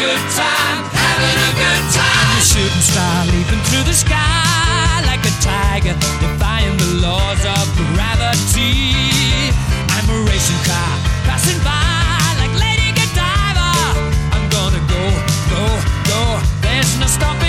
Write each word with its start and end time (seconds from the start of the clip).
Good 0.00 0.24
time, 0.32 0.80
having 0.96 1.38
a 1.44 1.52
good 1.60 1.84
time. 1.92 2.32
I'm 2.32 2.40
a 2.40 2.44
shooting 2.44 2.84
star 2.90 3.26
leaping 3.28 3.62
through 3.68 3.84
the 3.84 3.92
sky 3.92 5.04
like 5.04 5.20
a 5.28 5.34
tiger, 5.44 5.92
defying 6.24 6.76
the 6.80 7.04
laws 7.04 7.42
of 7.44 7.64
gravity. 7.92 9.52
I'm 9.92 10.08
a 10.08 10.18
racing 10.24 10.62
car 10.64 10.92
passing 11.28 11.60
by 11.60 12.16
like 12.40 12.54
Lady 12.56 12.96
Godiva. 12.96 13.68
I'm 14.32 14.46
gonna 14.48 14.80
go, 14.88 15.04
go, 15.52 15.64
go. 16.08 16.20
There's 16.64 16.96
no 16.96 17.06
stopping 17.06 17.39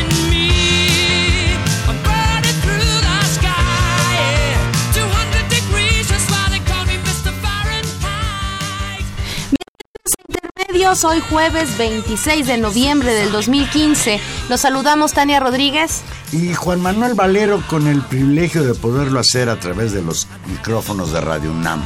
Hoy 10.82 11.20
jueves 11.30 11.78
26 11.78 12.48
de 12.48 12.58
noviembre 12.58 13.14
del 13.14 13.32
2015. 13.32 14.20
Los 14.50 14.62
saludamos 14.62 15.14
Tania 15.14 15.40
Rodríguez. 15.40 16.02
Y 16.32 16.56
Juan 16.56 16.82
Manuel 16.82 17.14
Valero 17.14 17.64
con 17.68 17.88
el 17.88 18.02
privilegio 18.02 18.64
de 18.64 18.74
poderlo 18.74 19.20
hacer 19.20 19.48
a 19.50 19.60
través 19.60 19.94
de 19.94 20.02
los 20.02 20.28
micrófonos 20.48 21.14
de 21.14 21.22
Radio 21.22 21.52
UNAM. 21.52 21.84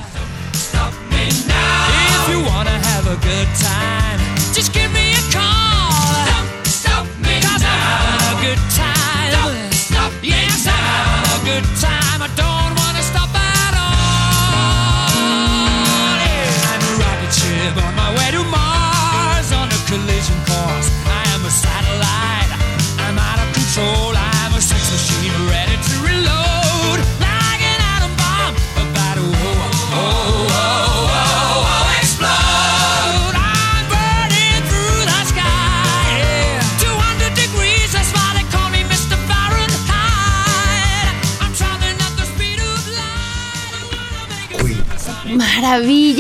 If 1.11 2.31
you 2.31 2.39
wanna 2.45 2.71
have 2.71 3.07
a 3.07 3.15
good 3.15 3.47
time, 3.59 3.95
collision 19.95 20.44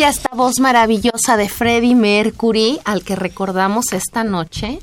Esta 0.07 0.29
voz 0.35 0.59
maravillosa 0.59 1.35
de 1.35 1.49
Freddie 1.49 1.95
Mercury, 1.95 2.79
al 2.85 3.03
que 3.03 3.15
recordamos 3.15 3.91
esta 3.91 4.23
noche. 4.23 4.79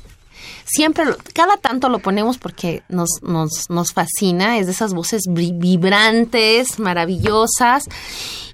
Siempre, 0.65 1.05
lo- 1.05 1.15
cada 1.33 1.55
tanto 1.57 1.87
lo 1.87 1.99
ponemos 1.99 2.37
porque 2.37 2.83
nos, 2.89 3.09
nos, 3.21 3.69
nos 3.69 3.93
fascina, 3.93 4.57
es 4.57 4.65
de 4.65 4.73
esas 4.73 4.93
voces 4.93 5.23
vibrantes, 5.29 6.77
maravillosas. 6.79 7.85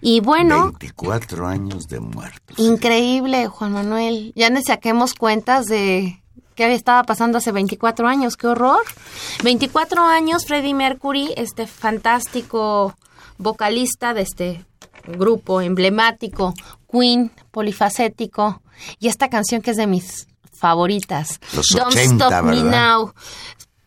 Y 0.01 0.19
bueno, 0.19 0.65
24 0.79 1.47
años 1.47 1.87
de 1.87 1.99
muertos. 1.99 2.59
increíble, 2.59 3.47
Juan 3.47 3.73
Manuel. 3.73 4.31
Ya 4.35 4.49
ni 4.51 4.61
saquemos 4.63 5.13
cuentas 5.15 5.65
de 5.65 6.21
qué 6.55 6.73
estaba 6.73 7.03
pasando 7.03 7.39
hace 7.39 7.51
24 7.51 8.07
años, 8.07 8.37
qué 8.37 8.47
horror. 8.47 8.81
24 9.43 10.03
años, 10.03 10.45
Freddie 10.45 10.73
Mercury, 10.75 11.33
este 11.35 11.65
fantástico 11.67 12.95
vocalista 13.39 14.13
de 14.13 14.21
este 14.21 14.65
grupo 15.07 15.61
emblemático, 15.61 16.53
Queen, 16.91 17.31
polifacético, 17.51 18.61
y 18.99 19.07
esta 19.07 19.29
canción 19.29 19.61
que 19.61 19.71
es 19.71 19.77
de 19.77 19.87
mis 19.87 20.27
favoritas, 20.53 21.39
Los 21.55 21.67
Don't 21.69 21.93
80, 21.93 22.25
Stop 22.25 22.43
Me 22.43 22.63
¿verdad? 22.63 22.95
Now. 22.95 23.13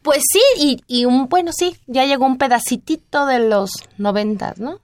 Pues 0.02 0.22
sí, 0.30 0.42
y, 0.58 0.82
y 0.88 1.04
un, 1.04 1.28
bueno, 1.28 1.52
sí, 1.56 1.76
ya 1.86 2.04
llegó 2.04 2.26
un 2.26 2.38
pedacitito 2.38 3.26
de 3.26 3.38
los 3.38 3.70
90, 3.98 4.54
¿no? 4.56 4.80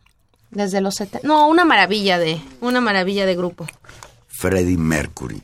Desde 0.50 0.80
los 0.80 0.94
70. 0.94 1.26
No, 1.26 1.48
una 1.48 1.64
maravilla 1.64 2.18
de, 2.18 2.40
una 2.60 2.80
maravilla 2.80 3.26
de 3.26 3.34
grupo. 3.34 3.66
Freddie 4.28 4.78
Mercury. 4.78 5.42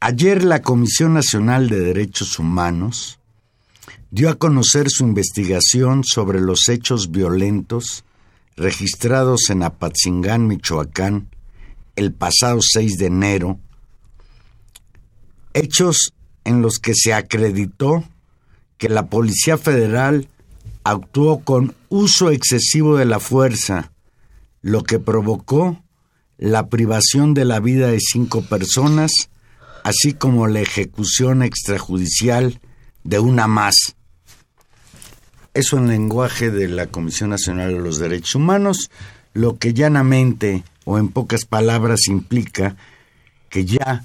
Ayer 0.00 0.44
la 0.44 0.62
Comisión 0.62 1.14
Nacional 1.14 1.68
de 1.68 1.80
Derechos 1.80 2.38
Humanos 2.38 3.18
dio 4.10 4.30
a 4.30 4.36
conocer 4.36 4.88
su 4.90 5.04
investigación 5.04 6.04
sobre 6.04 6.40
los 6.40 6.68
hechos 6.68 7.10
violentos 7.10 8.04
registrados 8.58 9.50
en 9.50 9.62
Apatzingán, 9.62 10.46
Michoacán, 10.46 11.28
el 11.96 12.12
pasado 12.12 12.58
6 12.60 12.98
de 12.98 13.06
enero, 13.06 13.60
hechos 15.54 16.12
en 16.44 16.62
los 16.62 16.78
que 16.78 16.94
se 16.94 17.14
acreditó 17.14 18.04
que 18.76 18.88
la 18.88 19.06
Policía 19.06 19.58
Federal 19.58 20.28
actuó 20.84 21.40
con 21.40 21.74
uso 21.88 22.30
excesivo 22.30 22.96
de 22.96 23.04
la 23.04 23.20
fuerza, 23.20 23.92
lo 24.62 24.82
que 24.82 24.98
provocó 24.98 25.82
la 26.36 26.68
privación 26.68 27.34
de 27.34 27.44
la 27.44 27.60
vida 27.60 27.88
de 27.88 28.00
cinco 28.00 28.42
personas, 28.42 29.10
así 29.84 30.14
como 30.14 30.46
la 30.46 30.60
ejecución 30.60 31.42
extrajudicial 31.42 32.60
de 33.04 33.18
una 33.18 33.46
más. 33.46 33.96
Eso 35.58 35.76
en 35.76 35.88
lenguaje 35.88 36.52
de 36.52 36.68
la 36.68 36.86
Comisión 36.86 37.30
Nacional 37.30 37.72
de 37.72 37.80
los 37.80 37.98
Derechos 37.98 38.36
Humanos, 38.36 38.92
lo 39.34 39.58
que 39.58 39.74
llanamente 39.74 40.62
o 40.84 40.98
en 40.98 41.08
pocas 41.08 41.46
palabras 41.46 42.06
implica 42.06 42.76
que 43.50 43.64
ya 43.64 44.04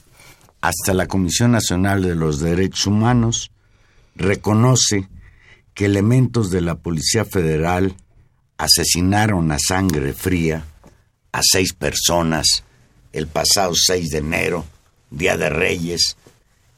hasta 0.62 0.96
la 0.96 1.06
Comisión 1.06 1.52
Nacional 1.52 2.02
de 2.02 2.16
los 2.16 2.40
Derechos 2.40 2.88
Humanos 2.88 3.52
reconoce 4.16 5.08
que 5.76 5.86
elementos 5.86 6.50
de 6.50 6.62
la 6.62 6.74
Policía 6.74 7.24
Federal 7.24 7.96
asesinaron 8.58 9.52
a 9.52 9.58
sangre 9.60 10.14
fría 10.14 10.66
a 11.34 11.42
seis 11.44 11.74
personas 11.74 12.64
el 13.12 13.28
pasado 13.28 13.74
6 13.76 14.10
de 14.10 14.18
enero, 14.18 14.66
Día 15.12 15.38
de 15.38 15.50
Reyes, 15.52 16.18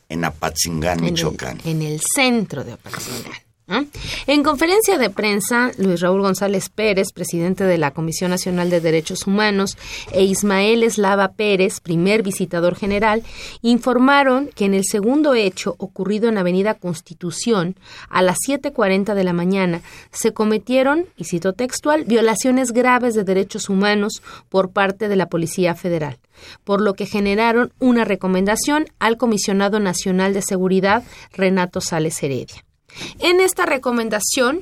en 0.09 0.25
Apatzingán, 0.25 1.00
en 1.00 1.06
el- 1.06 1.12
Michoacán. 1.14 1.62
En 1.64 1.81
el, 1.81 2.02
centro 2.14 2.66
de 2.66 2.74
Apatzingán. 2.74 3.44
¿No? 3.68 3.86
En 4.28 4.44
conferencia 4.44 4.97
de 4.97 5.09
prensa, 5.09 5.72
Luis 5.78 6.02
Raúl 6.02 6.22
González 6.22 6.70
Pérez, 6.70 7.12
presidente 7.14 7.64
de 7.64 7.78
la 7.78 7.91
Comisión 7.91 8.32
Nacional 8.32 8.70
de 8.70 8.82
Derechos 8.82 9.28
Humanos, 9.28 9.78
e 10.12 10.23
Ismael 10.23 10.84
Eslava 10.84 11.34
Pérez, 11.34 11.79
primer 11.79 12.23
visitador 12.23 12.76
general, 12.76 13.23
informaron 13.62 14.50
que 14.56 14.66
en 14.66 14.73
el 14.73 14.84
segundo 14.85 15.34
hecho 15.34 15.76
ocurrido 15.78 16.29
en 16.29 16.38
Avenida 16.38 16.76
Constitución, 16.76 17.76
a 18.09 18.22
las 18.22 18.38
7.40 18.47 19.14
de 19.14 19.23
la 19.23 19.34
mañana, 19.34 19.82
se 20.11 20.34
cometieron, 20.34 21.06
y 21.18 21.26
cito 21.26 21.53
textual, 21.53 22.06
violaciones 22.06 22.72
graves 22.72 23.16
de 23.16 23.23
derechos 23.23 23.70
humanos 23.70 24.22
por 24.50 24.72
parte 24.72 25.08
de 25.08 25.16
la 25.16 25.28
Policía 25.28 25.76
Federal 25.76 26.18
por 26.66 26.82
lo 26.82 26.96
que 26.96 27.06
generaron 27.06 27.72
una 27.79 28.03
recomendación 28.03 28.88
al 29.00 29.16
Comisionado 29.18 29.79
Nacional 29.79 30.34
de 30.34 30.41
Seguridad, 30.41 31.03
Renato 31.32 31.79
Sales 31.79 32.22
Heredia. 32.22 32.66
En 33.20 33.40
esta 33.40 33.66
recomendación, 33.66 34.62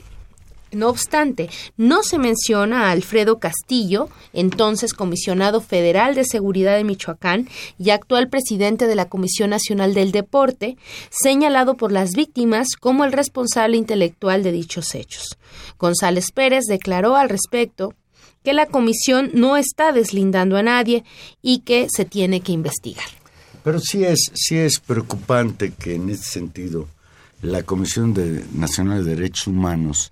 No 0.73 0.89
obstante, 0.89 1.49
no 1.77 2.01
se 2.01 2.17
menciona 2.17 2.87
a 2.87 2.91
Alfredo 2.91 3.37
Castillo, 3.37 4.09
entonces 4.33 4.93
comisionado 4.93 5.61
federal 5.61 6.15
de 6.15 6.25
seguridad 6.25 6.75
de 6.75 6.83
Michoacán 6.83 7.47
y 7.77 7.91
actual 7.91 8.27
presidente 8.29 8.87
de 8.87 8.95
la 8.95 9.07
Comisión 9.07 9.51
Nacional 9.51 9.93
del 9.93 10.11
Deporte, 10.11 10.77
señalado 11.11 11.75
por 11.75 11.91
las 11.91 12.13
víctimas 12.13 12.69
como 12.79 13.05
el 13.05 13.11
responsable 13.11 13.77
intelectual 13.77 14.41
de 14.41 14.51
dichos 14.51 14.95
hechos. 14.95 15.37
González 15.77 16.31
Pérez 16.31 16.63
declaró 16.67 17.15
al 17.15 17.29
respecto 17.29 17.93
que 18.43 18.53
la 18.53 18.65
comisión 18.65 19.29
no 19.33 19.57
está 19.57 19.91
deslindando 19.91 20.57
a 20.57 20.63
nadie 20.63 21.03
y 21.41 21.59
que 21.59 21.87
se 21.95 22.03
tiene 22.03 22.41
que 22.41 22.51
investigar. 22.51 23.05
Pero 23.63 23.79
sí 23.79 24.03
es, 24.03 24.31
sí 24.33 24.57
es 24.57 24.79
preocupante 24.79 25.71
que 25.71 25.95
en 25.95 26.09
ese 26.09 26.23
sentido 26.23 26.87
la 27.43 27.63
Comisión 27.63 28.13
de, 28.13 28.45
Nacional 28.53 29.03
de 29.03 29.15
Derechos 29.15 29.47
Humanos 29.47 30.11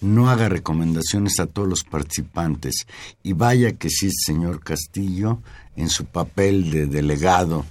no 0.00 0.28
haga 0.28 0.48
recomendaciones 0.48 1.38
a 1.38 1.46
todos 1.46 1.68
los 1.68 1.84
participantes. 1.84 2.86
Y 3.22 3.34
vaya 3.34 3.72
que 3.72 3.88
sí, 3.88 4.10
señor 4.10 4.60
Castillo, 4.60 5.38
en 5.76 5.88
su 5.88 6.04
papel 6.04 6.70
de 6.70 6.86
delegado 6.86 7.64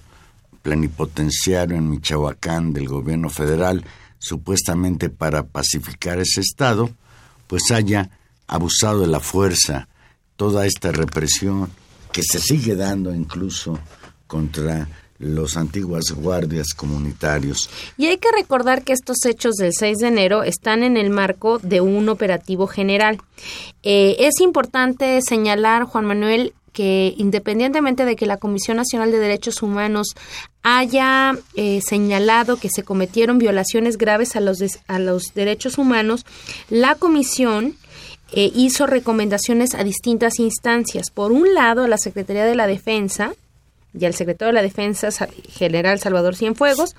plenipotenciario 0.61 1.75
en 1.75 1.89
Michoacán 1.89 2.71
del 2.71 2.87
gobierno 2.87 3.29
federal, 3.29 3.83
supuestamente 4.17 5.09
para 5.09 5.43
pacificar 5.43 6.19
ese 6.19 6.39
estado, 6.39 6.89
pues 7.47 7.69
haya 7.71 8.11
abusado 8.47 9.01
de 9.01 9.07
la 9.07 9.19
fuerza, 9.19 9.89
toda 10.37 10.65
esta 10.65 10.91
represión 10.91 11.69
que 12.13 12.23
se 12.23 12.39
sigue 12.39 12.75
dando 12.75 13.13
incluso 13.13 13.77
contra 14.27 14.87
los 15.21 15.57
antiguas 15.57 16.11
guardias 16.11 16.73
comunitarios. 16.75 17.69
Y 17.97 18.07
hay 18.07 18.17
que 18.17 18.31
recordar 18.31 18.83
que 18.83 18.93
estos 18.93 19.25
hechos 19.25 19.55
del 19.55 19.71
6 19.73 19.99
de 19.99 20.07
enero 20.07 20.43
están 20.43 20.83
en 20.83 20.97
el 20.97 21.09
marco 21.09 21.59
de 21.59 21.81
un 21.81 22.09
operativo 22.09 22.67
general. 22.67 23.19
Eh, 23.83 24.17
es 24.19 24.41
importante 24.41 25.19
señalar, 25.21 25.83
Juan 25.83 26.05
Manuel, 26.05 26.53
que 26.73 27.13
independientemente 27.17 28.05
de 28.05 28.15
que 28.15 28.25
la 28.25 28.37
Comisión 28.37 28.77
Nacional 28.77 29.11
de 29.11 29.19
Derechos 29.19 29.61
Humanos 29.61 30.15
haya 30.63 31.37
eh, 31.55 31.81
señalado 31.81 32.57
que 32.57 32.69
se 32.69 32.83
cometieron 32.83 33.39
violaciones 33.39 33.97
graves 33.97 34.35
a 34.35 34.39
los, 34.39 34.59
a 34.87 34.99
los 34.99 35.33
derechos 35.33 35.77
humanos, 35.77 36.25
la 36.69 36.95
Comisión 36.95 37.75
eh, 38.31 38.51
hizo 38.55 38.87
recomendaciones 38.87 39.75
a 39.75 39.83
distintas 39.83 40.39
instancias. 40.39 41.11
Por 41.11 41.33
un 41.33 41.53
lado, 41.53 41.87
la 41.87 41.97
Secretaría 41.97 42.45
de 42.45 42.55
la 42.55 42.67
Defensa, 42.67 43.33
y 43.93 44.05
al 44.05 44.13
secretario 44.13 44.53
de 44.53 44.61
la 44.61 44.61
Defensa 44.61 45.09
General 45.49 45.99
Salvador 45.99 46.35
Cienfuegos, 46.35 46.95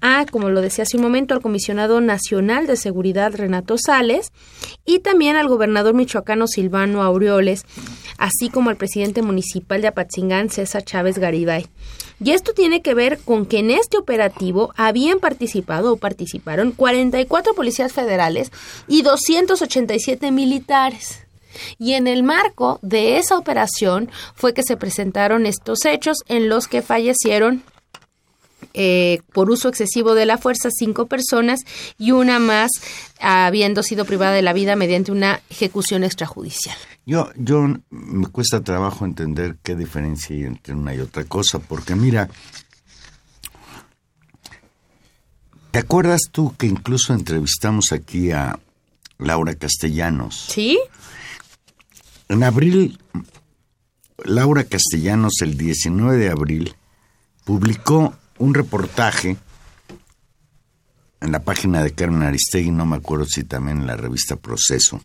a, 0.00 0.26
como 0.26 0.50
lo 0.50 0.60
decía 0.60 0.82
hace 0.82 0.96
un 0.96 1.02
momento, 1.02 1.34
al 1.34 1.40
comisionado 1.40 2.00
nacional 2.00 2.66
de 2.66 2.76
seguridad 2.76 3.32
Renato 3.34 3.76
Sales 3.78 4.32
y 4.84 4.98
también 4.98 5.36
al 5.36 5.48
gobernador 5.48 5.94
michoacano 5.94 6.46
Silvano 6.46 7.02
Aureoles, 7.02 7.64
así 8.18 8.50
como 8.50 8.70
al 8.70 8.76
presidente 8.76 9.22
municipal 9.22 9.80
de 9.80 9.88
Apatzingán 9.88 10.50
César 10.50 10.84
Chávez 10.84 11.18
Garibay. 11.18 11.66
Y 12.22 12.30
esto 12.30 12.52
tiene 12.52 12.82
que 12.82 12.94
ver 12.94 13.18
con 13.18 13.46
que 13.46 13.58
en 13.58 13.70
este 13.70 13.98
operativo 13.98 14.72
habían 14.76 15.18
participado 15.18 15.92
o 15.92 15.96
participaron 15.96 16.72
44 16.72 17.54
policías 17.54 17.92
federales 17.92 18.50
y 18.88 19.02
287 19.02 20.30
militares. 20.30 21.25
Y 21.78 21.94
en 21.94 22.06
el 22.06 22.22
marco 22.22 22.78
de 22.82 23.18
esa 23.18 23.38
operación 23.38 24.10
fue 24.34 24.54
que 24.54 24.62
se 24.62 24.76
presentaron 24.76 25.46
estos 25.46 25.84
hechos 25.84 26.18
en 26.28 26.48
los 26.48 26.68
que 26.68 26.82
fallecieron 26.82 27.62
eh, 28.78 29.20
por 29.32 29.50
uso 29.50 29.68
excesivo 29.68 30.14
de 30.14 30.26
la 30.26 30.38
fuerza 30.38 30.68
cinco 30.70 31.06
personas 31.06 31.60
y 31.98 32.10
una 32.12 32.38
más 32.38 32.70
habiendo 33.20 33.82
sido 33.82 34.04
privada 34.04 34.32
de 34.32 34.42
la 34.42 34.52
vida 34.52 34.76
mediante 34.76 35.12
una 35.12 35.40
ejecución 35.48 36.04
extrajudicial. 36.04 36.76
Yo, 37.06 37.30
yo 37.36 37.68
me 37.90 38.26
cuesta 38.26 38.62
trabajo 38.62 39.04
entender 39.04 39.56
qué 39.62 39.76
diferencia 39.76 40.36
hay 40.36 40.44
entre 40.44 40.74
una 40.74 40.94
y 40.94 41.00
otra 41.00 41.24
cosa, 41.24 41.58
porque 41.58 41.94
mira, 41.94 42.28
¿te 45.70 45.78
acuerdas 45.78 46.22
tú 46.30 46.54
que 46.58 46.66
incluso 46.66 47.14
entrevistamos 47.14 47.92
aquí 47.92 48.30
a 48.30 48.58
Laura 49.18 49.54
Castellanos? 49.54 50.46
Sí. 50.50 50.78
En 52.28 52.42
abril, 52.42 52.98
Laura 54.24 54.64
Castellanos, 54.64 55.34
el 55.42 55.56
19 55.56 56.16
de 56.16 56.30
abril, 56.30 56.74
publicó 57.44 58.14
un 58.38 58.54
reportaje 58.54 59.36
en 61.20 61.32
la 61.32 61.44
página 61.44 61.84
de 61.84 61.92
Carmen 61.92 62.22
Aristegui, 62.22 62.72
no 62.72 62.84
me 62.84 62.96
acuerdo 62.96 63.26
si 63.26 63.44
también 63.44 63.78
en 63.78 63.86
la 63.86 63.96
revista 63.96 64.36
Proceso, 64.36 65.00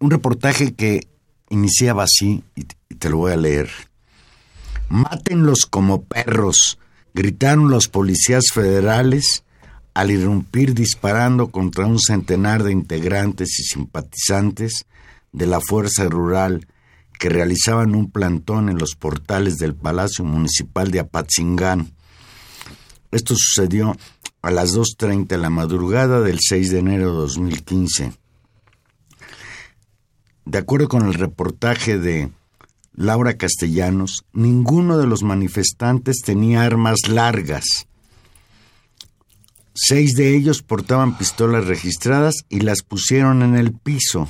un 0.00 0.10
reportaje 0.10 0.74
que 0.74 1.06
iniciaba 1.48 2.04
así, 2.04 2.42
y 2.56 2.64
te 2.64 3.08
lo 3.08 3.18
voy 3.18 3.32
a 3.32 3.36
leer. 3.36 3.70
Mátenlos 4.88 5.64
como 5.64 6.02
perros, 6.02 6.78
gritaron 7.14 7.70
los 7.70 7.86
policías 7.86 8.46
federales 8.52 9.44
al 9.94 10.10
irrumpir 10.10 10.74
disparando 10.74 11.52
contra 11.52 11.86
un 11.86 12.00
centenar 12.00 12.64
de 12.64 12.72
integrantes 12.72 13.60
y 13.60 13.62
simpatizantes 13.62 14.86
de 15.34 15.46
la 15.46 15.60
Fuerza 15.60 16.04
Rural 16.04 16.66
que 17.18 17.28
realizaban 17.28 17.94
un 17.94 18.10
plantón 18.10 18.68
en 18.68 18.78
los 18.78 18.94
portales 18.94 19.56
del 19.56 19.74
Palacio 19.74 20.24
Municipal 20.24 20.90
de 20.90 21.00
Apatzingán. 21.00 21.92
Esto 23.10 23.34
sucedió 23.36 23.96
a 24.42 24.50
las 24.50 24.74
2.30 24.74 25.26
de 25.26 25.38
la 25.38 25.50
madrugada 25.50 26.20
del 26.20 26.38
6 26.40 26.70
de 26.70 26.78
enero 26.78 27.12
de 27.12 27.18
2015. 27.18 28.12
De 30.44 30.58
acuerdo 30.58 30.88
con 30.88 31.06
el 31.06 31.14
reportaje 31.14 31.98
de 31.98 32.30
Laura 32.94 33.36
Castellanos, 33.36 34.24
ninguno 34.32 34.98
de 34.98 35.06
los 35.06 35.22
manifestantes 35.22 36.18
tenía 36.24 36.62
armas 36.62 37.08
largas. 37.08 37.88
Seis 39.74 40.12
de 40.14 40.36
ellos 40.36 40.62
portaban 40.62 41.18
pistolas 41.18 41.66
registradas 41.66 42.44
y 42.48 42.60
las 42.60 42.82
pusieron 42.82 43.42
en 43.42 43.56
el 43.56 43.72
piso. 43.72 44.28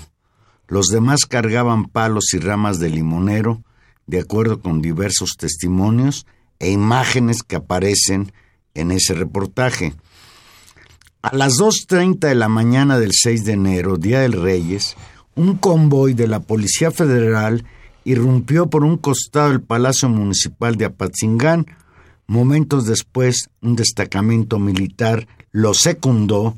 Los 0.75 0.89
demás 0.89 1.21
cargaban 1.29 1.85
palos 1.85 2.35
y 2.35 2.39
ramas 2.41 2.81
de 2.81 2.91
limonero, 2.91 3.63
de 4.09 4.19
acuerdo 4.19 4.61
con 4.61 4.83
diversos 4.83 5.37
testimonios 5.39 6.27
e 6.59 6.73
imágenes 6.73 7.45
que 7.45 7.55
aparecen 7.55 8.33
en 8.75 8.91
ese 8.91 9.15
reportaje. 9.15 9.95
A 11.23 11.33
las 11.37 11.61
2.30 11.61 12.27
de 12.27 12.35
la 12.35 12.49
mañana 12.49 12.99
del 12.99 13.13
6 13.13 13.45
de 13.45 13.53
enero, 13.53 13.99
Día 13.99 14.19
del 14.19 14.33
Reyes, 14.33 14.97
un 15.37 15.59
convoy 15.59 16.13
de 16.13 16.27
la 16.27 16.41
Policía 16.41 16.91
Federal 16.91 17.65
irrumpió 18.03 18.69
por 18.69 18.83
un 18.83 18.97
costado 18.97 19.51
del 19.51 19.63
Palacio 19.63 20.09
Municipal 20.09 20.75
de 20.75 20.87
Apatzingán. 20.87 21.67
Momentos 22.27 22.85
después, 22.85 23.49
un 23.63 23.77
destacamento 23.77 24.59
militar 24.59 25.29
lo 25.53 25.73
secundó 25.73 26.57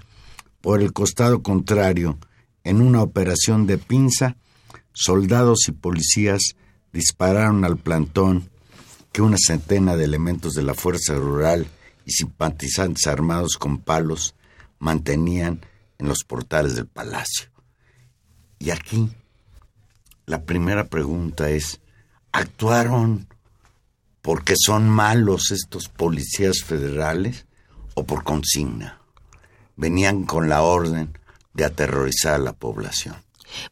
por 0.63 0.81
el 0.81 0.95
costado 0.95 1.43
contrario 1.43 2.17
en 2.67 2.81
una 2.81 3.01
operación 3.01 3.69
de 3.69 3.79
pinza, 3.79 4.35
soldados 4.93 5.69
y 5.69 5.73
policías 5.73 6.57
dispararon 6.93 7.65
al 7.65 7.77
plantón 7.77 8.51
que 9.13 9.23
una 9.23 9.37
centena 9.39 9.95
de 9.95 10.03
elementos 10.03 10.55
de 10.55 10.65
la 10.65 10.75
Fuerza 10.75 11.15
Rural 11.15 11.69
y 12.05 12.11
simpatizantes 12.11 13.07
armados 13.07 13.57
con 13.57 13.79
palos 13.79 14.35
mantenían 14.81 15.65
en 15.99 16.09
los 16.09 16.25
portales 16.25 16.75
del 16.75 16.89
palacio. 16.89 17.51
Y 18.59 18.71
aquí 18.71 19.11
la 20.25 20.43
primera 20.43 20.89
pregunta 20.89 21.51
es, 21.51 21.81
¿actuaron 22.33 23.29
porque 24.23 24.55
son 24.59 24.91
malos 24.91 25.53
estos 25.53 25.89
policías 25.89 26.65
federales 26.65 27.47
o 27.95 28.05
por 28.05 28.25
consigna? 28.25 28.99
Venían 29.77 30.25
con 30.25 30.49
la 30.49 30.63
orden 30.63 31.17
de 31.57 31.65
aterrorizar 31.65 32.35
a 32.35 32.39
la 32.39 32.53
población. 32.53 33.17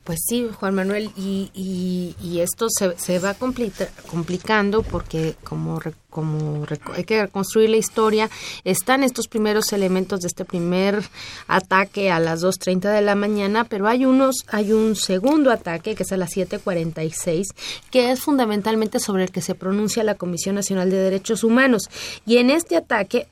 Pues 0.05 0.21
sí, 0.27 0.49
Juan 0.53 0.75
Manuel, 0.75 1.11
y, 1.17 1.51
y, 1.55 2.41
esto 2.41 2.69
se, 2.71 2.97
se 2.99 3.19
va 3.19 3.35
complicando 3.35 4.83
porque 4.83 5.35
como, 5.43 5.81
como 6.11 6.67
hay 6.95 7.05
que 7.05 7.23
reconstruir 7.23 7.71
la 7.71 7.77
historia, 7.77 8.31
están 8.65 9.03
estos 9.03 9.29
primeros 9.29 9.73
elementos 9.73 10.21
de 10.21 10.29
este 10.29 10.45
primer 10.45 11.03
ataque 11.49 12.11
a 12.11 12.21
las 12.21 12.43
2.30 12.43 12.93
de 12.93 13.03
la 13.03 13.15
mañana, 13.15 13.65
pero 13.65 13.89
hay, 13.89 14.05
unos, 14.05 14.45
hay 14.49 14.73
un 14.73 14.95
segundo 14.97 15.51
ataque 15.51 15.95
que 15.95 16.05
es 16.05 16.13
a 16.13 16.17
las 16.17 16.37
7.46, 16.37 17.47
que 17.91 18.11
es 18.11 18.21
fundamentalmente 18.21 19.01
sobre 19.01 19.25
el 19.25 19.33
que 19.33 19.43
se 19.43 19.55
pronuncia 19.55 20.05
la 20.05 20.15
Comisión 20.15 20.55
Nacional 20.55 20.91
de 20.91 20.99
Derechos 20.99 21.45
Humanos. 21.45 21.91
Y 22.27 22.37
en 22.39 22.51
este 22.51 22.77
ataque 22.77 23.27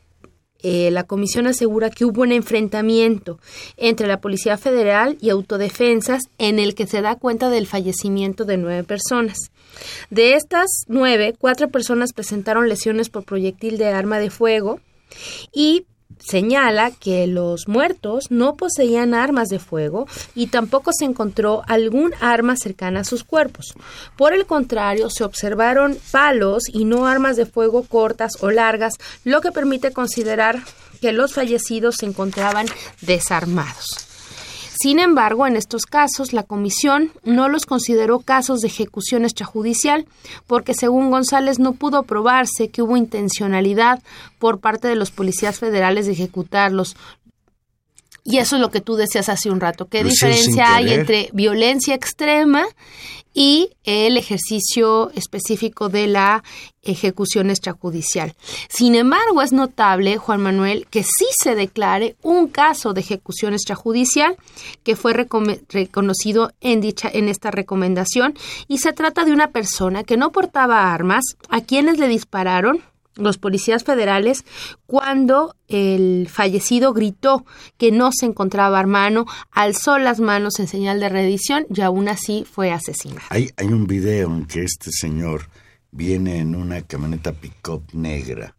eh, 0.62 0.90
la 0.90 1.04
comisión 1.04 1.47
asegura 1.47 1.90
que 1.90 2.04
hubo 2.04 2.23
un 2.23 2.33
enfrentamiento 2.33 3.38
entre 3.76 4.07
la 4.07 4.21
Policía 4.21 4.57
Federal 4.57 5.16
y 5.21 5.31
autodefensas 5.31 6.23
en 6.38 6.59
el 6.59 6.75
que 6.75 6.87
se 6.87 7.02
da 7.02 7.16
cuenta 7.16 7.50
del 7.50 7.66
fallecimiento 7.66 8.45
de 8.45 8.57
nueve 8.57 8.85
personas. 8.85 9.38
De 10.11 10.35
estas 10.35 10.69
nueve, 10.87 11.35
cuatro 11.38 11.69
personas 11.69 12.12
presentaron 12.12 12.69
lesiones 12.69 13.09
por 13.09 13.25
proyectil 13.25 13.78
de 13.78 13.88
arma 13.88 14.19
de 14.19 14.31
fuego 14.31 14.81
y 15.52 15.87
señala 16.19 16.90
que 16.90 17.26
los 17.26 17.69
muertos 17.69 18.31
no 18.31 18.57
poseían 18.57 19.14
armas 19.14 19.49
de 19.49 19.59
fuego 19.59 20.07
y 20.35 20.49
tampoco 20.49 20.92
se 20.92 21.04
encontró 21.04 21.62
algún 21.66 22.12
arma 22.21 22.57
cercana 22.57 23.00
a 23.00 23.04
sus 23.04 23.25
cuerpos. 23.25 23.75
Por 24.16 24.33
el 24.33 24.47
contrario, 24.47 25.11
se 25.11 25.25
observaron 25.25 25.99
palos 26.11 26.64
y 26.73 26.85
no 26.85 27.07
armas 27.07 27.37
de 27.37 27.47
fuego 27.47 27.83
cortas 27.85 28.33
o 28.40 28.50
largas, 28.50 28.95
lo 29.25 29.40
que 29.40 29.52
permite 29.52 29.92
considerar 29.92 30.61
que 31.00 31.12
los 31.12 31.35
fallecidos 31.35 31.97
se 31.99 32.07
encontraban 32.07 32.66
desarmados. 33.00 34.12
Sin 34.82 34.98
embargo, 34.98 35.46
en 35.46 35.54
estos 35.54 35.86
casos, 35.86 36.32
la 36.32 36.42
comisión 36.42 37.12
no 37.22 37.48
los 37.48 37.66
consideró 37.66 38.18
casos 38.18 38.62
de 38.62 38.66
ejecución 38.66 39.22
extrajudicial, 39.22 40.06
porque 40.48 40.74
según 40.74 41.12
González 41.12 41.60
no 41.60 41.74
pudo 41.74 42.02
probarse 42.02 42.68
que 42.68 42.82
hubo 42.82 42.96
intencionalidad 42.96 44.02
por 44.40 44.58
parte 44.58 44.88
de 44.88 44.96
los 44.96 45.12
policías 45.12 45.60
federales 45.60 46.06
de 46.06 46.12
ejecutarlos, 46.14 46.96
y 48.25 48.38
eso 48.38 48.57
es 48.57 48.62
lo 48.62 48.71
que 48.71 48.81
tú 48.81 48.95
decías 48.95 49.29
hace 49.29 49.50
un 49.50 49.61
rato. 49.61 49.87
¿Qué 49.88 50.05
diferencia 50.05 50.76
hay 50.76 50.93
entre 50.93 51.29
violencia 51.33 51.95
extrema 51.95 52.64
y 53.35 53.71
el 53.85 54.17
ejercicio 54.17 55.11
específico 55.14 55.88
de 55.88 56.07
la 56.07 56.45
ejecución 56.83 57.50
extrajudicial? 57.50 58.35
Sin 58.69 58.95
embargo, 58.95 59.43
es 59.43 59.52
notable, 59.52 60.19
Juan 60.19 60.41
Manuel, 60.41 60.87
que 60.88 61.02
sí 61.02 61.26
se 61.37 61.57
declare 61.57 62.14
un 62.23 62.47
caso 62.47 62.93
de 62.93 63.00
ejecución 63.00 63.55
extrajudicial 63.55 64.37
que 64.85 64.95
fue 64.95 65.14
reconocido 65.14 66.52
en 66.61 66.81
dicha 66.81 67.11
en 67.12 67.29
esta 67.29 67.50
recomendación 67.50 68.35
y 68.69 68.79
se 68.79 68.93
trata 68.93 69.25
de 69.25 69.33
una 69.33 69.50
persona 69.50 70.05
que 70.05 70.17
no 70.17 70.31
portaba 70.31 70.93
armas, 70.93 71.25
a 71.49 71.61
quienes 71.61 71.99
le 71.99 72.07
dispararon 72.07 72.83
los 73.16 73.38
policías 73.38 73.85
federales 73.85 74.45
cuando 74.87 75.57
el 75.69 76.28
fallecido 76.31 76.92
gritó 76.92 77.45
que 77.78 77.92
no 77.92 78.11
se 78.12 78.26
encontraba 78.26 78.81
hermano, 78.81 79.26
alzó 79.50 79.99
las 79.99 80.21
manos 80.21 80.59
en 80.61 80.69
señal 80.69 81.00
de 81.00 81.09
redición 81.09 81.66
y 81.75 81.81
aún 81.81 82.09
así 82.09 82.47
fue 82.50 82.73
asesinado. 82.73 83.26
Hay, 83.31 83.50
hay 83.57 83.66
un 83.66 83.87
video 83.87 84.28
en 84.28 84.47
que 84.47 84.62
este 84.62 84.90
señor 84.90 85.49
viene 85.90 86.38
en 86.38 86.54
una 86.54 86.83
camioneta 86.83 87.33
pick-up 87.33 87.85
negra 87.92 88.54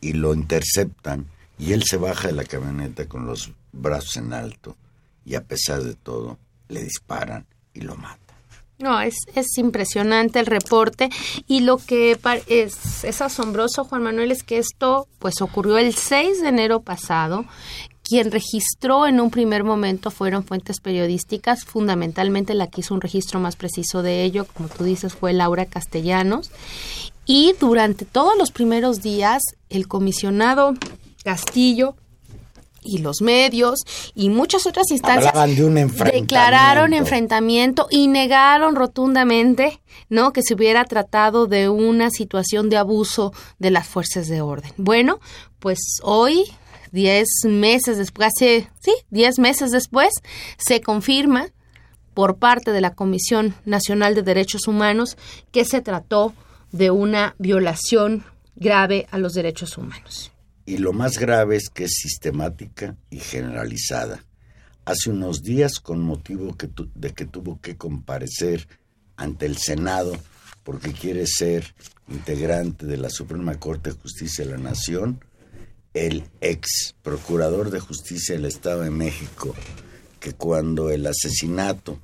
y 0.00 0.12
lo 0.12 0.34
interceptan 0.34 1.26
y 1.58 1.72
él 1.72 1.82
se 1.84 1.96
baja 1.96 2.28
de 2.28 2.34
la 2.34 2.44
camioneta 2.44 3.06
con 3.06 3.26
los 3.26 3.52
brazos 3.72 4.16
en 4.16 4.32
alto 4.32 4.76
y 5.24 5.34
a 5.34 5.44
pesar 5.44 5.82
de 5.82 5.94
todo 5.94 6.38
le 6.68 6.82
disparan 6.82 7.46
y 7.72 7.80
lo 7.80 7.96
matan. 7.96 8.21
No, 8.82 9.00
es, 9.00 9.14
es 9.36 9.56
impresionante 9.58 10.40
el 10.40 10.46
reporte 10.46 11.08
y 11.46 11.60
lo 11.60 11.76
que 11.76 12.18
es, 12.48 13.04
es 13.04 13.22
asombroso, 13.22 13.84
Juan 13.84 14.02
Manuel, 14.02 14.32
es 14.32 14.42
que 14.42 14.58
esto 14.58 15.06
pues 15.20 15.40
ocurrió 15.40 15.78
el 15.78 15.94
6 15.94 16.42
de 16.42 16.48
enero 16.48 16.80
pasado 16.80 17.46
quien 18.02 18.30
registró 18.30 19.06
en 19.06 19.20
un 19.20 19.30
primer 19.30 19.64
momento 19.64 20.10
fueron 20.10 20.44
fuentes 20.44 20.80
periodísticas, 20.80 21.64
fundamentalmente 21.64 22.52
la 22.52 22.66
que 22.66 22.80
hizo 22.80 22.92
un 22.92 23.00
registro 23.00 23.40
más 23.40 23.56
preciso 23.56 24.02
de 24.02 24.24
ello, 24.24 24.46
como 24.52 24.68
tú 24.68 24.84
dices, 24.84 25.14
fue 25.14 25.32
Laura 25.32 25.64
Castellanos. 25.64 26.50
Y 27.24 27.54
durante 27.60 28.04
todos 28.04 28.36
los 28.36 28.50
primeros 28.50 29.00
días, 29.00 29.40
el 29.70 29.86
comisionado 29.88 30.74
Castillo 31.24 31.94
y 32.82 32.98
los 32.98 33.22
medios 33.22 33.80
y 34.14 34.28
muchas 34.28 34.66
otras 34.66 34.90
instancias 34.90 35.32
declararon 36.12 36.92
enfrentamiento 36.92 37.86
y 37.90 38.08
negaron 38.08 38.74
rotundamente 38.74 39.80
no 40.08 40.32
que 40.32 40.42
se 40.42 40.54
hubiera 40.54 40.84
tratado 40.84 41.46
de 41.46 41.68
una 41.68 42.10
situación 42.10 42.68
de 42.68 42.76
abuso 42.76 43.32
de 43.58 43.70
las 43.70 43.86
fuerzas 43.86 44.28
de 44.28 44.40
orden. 44.40 44.72
Bueno, 44.76 45.20
pues 45.58 45.78
hoy 46.02 46.44
diez 46.92 47.26
meses 47.44 47.98
después, 47.98 48.28
hace, 48.28 48.68
sí, 48.80 48.92
diez 49.10 49.38
meses 49.38 49.70
después, 49.70 50.12
se 50.58 50.80
confirma 50.80 51.48
por 52.14 52.36
parte 52.36 52.72
de 52.72 52.80
la 52.80 52.94
Comisión 52.94 53.54
Nacional 53.64 54.14
de 54.14 54.22
Derechos 54.22 54.68
Humanos 54.68 55.16
que 55.50 55.64
se 55.64 55.80
trató 55.80 56.34
de 56.70 56.90
una 56.90 57.34
violación 57.38 58.24
grave 58.54 59.06
a 59.10 59.18
los 59.18 59.32
derechos 59.32 59.78
humanos. 59.78 60.30
Y 60.64 60.78
lo 60.78 60.92
más 60.92 61.18
grave 61.18 61.56
es 61.56 61.68
que 61.68 61.84
es 61.84 61.92
sistemática 61.94 62.96
y 63.10 63.18
generalizada. 63.18 64.24
Hace 64.84 65.10
unos 65.10 65.42
días, 65.42 65.80
con 65.80 66.00
motivo 66.00 66.56
de 66.94 67.12
que 67.12 67.26
tuvo 67.26 67.60
que 67.60 67.76
comparecer 67.76 68.68
ante 69.16 69.46
el 69.46 69.56
Senado 69.56 70.16
porque 70.62 70.92
quiere 70.92 71.26
ser 71.26 71.74
integrante 72.08 72.86
de 72.86 72.96
la 72.96 73.10
Suprema 73.10 73.58
Corte 73.58 73.90
de 73.90 73.98
Justicia 73.98 74.44
de 74.44 74.52
la 74.52 74.58
Nación, 74.58 75.24
el 75.94 76.24
ex 76.40 76.94
procurador 77.02 77.70
de 77.70 77.80
justicia 77.80 78.34
del 78.34 78.46
Estado 78.46 78.82
de 78.82 78.90
México, 78.90 79.54
que 80.20 80.32
cuando 80.32 80.90
el 80.90 81.06
asesinato 81.06 82.00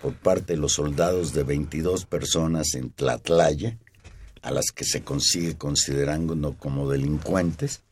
por 0.00 0.14
parte 0.14 0.54
de 0.54 0.58
los 0.58 0.74
soldados 0.74 1.32
de 1.32 1.44
22 1.44 2.06
personas 2.06 2.74
en 2.74 2.90
Tlatlaya, 2.90 3.78
a 4.42 4.50
las 4.50 4.66
que 4.74 4.84
se 4.84 5.02
consigue 5.02 5.56
considerando 5.56 6.54
como 6.58 6.90
delincuentes, 6.90 7.82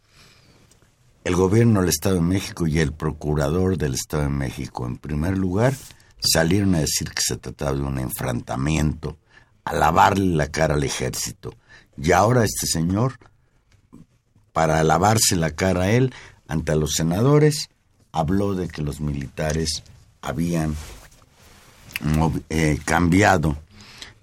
el 1.25 1.37
gobierno 1.37 1.81
del 1.81 1.91
Estado 1.91 2.17
de 2.17 2.23
México 2.23 2.67
y 2.67 2.79
el 2.79 2.93
procurador 2.93 3.77
del 3.77 3.95
Estado 3.95 4.25
de 4.25 4.31
México, 4.31 4.87
en 4.87 4.97
primer 4.97 5.37
lugar, 5.37 5.75
salieron 6.19 6.75
a 6.75 6.81
decir 6.81 7.11
que 7.11 7.23
se 7.23 7.37
trataba 7.37 7.73
de 7.73 7.83
un 7.83 7.99
enfrentamiento, 7.99 9.19
a 9.65 9.75
lavarle 9.75 10.35
la 10.37 10.49
cara 10.49 10.75
al 10.75 10.85
ejército. 10.85 11.55
Y 11.97 12.13
ahora 12.13 12.45
este 12.45 12.67
señor, 12.67 13.19
para 14.53 14.83
lavarse 14.83 15.37
la 15.37 15.51
cara 15.51 15.83
a 15.83 15.91
él, 15.91 16.15
ante 16.49 16.75
los 16.75 16.95
senadores, 16.95 17.69
habló 18.13 18.55
de 18.55 18.69
que 18.69 18.83
los 18.83 19.01
militares 19.01 19.83
habían 20.23 20.75
eh, 22.49 22.79
cambiado 22.85 23.57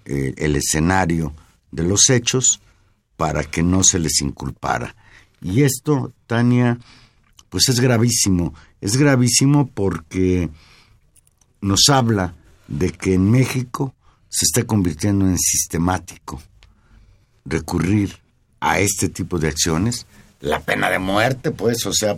eh, 0.04 0.34
el 0.36 0.56
escenario 0.56 1.32
de 1.70 1.84
los 1.84 2.10
hechos 2.10 2.60
para 3.16 3.44
que 3.44 3.62
no 3.62 3.84
se 3.84 3.98
les 3.98 4.20
inculpara. 4.20 4.94
Y 5.42 5.62
esto, 5.62 6.12
Tania, 6.26 6.78
pues 7.48 7.68
es 7.68 7.80
gravísimo. 7.80 8.54
Es 8.80 8.96
gravísimo 8.96 9.68
porque 9.68 10.50
nos 11.60 11.88
habla 11.88 12.34
de 12.66 12.90
que 12.90 13.14
en 13.14 13.30
México 13.30 13.94
se 14.28 14.44
está 14.44 14.66
convirtiendo 14.66 15.26
en 15.26 15.38
sistemático 15.38 16.40
recurrir 17.44 18.18
a 18.60 18.78
este 18.80 19.08
tipo 19.08 19.38
de 19.38 19.48
acciones, 19.48 20.06
la 20.40 20.60
pena 20.60 20.90
de 20.90 20.98
muerte, 20.98 21.50
pues, 21.50 21.84
o 21.86 21.92
sea, 21.92 22.16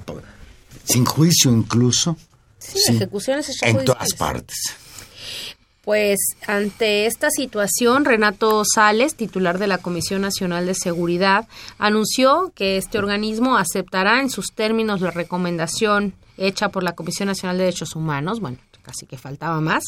sin 0.85 1.05
juicio 1.05 1.51
incluso. 1.53 2.17
Sí, 2.59 2.79
ejecuciones 2.89 3.63
en 3.63 3.85
todas 3.85 4.13
partes. 4.15 4.57
Pues 5.83 6.19
ante 6.47 7.07
esta 7.07 7.31
situación, 7.31 8.05
Renato 8.05 8.63
Sales, 8.65 9.15
titular 9.15 9.59
de 9.59 9.67
la 9.67 9.79
Comisión 9.79 10.21
Nacional 10.21 10.67
de 10.67 10.75
Seguridad, 10.75 11.49
anunció 11.79 12.53
que 12.55 12.77
este 12.77 12.99
organismo 12.99 13.57
aceptará 13.57 14.21
en 14.21 14.29
sus 14.29 14.49
términos 14.55 15.01
la 15.01 15.11
recomendación 15.11 16.15
hecha 16.37 16.69
por 16.69 16.83
la 16.83 16.95
Comisión 16.95 17.29
Nacional 17.29 17.57
de 17.57 17.65
Derechos 17.65 17.97
Humanos, 17.97 18.41
bueno, 18.41 18.59
casi 18.83 19.07
que 19.07 19.17
faltaba 19.17 19.61
más, 19.61 19.85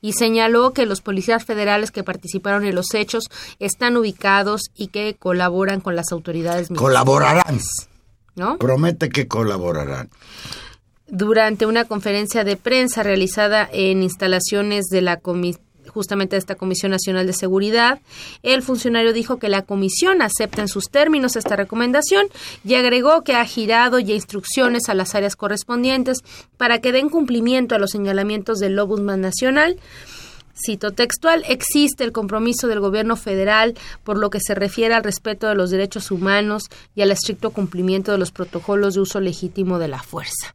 y 0.00 0.12
señaló 0.12 0.72
que 0.72 0.86
los 0.86 1.00
policías 1.00 1.44
federales 1.44 1.90
que 1.90 2.04
participaron 2.04 2.64
en 2.64 2.74
los 2.74 2.94
hechos 2.94 3.24
están 3.58 3.96
ubicados 3.96 4.62
y 4.76 4.88
que 4.88 5.16
colaboran 5.18 5.80
con 5.80 5.96
las 5.96 6.12
autoridades 6.12 6.68
Colaborarán. 6.68 7.60
¿No? 8.34 8.56
Promete 8.58 9.10
que 9.10 9.28
colaborarán 9.28 10.08
durante 11.12 11.66
una 11.66 11.84
conferencia 11.84 12.42
de 12.42 12.56
prensa 12.56 13.02
realizada 13.02 13.68
en 13.70 14.02
instalaciones 14.02 14.86
de 14.86 15.02
la 15.02 15.20
justamente 15.88 16.36
de 16.36 16.38
esta 16.38 16.54
Comisión 16.54 16.90
Nacional 16.90 17.26
de 17.26 17.34
Seguridad, 17.34 18.00
el 18.42 18.62
funcionario 18.62 19.12
dijo 19.12 19.36
que 19.36 19.50
la 19.50 19.60
comisión 19.60 20.22
acepta 20.22 20.62
en 20.62 20.68
sus 20.68 20.88
términos 20.88 21.36
esta 21.36 21.54
recomendación 21.54 22.28
y 22.64 22.76
agregó 22.76 23.24
que 23.24 23.34
ha 23.34 23.44
girado 23.44 23.98
ya 23.98 24.14
instrucciones 24.14 24.88
a 24.88 24.94
las 24.94 25.14
áreas 25.14 25.36
correspondientes 25.36 26.20
para 26.56 26.80
que 26.80 26.92
den 26.92 27.10
cumplimiento 27.10 27.74
a 27.74 27.78
los 27.78 27.90
señalamientos 27.90 28.58
del 28.58 28.78
Ombudsman 28.78 29.20
Nacional 29.20 29.76
Cito 30.54 30.92
textual, 30.92 31.44
existe 31.48 32.04
el 32.04 32.12
compromiso 32.12 32.68
del 32.68 32.80
gobierno 32.80 33.16
federal 33.16 33.74
por 34.04 34.18
lo 34.18 34.30
que 34.30 34.40
se 34.40 34.54
refiere 34.54 34.94
al 34.94 35.04
respeto 35.04 35.48
de 35.48 35.54
los 35.54 35.70
derechos 35.70 36.10
humanos 36.10 36.64
y 36.94 37.02
al 37.02 37.10
estricto 37.10 37.50
cumplimiento 37.50 38.12
de 38.12 38.18
los 38.18 38.32
protocolos 38.32 38.94
de 38.94 39.00
uso 39.00 39.20
legítimo 39.20 39.78
de 39.78 39.88
la 39.88 40.02
fuerza. 40.02 40.54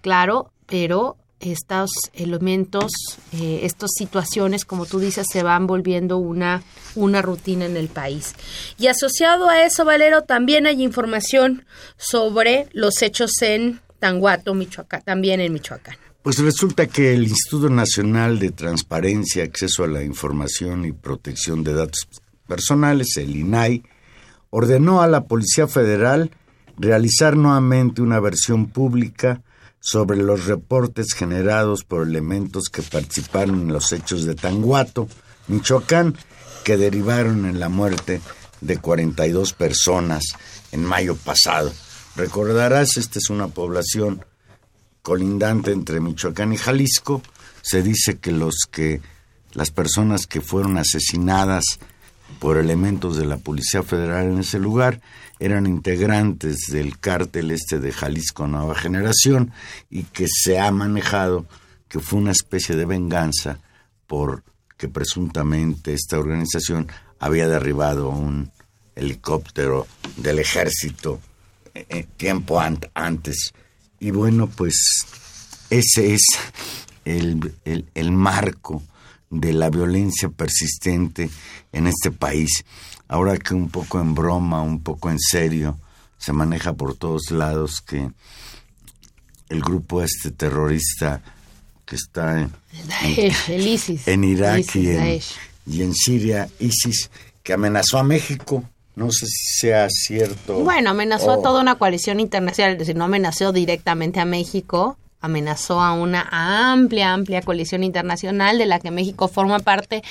Claro, 0.00 0.50
pero 0.66 1.16
estos 1.40 1.90
elementos, 2.14 2.90
eh, 3.32 3.60
estas 3.62 3.90
situaciones, 3.96 4.64
como 4.64 4.86
tú 4.86 4.98
dices, 4.98 5.26
se 5.30 5.42
van 5.42 5.66
volviendo 5.66 6.16
una, 6.16 6.62
una 6.94 7.20
rutina 7.22 7.66
en 7.66 7.76
el 7.76 7.88
país. 7.88 8.34
Y 8.78 8.86
asociado 8.86 9.48
a 9.48 9.64
eso, 9.64 9.84
Valero, 9.84 10.22
también 10.22 10.66
hay 10.66 10.82
información 10.82 11.66
sobre 11.98 12.68
los 12.72 13.02
hechos 13.02 13.30
en 13.42 13.80
Tanguato, 13.98 14.54
Michoacán, 14.54 15.02
también 15.02 15.40
en 15.40 15.52
Michoacán. 15.52 16.05
Pues 16.26 16.40
resulta 16.40 16.88
que 16.88 17.14
el 17.14 17.22
Instituto 17.22 17.70
Nacional 17.70 18.40
de 18.40 18.50
Transparencia, 18.50 19.44
Acceso 19.44 19.84
a 19.84 19.86
la 19.86 20.02
Información 20.02 20.84
y 20.84 20.90
Protección 20.90 21.62
de 21.62 21.72
Datos 21.72 22.08
Personales, 22.48 23.16
el 23.16 23.36
INAI, 23.36 23.84
ordenó 24.50 25.02
a 25.02 25.06
la 25.06 25.26
Policía 25.26 25.68
Federal 25.68 26.32
realizar 26.78 27.36
nuevamente 27.36 28.02
una 28.02 28.18
versión 28.18 28.66
pública 28.66 29.44
sobre 29.78 30.16
los 30.16 30.46
reportes 30.46 31.12
generados 31.12 31.84
por 31.84 32.04
elementos 32.04 32.70
que 32.70 32.82
participaron 32.82 33.60
en 33.60 33.72
los 33.72 33.92
hechos 33.92 34.24
de 34.24 34.34
Tanguato, 34.34 35.06
Michoacán, 35.46 36.16
que 36.64 36.76
derivaron 36.76 37.46
en 37.46 37.60
la 37.60 37.68
muerte 37.68 38.20
de 38.60 38.78
42 38.78 39.52
personas 39.52 40.24
en 40.72 40.84
mayo 40.84 41.14
pasado. 41.14 41.72
Recordarás, 42.16 42.96
esta 42.96 43.20
es 43.20 43.30
una 43.30 43.46
población 43.46 44.24
colindante 45.06 45.70
entre 45.70 46.00
Michoacán 46.00 46.52
y 46.52 46.56
Jalisco. 46.56 47.22
Se 47.62 47.80
dice 47.80 48.18
que 48.18 48.32
los 48.32 48.66
que 48.68 49.00
las 49.52 49.70
personas 49.70 50.26
que 50.26 50.40
fueron 50.40 50.78
asesinadas 50.78 51.62
por 52.40 52.58
elementos 52.58 53.16
de 53.16 53.24
la 53.24 53.36
Policía 53.36 53.84
Federal 53.84 54.26
en 54.26 54.40
ese 54.40 54.58
lugar 54.58 55.00
eran 55.38 55.66
integrantes 55.66 56.56
del 56.72 56.98
cártel 56.98 57.52
este 57.52 57.78
de 57.78 57.92
Jalisco 57.92 58.48
Nueva 58.48 58.74
Generación 58.74 59.52
y 59.90 60.02
que 60.02 60.26
se 60.26 60.58
ha 60.58 60.72
manejado 60.72 61.46
que 61.88 62.00
fue 62.00 62.18
una 62.18 62.32
especie 62.32 62.74
de 62.74 62.84
venganza 62.84 63.60
por 64.08 64.42
que 64.76 64.88
presuntamente 64.88 65.94
esta 65.94 66.18
organización 66.18 66.88
había 67.20 67.46
derribado 67.46 68.08
un 68.08 68.50
helicóptero 68.96 69.86
del 70.16 70.40
ejército 70.40 71.20
eh, 71.74 71.86
eh, 71.90 72.06
tiempo 72.16 72.60
antes. 72.60 73.54
Y 74.00 74.10
bueno, 74.10 74.48
pues 74.48 74.74
ese 75.70 76.14
es 76.14 76.22
el, 77.04 77.54
el 77.64 78.12
marco 78.12 78.82
de 79.30 79.52
la 79.52 79.70
violencia 79.70 80.28
persistente 80.28 81.30
en 81.72 81.86
este 81.86 82.10
país. 82.10 82.64
Ahora 83.08 83.36
que 83.36 83.54
un 83.54 83.68
poco 83.68 84.00
en 84.00 84.14
broma, 84.14 84.62
un 84.62 84.82
poco 84.82 85.10
en 85.10 85.18
serio, 85.18 85.78
se 86.18 86.32
maneja 86.32 86.72
por 86.72 86.96
todos 86.96 87.30
lados 87.30 87.80
que 87.80 88.10
el 89.48 89.60
grupo 89.60 90.02
este 90.02 90.30
terrorista 90.30 91.22
que 91.84 91.96
está 91.96 92.40
en, 92.40 92.52
en, 94.06 94.24
Irak 94.24 94.74
y, 94.74 95.82
en, 95.82 95.94
Siria, 95.94 96.48
ISIS, 96.58 97.10
que 97.44 97.52
amenazó 97.52 97.98
a 97.98 98.02
México. 98.02 98.68
No 98.96 99.12
sé 99.12 99.26
si 99.26 99.58
sea 99.60 99.88
cierto. 99.90 100.60
Bueno, 100.60 100.90
amenazó 100.90 101.32
a 101.32 101.42
toda 101.42 101.60
una 101.60 101.76
coalición 101.76 102.18
internacional, 102.18 102.72
es 102.72 102.78
decir, 102.78 102.96
no 102.96 103.04
amenazó 103.04 103.52
directamente 103.52 104.20
a 104.20 104.24
México, 104.24 104.96
amenazó 105.20 105.82
a 105.82 105.92
una 105.92 106.26
amplia, 106.72 107.12
amplia 107.12 107.42
coalición 107.42 107.84
internacional 107.84 108.56
de 108.56 108.64
la 108.64 108.80
que 108.80 108.90
México 108.90 109.28
forma 109.28 109.58
parte. 109.58 110.02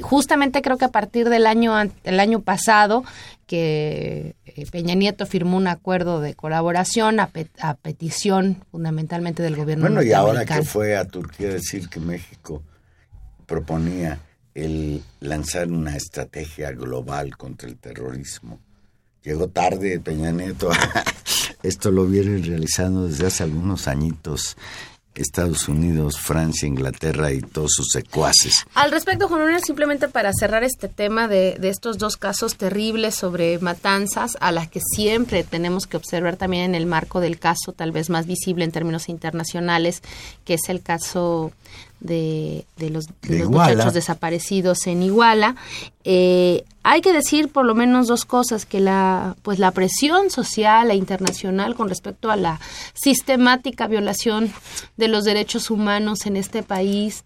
Justamente 0.00 0.62
creo 0.62 0.78
que 0.78 0.84
a 0.84 0.90
partir 0.90 1.28
del 1.28 1.46
año, 1.46 1.74
el 2.02 2.18
año 2.20 2.40
pasado, 2.40 3.04
que 3.46 4.34
eh, 4.46 4.66
Peña 4.70 4.94
Nieto 4.94 5.26
firmó 5.26 5.56
un 5.56 5.68
acuerdo 5.68 6.20
de 6.20 6.34
colaboración 6.34 7.20
a, 7.20 7.30
petición 7.82 8.64
fundamentalmente 8.72 9.44
del 9.44 9.54
gobierno 9.54 9.86
Bueno, 9.86 10.02
y 10.02 10.12
ahora 10.12 10.44
que 10.44 10.62
fue 10.62 10.96
a 10.96 11.04
Turquía 11.04 11.50
decir 11.50 11.88
que 11.88 12.00
México 12.00 12.62
proponía 13.46 14.18
el 14.54 15.02
lanzar 15.20 15.70
una 15.70 15.96
estrategia 15.96 16.72
global 16.72 17.36
contra 17.36 17.68
el 17.68 17.76
terrorismo. 17.76 18.60
Llegó 19.22 19.48
tarde 19.48 20.00
Peña 20.00 20.30
Nieto 20.32 20.70
Esto 21.62 21.90
lo 21.90 22.06
vienen 22.06 22.44
realizando 22.44 23.08
desde 23.08 23.26
hace 23.26 23.42
algunos 23.42 23.88
añitos 23.88 24.54
Estados 25.14 25.68
Unidos, 25.68 26.18
Francia, 26.18 26.66
Inglaterra 26.66 27.32
y 27.32 27.40
todos 27.40 27.70
sus 27.74 27.86
secuaces. 27.92 28.66
Al 28.74 28.90
respecto, 28.90 29.28
Juan 29.28 29.42
Manuel, 29.42 29.62
simplemente 29.62 30.08
para 30.08 30.32
cerrar 30.32 30.64
este 30.64 30.88
tema 30.88 31.28
de, 31.28 31.56
de, 31.58 31.68
estos 31.68 31.98
dos 31.98 32.16
casos 32.16 32.56
terribles 32.56 33.14
sobre 33.14 33.58
matanzas, 33.60 34.36
a 34.40 34.50
las 34.50 34.68
que 34.68 34.80
siempre 34.80 35.44
tenemos 35.44 35.86
que 35.86 35.96
observar 35.96 36.36
también 36.36 36.64
en 36.64 36.74
el 36.74 36.86
marco 36.86 37.20
del 37.20 37.38
caso 37.38 37.72
tal 37.72 37.92
vez 37.92 38.10
más 38.10 38.26
visible 38.26 38.64
en 38.64 38.72
términos 38.72 39.08
internacionales, 39.08 40.02
que 40.44 40.54
es 40.54 40.68
el 40.68 40.82
caso 40.82 41.52
de, 42.04 42.66
los, 42.90 43.06
muchachos 43.48 43.94
desaparecidos 43.94 44.86
en 44.86 45.02
Iguala. 45.02 45.56
Eh, 46.04 46.64
hay 46.82 47.00
que 47.00 47.12
decir 47.12 47.48
por 47.48 47.64
lo 47.64 47.74
menos 47.74 48.06
dos 48.06 48.24
cosas, 48.24 48.66
que 48.66 48.78
la, 48.78 49.36
pues 49.42 49.58
la 49.58 49.70
presión 49.70 50.30
social 50.30 50.90
e 50.90 50.94
internacional 50.94 51.74
con 51.74 51.88
respecto 51.88 52.30
a 52.30 52.36
la 52.36 52.60
sistemática 52.92 53.86
violación 53.86 54.52
de 54.96 55.08
los 55.08 55.24
derechos 55.24 55.70
humanos 55.70 56.26
en 56.26 56.36
este 56.36 56.62
país 56.62 57.24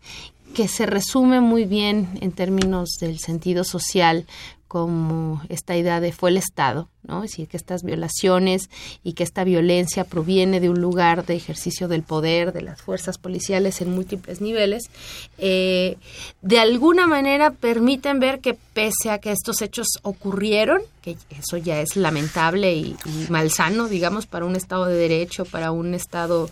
que 0.55 0.69
se 0.69 0.87
resume 0.87 1.41
muy 1.41 1.65
bien 1.65 2.19
en 2.23 2.33
términos 2.33 2.97
del 3.01 3.19
sentido 3.19 3.65
social 3.65 4.27
como 4.69 5.43
esta 5.49 5.77
idea 5.77 5.99
de 5.99 6.13
fue 6.13 6.29
el 6.29 6.37
Estado, 6.37 6.89
¿no? 7.03 7.25
Es 7.25 7.31
decir, 7.31 7.49
que 7.49 7.57
estas 7.57 7.83
violaciones 7.83 8.69
y 9.03 9.15
que 9.15 9.25
esta 9.25 9.43
violencia 9.43 10.05
proviene 10.05 10.61
de 10.61 10.69
un 10.69 10.81
lugar 10.81 11.25
de 11.25 11.35
ejercicio 11.35 11.89
del 11.89 12.03
poder 12.03 12.53
de 12.53 12.61
las 12.61 12.83
fuerzas 12.83 13.17
policiales 13.17 13.81
en 13.81 13.91
múltiples 13.91 14.43
niveles, 14.43 14.91
eh, 15.39 15.97
de 16.43 16.59
alguna 16.59 17.07
manera 17.07 17.51
permiten 17.51 18.21
ver 18.21 18.41
que 18.41 18.55
pese 18.55 19.11
a 19.11 19.19
que 19.19 19.33
estos 19.33 19.63
hechos 19.63 19.87
ocurrieron, 20.03 20.83
que 21.01 21.17
eso 21.31 21.57
ya 21.57 21.81
es 21.81 21.97
lamentable 21.97 22.75
y, 22.75 22.97
malsano, 23.31 23.89
digamos, 23.89 24.27
para 24.27 24.45
un 24.45 24.55
Estado 24.55 24.85
de 24.85 24.97
Derecho, 24.97 25.47
para 25.47 25.73
un 25.73 25.95
Estado 25.95 26.51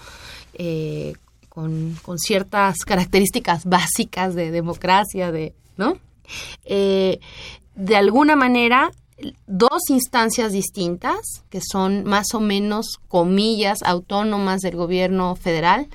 eh, 0.55 1.13
con, 1.51 1.99
con, 2.03 2.19
ciertas 2.19 2.77
características 2.87 3.67
básicas 3.67 4.35
de 4.35 4.51
democracia, 4.51 5.31
de, 5.33 5.55
¿no? 5.77 5.99
Eh, 6.65 7.21
de 7.77 7.97
alguna 7.97 8.35
manera 8.35 8.91
dos 9.47 9.89
instancias 9.89 10.53
distintas, 10.53 11.43
que 11.49 11.61
son 11.61 12.05
más 12.05 12.35
o 12.35 12.41
menos 12.41 12.99
comillas 13.09 13.79
autónomas 13.83 14.61
del 14.61 14.77
gobierno 14.77 15.37
federal, 15.37 15.89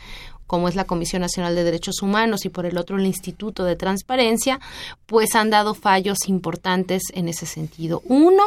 como 0.48 0.68
es 0.68 0.76
la 0.76 0.86
Comisión 0.86 1.22
Nacional 1.22 1.56
de 1.56 1.64
Derechos 1.64 2.02
Humanos 2.02 2.46
y 2.46 2.50
por 2.50 2.66
el 2.66 2.78
otro 2.78 2.98
el 2.98 3.06
Instituto 3.06 3.64
de 3.64 3.76
Transparencia, 3.76 4.60
pues 5.06 5.36
han 5.36 5.50
dado 5.50 5.74
fallos 5.74 6.28
importantes 6.28 7.04
en 7.14 7.30
ese 7.30 7.46
sentido. 7.46 8.02
Uno, 8.06 8.44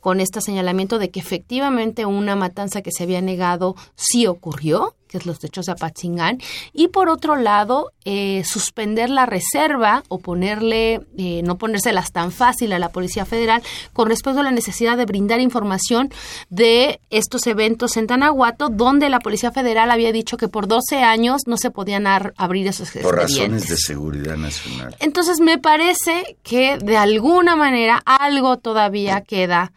con 0.00 0.20
este 0.20 0.40
señalamiento 0.40 0.98
de 0.98 1.10
que 1.10 1.20
efectivamente 1.20 2.06
una 2.06 2.36
matanza 2.36 2.80
que 2.80 2.92
se 2.92 3.02
había 3.02 3.20
negado 3.20 3.76
sí 3.96 4.26
ocurrió, 4.26 4.94
que 5.08 5.18
es 5.18 5.26
los 5.26 5.42
hechos 5.44 5.66
de 5.66 5.72
Apatzingán, 5.72 6.40
y 6.72 6.88
por 6.88 7.08
otro 7.08 7.36
lado, 7.36 7.92
eh, 8.04 8.42
suspender 8.44 9.10
la 9.10 9.26
reserva 9.26 10.02
o 10.08 10.18
ponerle, 10.18 11.00
eh, 11.18 11.42
no 11.44 11.58
ponérselas 11.58 12.12
tan 12.12 12.32
fácil 12.32 12.72
a 12.72 12.78
la 12.78 12.90
Policía 12.90 13.24
Federal 13.24 13.62
con 13.92 14.08
respecto 14.08 14.40
a 14.40 14.42
la 14.42 14.50
necesidad 14.50 14.96
de 14.96 15.06
brindar 15.06 15.40
información 15.40 16.10
de 16.50 17.00
estos 17.10 17.46
eventos 17.46 17.96
en 17.96 18.06
Tanahuato, 18.06 18.68
donde 18.68 19.08
la 19.10 19.20
Policía 19.20 19.52
Federal 19.52 19.90
había 19.90 20.12
dicho 20.12 20.36
que 20.36 20.48
por 20.48 20.68
12 20.68 21.02
años 21.02 21.42
no 21.46 21.56
se 21.56 21.70
podían 21.70 22.06
abrir 22.06 22.66
esos 22.66 22.88
expedientes. 22.94 23.10
Por 23.10 23.18
razones 23.18 23.68
de 23.68 23.76
seguridad 23.76 24.36
nacional. 24.36 24.96
Entonces 25.00 25.40
me 25.40 25.58
parece 25.58 26.36
que 26.42 26.78
de 26.78 26.96
alguna 26.96 27.56
manera 27.56 28.02
algo 28.04 28.56
todavía 28.58 29.20
queda 29.22 29.72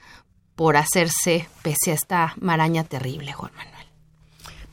por 0.56 0.76
hacerse 0.76 1.48
pese 1.64 1.92
a 1.92 1.94
esta 1.94 2.34
maraña 2.40 2.84
terrible, 2.84 3.32
Juan 3.32 3.52
Manuel. 3.56 3.79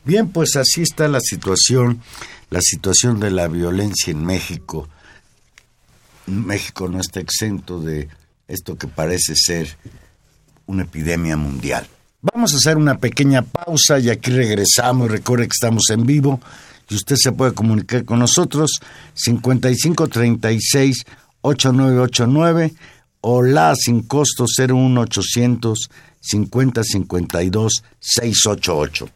Bien, 0.06 0.28
pues 0.28 0.54
así 0.54 0.82
está 0.82 1.08
la 1.08 1.18
situación, 1.18 2.00
la 2.48 2.60
situación 2.60 3.18
de 3.18 3.32
la 3.32 3.48
violencia 3.48 4.12
en 4.12 4.24
México. 4.24 4.88
México 6.26 6.88
no 6.88 7.00
está 7.00 7.18
exento 7.18 7.80
de 7.80 8.08
esto 8.46 8.78
que 8.78 8.86
parece 8.86 9.34
ser 9.34 9.76
una 10.66 10.84
epidemia 10.84 11.36
mundial. 11.36 11.88
Vamos 12.22 12.54
a 12.54 12.56
hacer 12.58 12.76
una 12.76 12.98
pequeña 12.98 13.42
pausa 13.42 13.98
y 13.98 14.08
aquí 14.08 14.30
regresamos. 14.30 15.10
Recuerde 15.10 15.48
que 15.48 15.54
estamos 15.54 15.90
en 15.90 16.06
vivo 16.06 16.40
y 16.88 16.94
usted 16.94 17.16
se 17.16 17.32
puede 17.32 17.52
comunicar 17.52 18.04
con 18.04 18.20
nosotros 18.20 18.80
5536 19.14 21.04
8989 21.40 22.74
o 23.22 23.42
la 23.42 23.74
sin 23.74 24.02
costo 24.02 24.44
01800 24.44 25.90
50 26.20 26.84
52 26.84 27.82
688. 27.98 29.15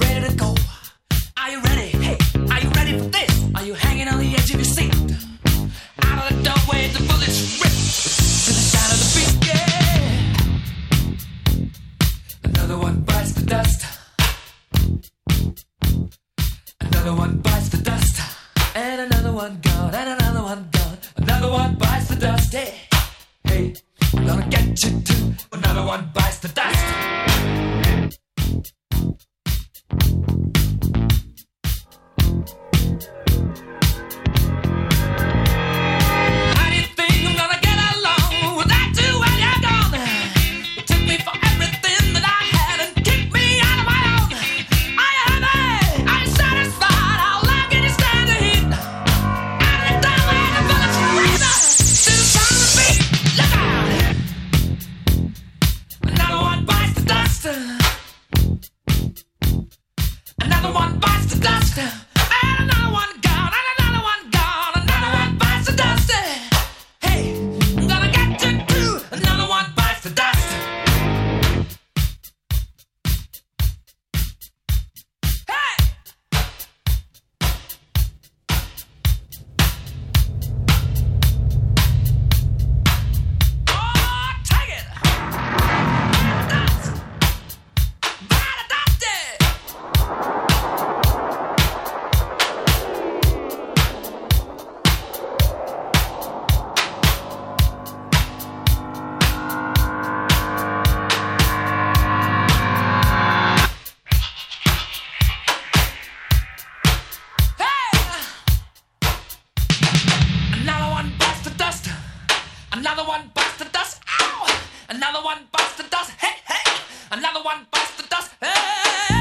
Another 112.81 113.03
one 113.03 113.29
bites 113.35 113.57
the 113.57 113.65
dust. 113.65 114.01
Ow! 114.21 114.59
Another 114.89 115.23
one 115.23 115.37
bites 115.51 115.77
the 115.77 115.83
dust. 115.83 116.09
Hey, 116.19 116.33
hey! 116.47 116.81
Another 117.11 117.43
one 117.43 117.67
bites 117.69 117.95
the 117.95 118.07
dust. 118.07 118.31
Hey! 118.41 119.20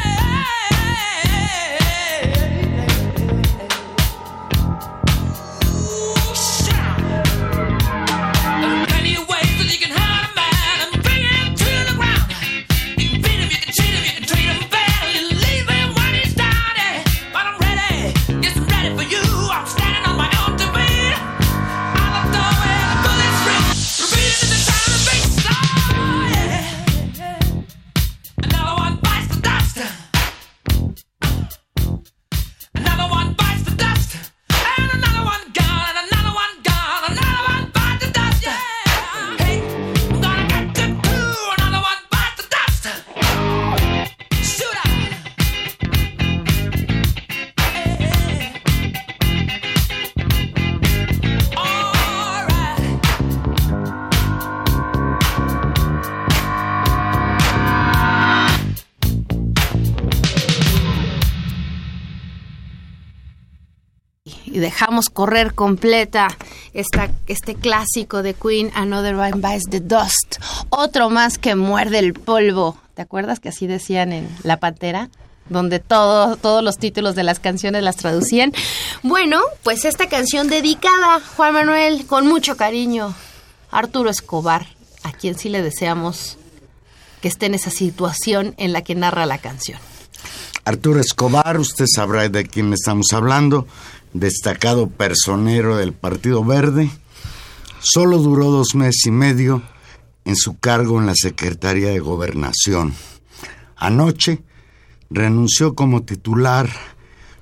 Dejamos 64.81 65.11
correr 65.11 65.53
completa 65.53 66.29
esta, 66.73 67.11
este 67.27 67.55
clásico 67.55 68.23
de 68.23 68.33
Queen, 68.33 68.71
Another 68.75 69.15
One 69.15 69.35
Bites 69.35 69.65
the 69.69 69.81
Dust. 69.81 70.37
Otro 70.71 71.11
más 71.11 71.37
que 71.37 71.55
muerde 71.55 71.99
el 71.99 72.15
polvo. 72.15 72.79
¿Te 72.95 73.03
acuerdas 73.03 73.41
que 73.41 73.51
así 73.51 73.67
decían 73.67 74.11
en 74.11 74.27
La 74.43 74.57
Pantera? 74.57 75.11
Donde 75.51 75.81
todo, 75.81 76.37
todos 76.37 76.65
los 76.65 76.79
títulos 76.79 77.15
de 77.15 77.25
las 77.25 77.41
canciones 77.41 77.83
las 77.83 77.97
traducían. 77.97 78.55
Bueno, 79.03 79.43
pues 79.65 79.85
esta 79.85 80.09
canción 80.09 80.49
dedicada, 80.49 81.21
Juan 81.37 81.53
Manuel, 81.53 82.07
con 82.07 82.27
mucho 82.27 82.57
cariño, 82.57 83.15
Arturo 83.71 84.09
Escobar, 84.09 84.67
a 85.03 85.13
quien 85.13 85.37
sí 85.37 85.51
le 85.51 85.61
deseamos 85.61 86.39
que 87.21 87.29
esté 87.29 87.47
en 87.47 87.55
esa 87.55 87.71
situación 87.71 88.55
en 88.57 88.73
la 88.73 88.81
que 88.81 88.95
narra 88.95 89.27
la 89.27 89.37
canción. 89.37 89.79
Arturo 90.65 91.01
Escobar, 91.01 91.59
usted 91.59 91.87
sabrá 91.93 92.29
de 92.29 92.47
quién 92.47 92.73
estamos 92.73 93.13
hablando, 93.13 93.67
destacado 94.13 94.89
personero 94.89 95.77
del 95.77 95.93
Partido 95.93 96.45
Verde, 96.45 96.91
solo 97.81 98.19
duró 98.19 98.51
dos 98.51 98.75
meses 98.75 99.07
y 99.07 99.11
medio 99.11 99.63
en 100.25 100.37
su 100.37 100.59
cargo 100.59 101.01
en 101.01 101.07
la 101.07 101.15
Secretaría 101.15 101.91
de 101.91 102.01
Gobernación. 102.01 102.95
Anoche 103.77 104.43
renunció 105.11 105.75
como 105.75 106.03
titular 106.03 106.71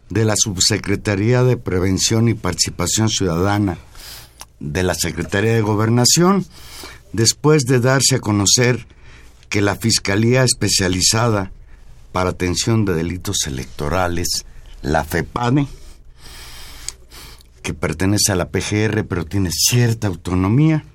de 0.08 0.24
la 0.24 0.34
Subsecretaría 0.36 1.42
de 1.42 1.56
Prevención 1.56 2.28
y 2.28 2.34
Participación 2.34 3.08
Ciudadana 3.08 3.78
de 4.60 4.82
la 4.82 4.94
Secretaría 4.94 5.54
de 5.54 5.60
Gobernación 5.60 6.46
después 7.12 7.64
de 7.64 7.80
darse 7.80 8.16
a 8.16 8.20
conocer 8.20 8.86
que 9.48 9.60
la 9.60 9.76
Fiscalía 9.76 10.44
Especializada 10.44 11.52
para 12.12 12.30
Atención 12.30 12.84
de 12.84 12.94
Delitos 12.94 13.46
Electorales, 13.46 14.46
la 14.82 15.04
FEPADE, 15.04 15.66
que 17.68 17.74
pertenece 17.74 18.32
a 18.32 18.34
la 18.34 18.48
PGR 18.48 19.04
pero 19.06 19.26
tiene 19.26 19.50
cierta 19.52 20.06
autonomía, 20.06 20.86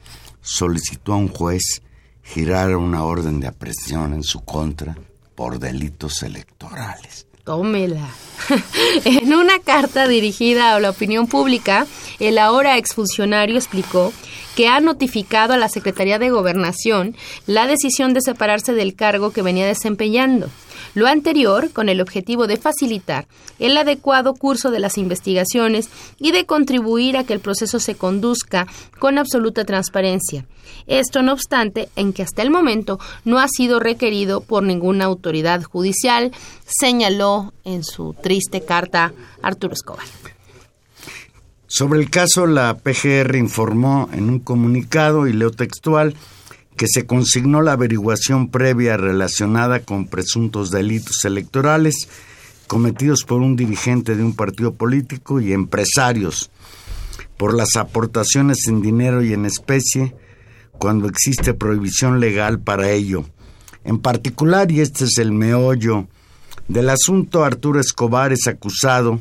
solicitó 0.42 1.14
a 1.14 1.18
un 1.18 1.28
juez 1.28 1.84
girar 2.24 2.76
una 2.76 3.04
orden 3.04 3.40
de 3.40 3.46
aprehensión 3.46 4.12
en 4.12 4.24
su 4.24 4.44
contra 4.44 4.98
por 5.36 5.60
delitos 5.60 6.24
electorales. 6.24 7.28
Tómela. 7.44 8.10
en 9.06 9.36
una 9.36 9.60
carta 9.60 10.08
dirigida 10.08 10.74
a 10.74 10.80
la 10.80 10.90
opinión 10.90 11.28
pública, 11.28 11.86
el 12.20 12.40
ahora 12.40 12.80
exfuncionario 12.80 13.58
explicó 13.58 14.12
que 14.56 14.68
ha 14.68 14.80
notificado 14.80 15.54
a 15.54 15.58
la 15.58 15.70
Secretaría 15.70 16.20
de 16.20 16.30
Gobernación 16.30 17.16
la 17.48 17.68
decisión 17.68 18.14
de 18.14 18.22
separarse 18.22 18.74
del 18.74 18.96
cargo 18.96 19.32
que 19.32 19.42
venía 19.42 19.68
desempeñando. 19.68 20.50
Lo 20.96 21.08
anterior 21.08 21.72
con 21.72 21.90
el 21.90 22.02
objetivo 22.02 22.46
de 22.46 22.58
facilitar 22.58 23.28
el 23.60 23.76
adecuado 23.78 24.34
curso 24.36 24.70
de 24.70 24.80
las 24.80 24.98
investigaciones 24.98 25.90
y 26.20 26.32
de 26.32 26.46
contribuir 26.46 27.18
a 27.18 27.24
que 27.24 27.34
el 27.34 27.40
proceso 27.40 27.80
se 27.80 27.96
conduzca 27.96 28.68
con 29.00 29.18
absoluta 29.18 29.66
transparencia. 29.66 30.46
Esto 30.86 31.22
no 31.22 31.34
obstante 31.34 31.90
en 31.96 32.14
que 32.14 32.24
hasta 32.24 32.42
el 32.42 32.52
momento 32.52 33.00
no 33.26 33.40
ha 33.40 33.48
sido 33.48 33.80
requerido 33.80 34.42
por 34.42 34.64
ninguna 34.64 35.06
autoridad 35.06 35.64
judicial, 35.64 36.32
señaló 36.66 37.54
en 37.64 37.84
su 37.84 38.14
triste 38.22 38.62
carta 38.62 39.14
Arturo 39.42 39.74
Escobar. 39.74 40.33
Sobre 41.76 42.00
el 42.00 42.12
caso, 42.12 42.46
la 42.46 42.78
PGR 42.78 43.36
informó 43.36 44.08
en 44.14 44.30
un 44.30 44.38
comunicado, 44.38 45.26
y 45.26 45.34
leo 45.34 45.50
textual, 45.50 46.14
que 46.78 46.86
se 46.88 47.08
consignó 47.08 47.64
la 47.64 47.72
averiguación 47.72 48.52
previa 48.52 48.96
relacionada 48.96 49.80
con 49.80 50.06
presuntos 50.06 50.70
delitos 50.70 51.26
electorales 51.26 52.08
cometidos 52.68 53.24
por 53.24 53.42
un 53.42 53.56
dirigente 53.56 54.16
de 54.16 54.24
un 54.24 54.36
partido 54.36 54.76
político 54.76 55.42
y 55.42 55.52
empresarios 55.52 56.52
por 57.38 57.56
las 57.56 57.76
aportaciones 57.76 58.68
en 58.68 58.84
dinero 58.84 59.24
y 59.24 59.34
en 59.34 59.48
especie 59.48 60.16
cuando 60.78 61.08
existe 61.08 61.56
prohibición 61.56 62.20
legal 62.20 62.60
para 62.60 62.92
ello. 62.92 63.26
En 63.84 63.98
particular, 63.98 64.72
y 64.72 64.82
este 64.82 65.06
es 65.06 65.18
el 65.18 65.32
meollo 65.32 66.06
del 66.68 66.92
asunto, 66.92 67.44
Arturo 67.44 67.80
Escobar 67.80 68.32
es 68.32 68.46
acusado 68.46 69.20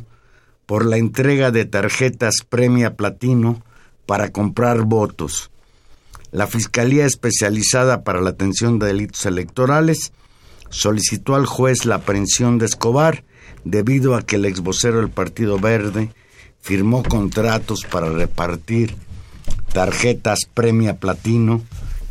por 0.72 0.86
la 0.86 0.96
entrega 0.96 1.50
de 1.50 1.66
tarjetas 1.66 2.36
premia 2.48 2.94
platino 2.94 3.62
para 4.06 4.32
comprar 4.32 4.84
votos. 4.84 5.50
La 6.30 6.46
Fiscalía 6.46 7.04
Especializada 7.04 8.04
para 8.04 8.22
la 8.22 8.30
Atención 8.30 8.78
de 8.78 8.86
Delitos 8.86 9.26
Electorales 9.26 10.12
solicitó 10.70 11.34
al 11.34 11.44
juez 11.44 11.84
la 11.84 11.96
aprehensión 11.96 12.56
de 12.56 12.64
Escobar 12.64 13.22
debido 13.64 14.14
a 14.14 14.22
que 14.22 14.36
el 14.36 14.46
ex 14.46 14.60
vocero 14.60 15.00
del 15.00 15.10
Partido 15.10 15.58
Verde 15.58 16.08
firmó 16.62 17.02
contratos 17.02 17.84
para 17.84 18.08
repartir 18.08 18.96
tarjetas 19.74 20.38
premia 20.54 20.96
platino 20.96 21.60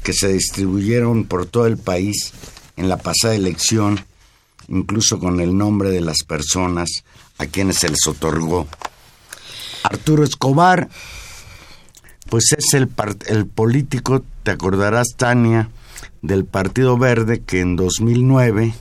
que 0.03 0.13
se 0.13 0.31
distribuyeron 0.31 1.23
por 1.23 1.47
todo 1.47 1.65
el 1.65 1.79
país 1.79 2.31
en 2.77 2.89
la 2.89 2.97
pasada 2.97 3.33
elección, 3.33 4.05
incluso 4.67 5.17
con 5.17 5.39
el 5.39 5.57
nombre 5.57 5.89
de 5.89 6.01
las 6.01 6.21
personas 6.23 7.03
a 7.37 7.45
quienes 7.45 7.77
se 7.77 7.89
les 7.89 8.05
otorgó. 8.07 8.67
Arturo 9.83 10.23
Escobar, 10.23 10.89
pues 12.29 12.53
es 12.57 12.73
el, 12.73 12.89
el 13.27 13.47
político, 13.47 14.23
te 14.43 14.51
acordarás, 14.51 15.09
Tania, 15.17 15.69
del 16.21 16.45
Partido 16.45 16.97
Verde 16.97 17.41
que 17.41 17.61
en 17.61 17.75
2009, 17.75 18.73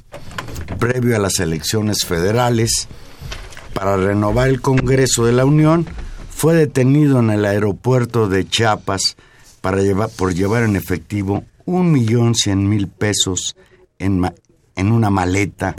previo 0.78 1.16
a 1.16 1.20
las 1.20 1.40
elecciones 1.40 2.04
federales, 2.04 2.88
para 3.74 3.96
renovar 3.96 4.48
el 4.48 4.60
Congreso 4.60 5.24
de 5.24 5.32
la 5.32 5.44
Unión, 5.44 5.86
fue 6.30 6.54
detenido 6.54 7.20
en 7.20 7.30
el 7.30 7.44
aeropuerto 7.44 8.28
de 8.28 8.46
Chiapas 8.46 9.16
para 9.60 9.82
llevar, 9.82 10.10
por 10.10 10.34
llevar 10.34 10.64
en 10.64 10.76
efectivo 10.76 11.44
un 11.66 11.92
millón 11.92 12.34
cien 12.34 12.68
mil 12.68 12.88
pesos 12.88 13.56
en, 13.98 14.22
en 14.74 14.92
una 14.92 15.10
maleta, 15.10 15.76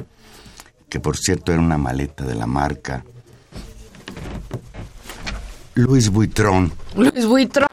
que 0.91 0.99
por 0.99 1.17
cierto 1.17 1.53
era 1.53 1.61
una 1.61 1.77
maleta 1.77 2.25
de 2.25 2.35
la 2.35 2.45
marca 2.45 3.03
Luis 5.73 6.09
Buitrón. 6.09 6.73
Luis 6.95 7.25
Buitrón. 7.25 7.69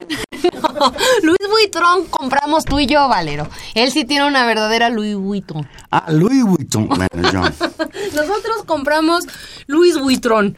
Luis 1.23 1.39
Vuitton 1.51 2.07
compramos 2.07 2.65
tú 2.65 2.79
y 2.79 2.87
yo, 2.87 3.09
Valero. 3.09 3.49
Él 3.75 3.91
sí 3.91 4.05
tiene 4.05 4.25
una 4.27 4.47
verdadera 4.47 4.89
Louis 4.89 5.17
Vuitton. 5.17 5.69
Ah, 5.91 6.07
Louis 6.13 6.45
Vuitton. 6.45 6.87
Bueno, 6.87 7.33
yo. 7.33 7.41
Nosotros 8.15 8.63
compramos 8.67 9.25
Luis 9.67 9.99
Vuitton. 9.99 10.57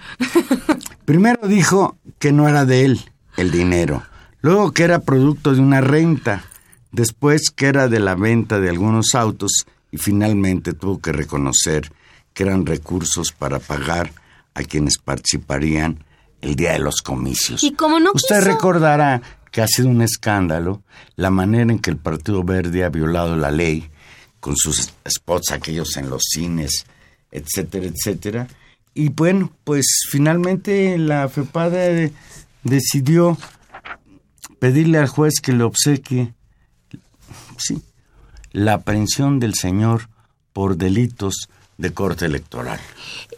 Primero 1.07 1.49
dijo 1.49 1.97
que 2.19 2.31
no 2.31 2.47
era 2.47 2.67
de 2.67 2.85
él 2.85 3.01
el 3.39 3.51
dinero. 3.51 4.03
Luego 4.43 4.73
que 4.73 4.85
era 4.85 5.01
producto 5.01 5.55
de 5.55 5.61
una 5.61 5.81
renta. 5.81 6.45
Después 6.93 7.51
que 7.51 7.67
era 7.69 7.89
de 7.89 8.01
la 8.01 8.17
venta 8.17 8.61
de 8.61 8.69
algunos 8.69 9.15
autos. 9.15 9.65
Y 9.91 9.97
finalmente 9.97 10.75
tuvo 10.75 11.01
que 11.01 11.13
reconocer 11.13 11.91
que 12.35 12.45
eran 12.45 12.67
recursos 12.67 13.33
para 13.33 13.59
pagar 13.59 14.13
a 14.55 14.63
quienes 14.63 14.99
participarían 14.99 16.05
el 16.41 16.57
día 16.57 16.73
de 16.73 16.79
los 16.79 17.03
comicios. 17.03 17.63
Y 17.63 17.73
como 17.73 18.01
no 18.01 18.13
Usted 18.13 18.43
recordará 18.43 19.23
que 19.51 19.63
ha 19.63 19.67
sido 19.67 19.89
un 19.89 20.03
escándalo 20.03 20.83
la 21.17 21.31
manera 21.31 21.73
en 21.73 21.79
que 21.79 21.91
el 21.91 21.97
Partido 21.97 22.43
Verde 22.45 22.85
ha 22.85 22.89
violado 22.89 23.37
la 23.37 23.51
ley 23.51 23.91
con 24.39 24.57
sus 24.57 24.93
spots 25.07 25.53
aquellos 25.53 25.97
en 25.97 26.09
los 26.09 26.23
cines, 26.31 26.87
etcétera, 27.31 27.87
etcétera. 27.87 28.49
Y 28.95 29.11
bueno, 29.11 29.53
pues 29.65 29.87
finalmente 30.11 30.97
la 30.99 31.29
FEPADE 31.29 32.13
decidió 32.63 33.39
pedirle 34.59 34.99
al 34.99 35.09
juez 35.09 35.41
que 35.41 35.53
le 35.53 35.65
obsequie, 35.65 36.35
sí, 37.57 37.83
la 38.53 38.75
aprehensión 38.75 39.39
del 39.39 39.55
señor 39.55 40.09
por 40.53 40.77
delitos 40.77 41.49
de 41.81 41.95
corte 41.95 42.27
electoral. 42.27 42.79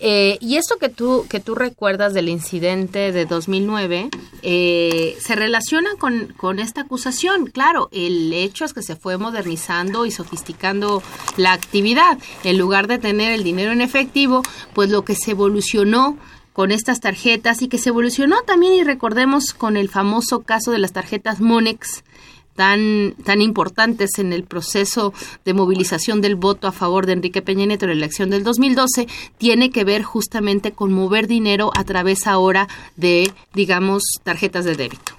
Eh, 0.01 0.37
y 0.41 0.57
esto 0.57 0.77
que 0.79 0.89
tú, 0.89 1.27
que 1.29 1.39
tú 1.39 1.55
recuerdas 1.55 2.13
del 2.13 2.29
incidente 2.29 3.13
de 3.13 3.25
2009 3.25 4.11
eh, 4.43 5.17
se 5.21 5.37
relaciona 5.37 5.91
con, 5.99 6.35
con, 6.37 6.59
esta 6.59 6.81
acusación. 6.81 7.47
Claro, 7.47 7.89
el 7.93 8.33
hecho 8.33 8.65
es 8.65 8.75
que 8.75 8.83
se 8.83 8.97
fue 8.97 9.17
modernizando 9.17 10.05
y 10.07 10.11
sofisticando 10.11 11.05
la 11.37 11.53
actividad. 11.53 12.19
En 12.43 12.59
lugar 12.59 12.89
de 12.89 12.99
tener 12.99 13.31
el 13.31 13.45
dinero 13.45 13.71
en 13.71 13.81
efectivo, 13.81 14.43
pues 14.75 14.91
lo 14.91 15.05
que 15.05 15.15
se 15.15 15.31
evolucionó 15.31 16.19
con 16.53 16.73
estas 16.73 16.99
tarjetas 17.01 17.63
y 17.63 17.69
que 17.69 17.79
se 17.79 17.91
evolucionó 17.91 18.43
también 18.43 18.75
y 18.75 18.83
recordemos 18.83 19.55
con 19.55 19.77
el 19.77 19.89
famoso 19.89 20.43
caso 20.43 20.73
de 20.73 20.79
las 20.79 20.93
tarjetas 20.93 21.41
Monex 21.41 22.03
tan, 22.55 23.15
tan 23.25 23.41
importantes 23.41 24.19
en 24.19 24.33
el 24.33 24.45
proceso 24.45 25.13
de 25.45 25.55
movilización 25.55 26.21
del 26.21 26.37
voto 26.37 26.67
a 26.67 26.73
favor 26.73 27.07
de 27.07 27.13
Enrique 27.13 27.43
Peña 27.43 27.67
Nieto 27.67 27.85
en 27.85 27.91
la 27.91 27.97
elección 27.97 28.31
del 28.31 28.45
2012 28.45 29.07
tiene 29.39 29.71
que 29.71 29.85
ver 29.85 30.03
justamente 30.03 30.73
con 30.73 30.93
mover 30.93 31.27
dinero 31.27 31.71
a 31.77 31.85
través 31.85 32.27
ahora 32.27 32.69
de, 32.97 33.31
digamos, 33.55 34.03
tarjetas 34.23 34.65
de 34.65 34.77
débito. 34.77 35.13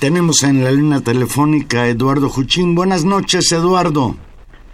Tenemos 0.00 0.42
en 0.42 0.64
la 0.64 0.70
línea 0.70 1.00
telefónica 1.00 1.82
a 1.82 1.88
Eduardo 1.88 2.28
Juchín. 2.28 2.74
Buenas 2.74 3.04
noches, 3.04 3.50
Eduardo. 3.52 4.16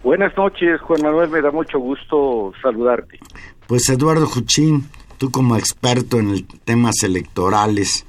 Buenas 0.02 0.36
noches, 0.36 0.80
Juan 0.82 1.02
Manuel. 1.02 1.30
Me 1.30 1.40
da 1.40 1.50
mucho 1.50 1.78
gusto 1.78 2.52
saludarte. 2.60 3.18
Pues 3.66 3.88
Eduardo 3.88 4.26
Juchín, 4.26 4.84
tú 5.18 5.30
como 5.30 5.56
experto 5.56 6.18
en 6.18 6.46
temas 6.64 7.02
electorales, 7.02 8.06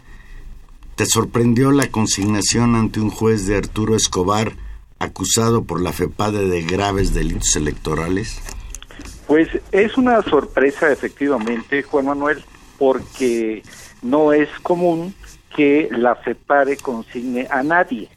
¿Te 0.95 1.05
sorprendió 1.05 1.71
la 1.71 1.87
consignación 1.91 2.75
ante 2.75 3.01
un 3.01 3.09
juez 3.09 3.45
de 3.47 3.57
Arturo 3.57 3.97
Escobar 3.97 4.53
acusado 4.97 5.65
por 5.65 5.81
la 5.81 5.91
FEPADE 5.91 6.47
de 6.47 6.61
graves 6.61 7.13
delitos 7.13 7.53
electorales? 7.57 8.41
Pues 9.27 9.49
es 9.73 9.97
una 9.97 10.21
sorpresa 10.21 10.89
efectivamente, 10.89 11.83
Juan 11.83 12.05
Manuel, 12.05 12.45
porque 12.77 13.61
no 14.01 14.31
es 14.31 14.47
común 14.61 15.13
que 15.53 15.89
la 15.91 16.15
FEPADE 16.15 16.77
consigne 16.77 17.45
a 17.51 17.61
nadie, 17.61 18.09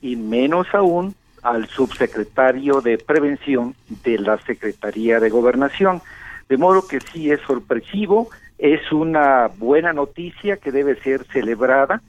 y 0.00 0.16
menos 0.16 0.68
aún 0.72 1.14
al 1.42 1.68
subsecretario 1.68 2.80
de 2.80 2.96
Prevención 2.96 3.74
de 4.04 4.18
la 4.18 4.38
Secretaría 4.38 5.20
de 5.20 5.28
Gobernación. 5.28 6.00
De 6.48 6.56
modo 6.56 6.86
que 6.86 6.98
sí 7.12 7.30
es 7.30 7.40
sorpresivo, 7.42 8.30
es 8.58 8.92
una 8.92 9.48
buena 9.48 9.92
noticia 9.92 10.56
que 10.56 10.72
debe 10.72 10.96
ser 10.96 11.24
celebrada, 11.24 12.02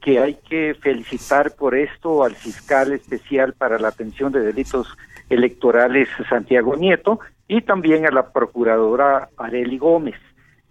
que 0.00 0.18
hay 0.18 0.34
que 0.48 0.74
felicitar 0.74 1.52
por 1.56 1.74
esto 1.74 2.24
al 2.24 2.34
fiscal 2.34 2.92
especial 2.92 3.54
para 3.54 3.78
la 3.78 3.88
atención 3.88 4.32
de 4.32 4.40
delitos 4.40 4.86
electorales 5.30 6.08
Santiago 6.28 6.76
Nieto 6.76 7.20
y 7.48 7.62
también 7.62 8.06
a 8.06 8.10
la 8.10 8.30
procuradora 8.30 9.28
Areli 9.38 9.78
Gómez. 9.78 10.16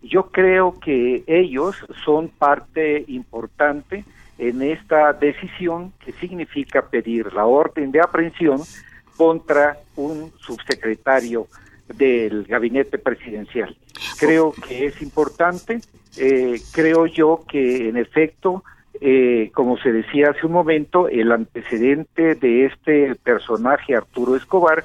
Yo 0.03 0.29
creo 0.29 0.79
que 0.79 1.23
ellos 1.27 1.75
son 2.03 2.27
parte 2.27 3.05
importante 3.07 4.05
en 4.37 4.61
esta 4.61 5.13
decisión 5.13 5.93
que 6.03 6.11
significa 6.13 6.89
pedir 6.89 7.33
la 7.33 7.45
orden 7.45 7.91
de 7.91 8.01
aprehensión 8.01 8.59
contra 9.15 9.77
un 9.95 10.31
subsecretario 10.39 11.47
del 11.87 12.45
gabinete 12.45 12.97
presidencial. 12.97 13.75
Creo 14.19 14.51
que 14.51 14.85
es 14.85 15.01
importante, 15.01 15.81
eh, 16.17 16.59
creo 16.71 17.05
yo 17.05 17.43
que 17.47 17.89
en 17.89 17.97
efecto, 17.97 18.63
eh, 19.01 19.51
como 19.53 19.77
se 19.77 19.91
decía 19.91 20.29
hace 20.29 20.45
un 20.45 20.53
momento, 20.53 21.07
el 21.09 21.31
antecedente 21.31 22.35
de 22.35 22.65
este 22.65 23.15
personaje, 23.15 23.95
Arturo 23.95 24.35
Escobar, 24.35 24.83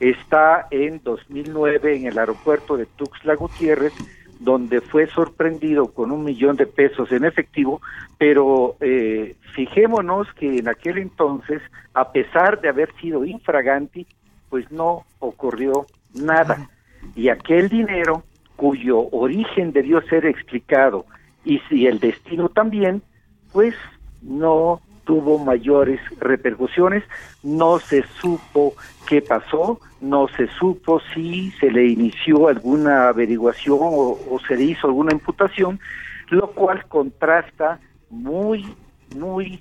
está 0.00 0.66
en 0.70 1.00
2009 1.04 1.96
en 1.96 2.06
el 2.06 2.18
aeropuerto 2.18 2.76
de 2.76 2.86
Tuxtla 2.86 3.34
Gutiérrez, 3.34 3.92
donde 4.40 4.80
fue 4.80 5.06
sorprendido 5.08 5.92
con 5.92 6.10
un 6.10 6.24
millón 6.24 6.56
de 6.56 6.66
pesos 6.66 7.12
en 7.12 7.26
efectivo, 7.26 7.82
pero 8.16 8.76
eh, 8.80 9.36
fijémonos 9.54 10.32
que 10.32 10.58
en 10.58 10.68
aquel 10.68 10.96
entonces, 10.96 11.60
a 11.92 12.10
pesar 12.10 12.58
de 12.62 12.70
haber 12.70 12.90
sido 13.00 13.26
infraganti, 13.26 14.06
pues 14.48 14.70
no 14.72 15.04
ocurrió 15.18 15.86
nada. 16.14 16.68
Y 17.14 17.28
aquel 17.28 17.68
dinero, 17.68 18.24
cuyo 18.56 19.08
origen 19.10 19.72
debió 19.72 20.02
ser 20.02 20.26
explicado, 20.26 21.06
y 21.44 21.58
si 21.68 21.86
el 21.86 21.98
destino 21.98 22.48
también, 22.48 23.02
pues 23.52 23.74
no 24.22 24.80
tuvo 25.04 25.38
mayores 25.38 26.00
repercusiones, 26.20 27.02
no 27.42 27.78
se 27.78 28.04
supo 28.20 28.74
qué 29.08 29.22
pasó, 29.22 29.80
no 30.00 30.28
se 30.28 30.46
supo 30.48 31.00
si 31.14 31.50
se 31.52 31.70
le 31.70 31.86
inició 31.86 32.48
alguna 32.48 33.08
averiguación 33.08 33.78
o, 33.80 34.18
o, 34.30 34.40
se 34.46 34.56
le 34.56 34.64
hizo 34.64 34.86
alguna 34.86 35.12
imputación, 35.12 35.80
lo 36.28 36.52
cual 36.52 36.86
contrasta 36.86 37.80
muy, 38.08 38.66
muy, 39.16 39.60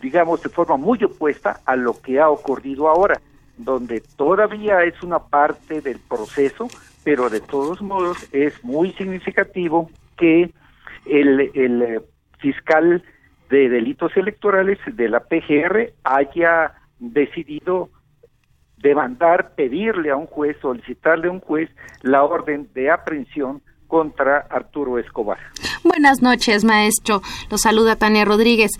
digamos, 0.00 0.42
de 0.42 0.48
forma 0.48 0.76
muy 0.76 1.02
opuesta 1.04 1.60
a 1.66 1.76
lo 1.76 2.00
que 2.00 2.20
ha 2.20 2.30
ocurrido 2.30 2.88
ahora 2.88 3.20
donde 3.58 4.02
todavía 4.16 4.84
es 4.84 5.02
una 5.02 5.18
parte 5.18 5.80
del 5.80 5.98
proceso, 5.98 6.68
pero 7.04 7.28
de 7.28 7.40
todos 7.40 7.82
modos 7.82 8.16
es 8.32 8.62
muy 8.64 8.92
significativo 8.92 9.90
que 10.16 10.50
el, 11.06 11.40
eh, 11.40 12.00
fiscal 12.38 13.02
de 13.50 13.68
delitos 13.68 14.16
electorales 14.16 14.78
de 14.86 15.08
la 15.08 15.20
PGR 15.20 15.92
haya 16.04 16.74
decidido 16.98 17.90
demandar, 18.76 19.54
pedirle 19.54 20.10
a 20.10 20.16
un 20.16 20.26
juez, 20.26 20.56
solicitarle 20.60 21.28
a 21.28 21.32
un 21.32 21.40
juez 21.40 21.70
la 22.02 22.22
orden 22.24 22.68
de 22.74 22.90
aprehensión 22.90 23.60
contra 23.88 24.46
Arturo 24.50 24.98
Escobar. 24.98 25.38
Buenas 25.82 26.22
noches, 26.22 26.62
maestro. 26.64 27.22
Lo 27.50 27.58
saluda 27.58 27.96
Tania 27.96 28.24
Rodríguez. 28.24 28.70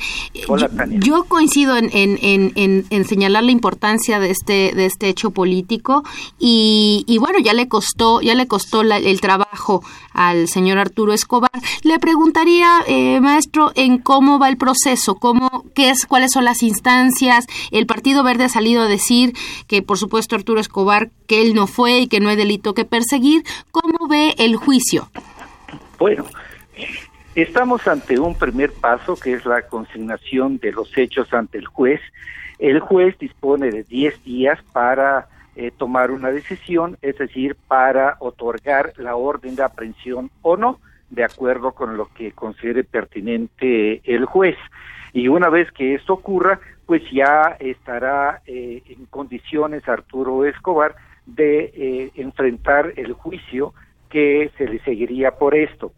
Hola, 0.47 0.69
Tania. 0.69 1.01
Yo, 1.01 1.25
coincido 1.25 1.77
en, 1.77 1.91
en, 1.93 2.53
en, 2.55 3.05
señalar 3.05 3.43
la 3.43 3.51
importancia 3.51 4.21
de 4.21 4.31
este, 4.31 4.73
de 4.75 4.85
este 4.85 5.09
hecho 5.09 5.31
político 5.31 6.05
y, 6.39 7.05
y 7.07 7.19
bueno, 7.19 7.39
ya 7.39 7.55
le 7.55 7.69
costó, 7.69 8.21
ya 8.21 8.35
le 8.35 8.47
costó 8.47 8.83
el 8.83 9.21
trabajo 9.21 9.83
al 10.13 10.49
señor 10.49 10.79
Arturo 10.79 11.13
Escobar. 11.13 11.51
Le 11.83 11.99
preguntaría, 11.99 12.83
eh, 12.87 13.21
maestro, 13.21 13.73
en 13.75 13.99
cómo 13.99 14.39
va 14.39 14.49
el 14.49 14.59
proceso, 14.59 15.15
cómo, 15.15 15.65
qué 15.75 15.91
es, 15.91 16.07
cuáles 16.07 16.33
son 16.33 16.45
las 16.45 16.63
instancias. 16.63 17.47
El 17.71 17.87
Partido 17.87 18.23
Verde 18.23 18.45
ha 18.45 18.49
salido 18.49 18.83
a 18.83 18.89
decir 18.89 19.35
que, 19.67 19.83
por 19.83 19.97
supuesto, 19.97 20.37
Arturo 20.37 20.61
Escobar, 20.61 21.11
que 21.27 21.43
él 21.43 21.55
no 21.55 21.67
fue 21.67 22.01
y 22.01 22.07
que 22.09 22.21
no 22.21 22.29
hay 22.29 22.37
delito 22.37 22.75
que 22.75 22.85
perseguir. 22.85 23.45
¿Cómo 23.71 24.09
ve 24.09 24.35
el 24.39 24.57
juicio? 24.57 24.98
Bueno, 25.99 26.25
estamos 27.35 27.87
ante 27.89 28.19
un 28.19 28.37
primer 28.37 28.73
paso 28.73 29.17
que 29.17 29.33
es 29.35 29.45
la 29.45 29.63
consignación 29.63 30.59
de 30.59 30.73
los 30.73 30.97
hechos 30.97 31.33
ante 31.33 31.59
el 31.59 31.67
juez. 31.67 32.01
El 32.59 32.81
juez 32.81 33.19
dispone 33.19 33.71
de 33.71 33.85
10 33.85 34.25
días 34.25 34.59
para 34.73 35.29
eh, 35.57 35.73
tomar 35.77 36.11
una 36.11 36.31
decisión, 36.31 36.97
es 37.03 37.19
decir, 37.19 37.57
para 37.67 38.17
otorgar 38.21 38.93
la 38.97 39.17
orden 39.17 39.57
de 39.57 39.65
aprehensión 39.65 40.31
o 40.43 40.57
no, 40.57 40.79
de 41.11 41.25
acuerdo 41.25 41.73
con 41.73 41.97
lo 41.97 42.07
que 42.15 42.33
considere 42.33 42.85
pertinente 42.85 44.01
el 44.05 44.25
juez. 44.25 44.57
Y 45.13 45.29
una 45.29 45.49
vez 45.49 45.71
que 45.73 45.95
esto 45.95 46.13
ocurra, 46.13 46.61
pues 46.87 47.03
ya 47.13 47.57
estará 47.59 48.41
eh, 48.47 48.83
en 48.89 49.07
condiciones 49.07 49.89
Arturo 49.89 50.45
Escobar 50.45 50.95
de 51.27 51.73
eh, 51.75 52.11
enfrentar 52.15 52.93
el 52.97 53.13
juicio 53.13 53.75
que 54.09 54.51
se 54.57 54.67
le 54.67 54.81
seguiría 54.81 55.33
por 55.33 55.55
esto. 55.55 55.93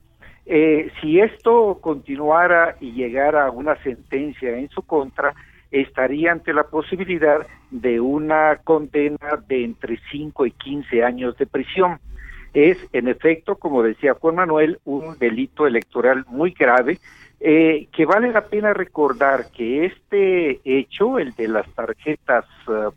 Eh, 0.46 0.90
si 1.00 1.20
esto 1.20 1.78
continuara 1.80 2.76
y 2.80 2.92
llegara 2.92 3.46
a 3.46 3.50
una 3.50 3.80
sentencia 3.82 4.50
en 4.56 4.68
su 4.68 4.82
contra, 4.82 5.32
estaría 5.70 6.32
ante 6.32 6.52
la 6.52 6.64
posibilidad 6.64 7.46
de 7.70 8.00
una 8.00 8.56
condena 8.64 9.44
de 9.46 9.64
entre 9.64 10.00
5 10.10 10.46
y 10.46 10.50
15 10.50 11.04
años 11.04 11.36
de 11.38 11.46
prisión. 11.46 12.00
Es, 12.52 12.78
en 12.92 13.06
efecto, 13.06 13.56
como 13.56 13.82
decía 13.82 14.14
Juan 14.14 14.34
Manuel, 14.34 14.80
un 14.84 15.16
delito 15.18 15.68
electoral 15.68 16.24
muy 16.26 16.50
grave, 16.50 16.98
eh, 17.38 17.86
que 17.92 18.04
vale 18.04 18.32
la 18.32 18.46
pena 18.46 18.74
recordar 18.74 19.46
que 19.56 19.86
este 19.86 20.60
hecho, 20.64 21.18
el 21.20 21.30
de 21.36 21.46
las 21.46 21.72
tarjetas 21.74 22.44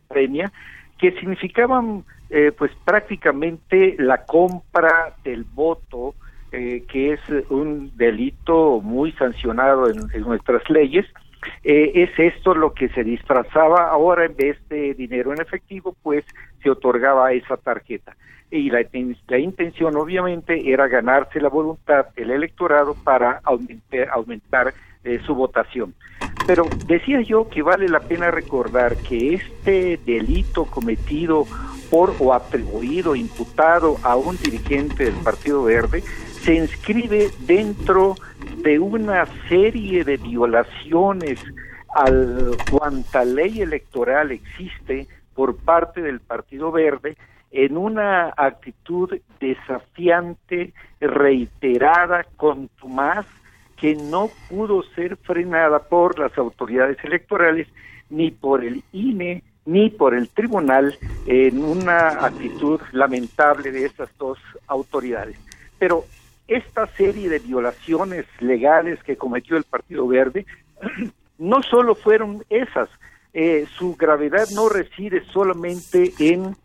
premia, 0.07 0.51
que 0.97 1.11
significaban 1.11 2.03
eh, 2.35 2.51
pues 2.51 2.71
prácticamente 2.83 3.95
la 3.99 4.25
compra 4.25 5.13
del 5.23 5.43
voto, 5.43 6.15
eh, 6.51 6.83
que 6.91 7.13
es 7.13 7.19
un 7.51 7.95
delito 7.95 8.81
muy 8.81 9.11
sancionado 9.11 9.87
en, 9.87 10.21
nuestras 10.21 10.67
leyes, 10.67 11.05
eh, 11.63 11.91
es 11.93 12.09
esto 12.17 12.55
lo 12.55 12.73
que 12.73 12.89
se 12.89 13.03
disfrazaba 13.03 13.87
ahora 13.87 14.25
en 14.25 14.35
vez 14.35 14.57
de 14.67 14.95
dinero 14.95 15.31
en 15.31 15.41
efectivo, 15.41 15.95
pues 16.01 16.25
se 16.63 16.71
otorgaba 16.71 17.31
esa 17.33 17.55
tarjeta. 17.55 18.17
Y 18.49 18.71
la, 18.71 18.83
la 19.27 19.37
intención 19.37 19.95
obviamente 19.95 20.71
era 20.71 20.87
ganarse 20.87 21.39
la 21.39 21.49
voluntad 21.49 22.07
del 22.15 22.31
electorado 22.31 22.95
para 23.03 23.41
aumentar, 23.43 24.09
aumentar 24.09 24.73
su 25.23 25.35
votación. 25.35 25.93
Pero 26.47 26.65
decía 26.87 27.21
yo 27.21 27.47
que 27.47 27.61
vale 27.61 27.89
la 27.89 27.99
pena 27.99 28.31
recordar 28.31 28.95
que 28.97 29.35
este 29.35 29.99
delito 30.03 30.65
cometido 30.65 31.45
por 31.93 32.15
o 32.19 32.33
atribuido, 32.33 33.15
imputado 33.15 33.97
a 34.01 34.15
un 34.15 34.35
dirigente 34.37 35.03
del 35.03 35.13
Partido 35.23 35.63
Verde, 35.65 36.01
se 36.41 36.55
inscribe 36.55 37.29
dentro 37.41 38.15
de 38.63 38.79
una 38.79 39.27
serie 39.47 40.03
de 40.03 40.17
violaciones 40.17 41.39
al 41.89 42.57
cuanta 42.71 43.23
ley 43.23 43.61
electoral 43.61 44.31
existe 44.31 45.07
por 45.35 45.55
parte 45.55 46.01
del 46.01 46.19
Partido 46.19 46.71
Verde 46.71 47.15
en 47.51 47.77
una 47.77 48.33
actitud 48.37 49.15
desafiante, 49.39 50.73
reiterada, 50.99 52.25
contumaz, 52.37 53.27
que 53.77 53.93
no 53.93 54.31
pudo 54.49 54.81
ser 54.95 55.15
frenada 55.17 55.77
por 55.77 56.17
las 56.17 56.35
autoridades 56.39 56.97
electorales, 57.03 57.67
ni 58.09 58.31
por 58.31 58.63
el 58.63 58.83
INE, 58.93 59.43
ni 59.65 59.89
por 59.89 60.13
el 60.13 60.29
tribunal, 60.29 60.97
en 61.25 61.63
una 61.63 62.25
actitud 62.25 62.81
lamentable 62.91 63.71
de 63.71 63.85
estas 63.85 64.09
dos 64.17 64.37
autoridades. 64.67 65.37
Pero 65.79 66.05
esta 66.47 66.87
serie 66.87 67.29
de 67.29 67.39
violaciones 67.39 68.25
legales 68.39 69.01
que 69.03 69.17
cometió 69.17 69.57
el 69.57 69.63
Partido 69.63 70.07
Verde 70.07 70.45
no 71.37 71.63
solo 71.63 71.95
fueron 71.95 72.43
esas, 72.49 72.89
eh, 73.33 73.65
su 73.77 73.95
gravedad 73.95 74.47
no 74.53 74.69
reside 74.69 75.23
solamente 75.31 76.13
en 76.19 76.55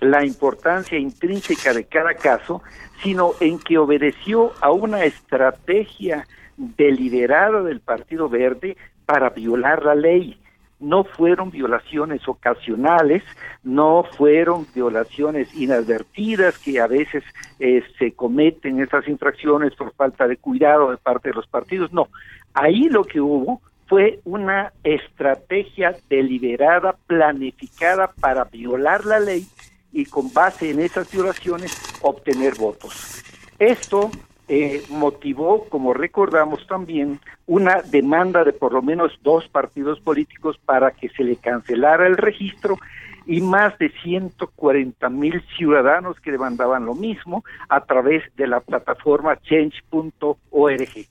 la 0.00 0.24
importancia 0.24 0.98
intrínseca 0.98 1.72
de 1.72 1.84
cada 1.84 2.14
caso, 2.14 2.62
sino 3.02 3.32
en 3.40 3.58
que 3.58 3.78
obedeció 3.78 4.52
a 4.60 4.72
una 4.72 5.04
estrategia 5.04 6.26
deliberada 6.56 7.62
del 7.62 7.80
Partido 7.80 8.28
Verde 8.28 8.76
para 9.06 9.30
violar 9.30 9.84
la 9.84 9.94
ley. 9.94 10.38
No 10.82 11.04
fueron 11.04 11.50
violaciones 11.50 12.26
ocasionales, 12.26 13.22
no 13.62 14.04
fueron 14.16 14.66
violaciones 14.74 15.54
inadvertidas 15.54 16.58
que 16.58 16.80
a 16.80 16.86
veces 16.86 17.24
eh, 17.58 17.82
se 17.98 18.12
cometen 18.12 18.80
esas 18.80 19.06
infracciones 19.08 19.74
por 19.74 19.94
falta 19.94 20.26
de 20.26 20.36
cuidado 20.36 20.90
de 20.90 20.96
parte 20.96 21.28
de 21.30 21.36
los 21.36 21.46
partidos. 21.46 21.92
No, 21.92 22.08
ahí 22.52 22.88
lo 22.88 23.04
que 23.04 23.20
hubo 23.20 23.62
fue 23.86 24.20
una 24.24 24.72
estrategia 24.84 25.96
deliberada, 26.10 26.96
planificada 27.06 28.12
para 28.20 28.44
violar 28.44 29.04
la 29.04 29.20
ley 29.20 29.46
y 29.92 30.06
con 30.06 30.32
base 30.32 30.70
en 30.70 30.80
esas 30.80 31.10
violaciones 31.12 31.76
obtener 32.02 32.54
votos. 32.56 33.22
Esto 33.58 34.10
eh, 34.54 34.82
motivó, 34.90 35.66
como 35.70 35.94
recordamos 35.94 36.66
también, 36.66 37.20
una 37.46 37.80
demanda 37.80 38.44
de 38.44 38.52
por 38.52 38.74
lo 38.74 38.82
menos 38.82 39.18
dos 39.22 39.48
partidos 39.48 39.98
políticos 40.00 40.58
para 40.66 40.90
que 40.90 41.08
se 41.08 41.24
le 41.24 41.36
cancelara 41.36 42.06
el 42.06 42.18
registro 42.18 42.76
y 43.24 43.40
más 43.40 43.78
de 43.78 43.88
140 44.02 45.08
mil 45.08 45.42
ciudadanos 45.56 46.20
que 46.20 46.32
demandaban 46.32 46.84
lo 46.84 46.94
mismo 46.94 47.44
a 47.70 47.86
través 47.86 48.24
de 48.36 48.46
la 48.46 48.60
plataforma 48.60 49.40
change.org. 49.40 51.06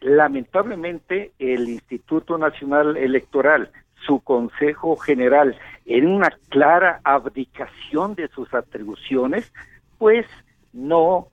Lamentablemente, 0.00 1.30
el 1.38 1.68
Instituto 1.68 2.38
Nacional 2.38 2.96
Electoral, 2.96 3.70
su 4.04 4.18
Consejo 4.18 4.96
General, 4.96 5.56
en 5.84 6.08
una 6.08 6.30
clara 6.48 7.00
abdicación 7.04 8.16
de 8.16 8.26
sus 8.26 8.52
atribuciones, 8.52 9.52
pues 9.96 10.26
no 10.72 11.28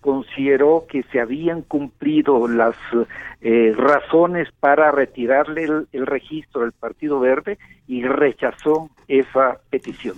consideró 0.00 0.86
que 0.88 1.02
se 1.04 1.20
habían 1.20 1.62
cumplido 1.62 2.48
las 2.48 2.76
eh, 3.40 3.74
razones 3.76 4.48
para 4.60 4.90
retirarle 4.90 5.64
el, 5.92 6.06
registro 6.06 6.62
del 6.62 6.72
Partido 6.72 7.20
Verde 7.20 7.58
y 7.86 8.04
rechazó 8.04 8.90
esa 9.06 9.58
petición. 9.70 10.16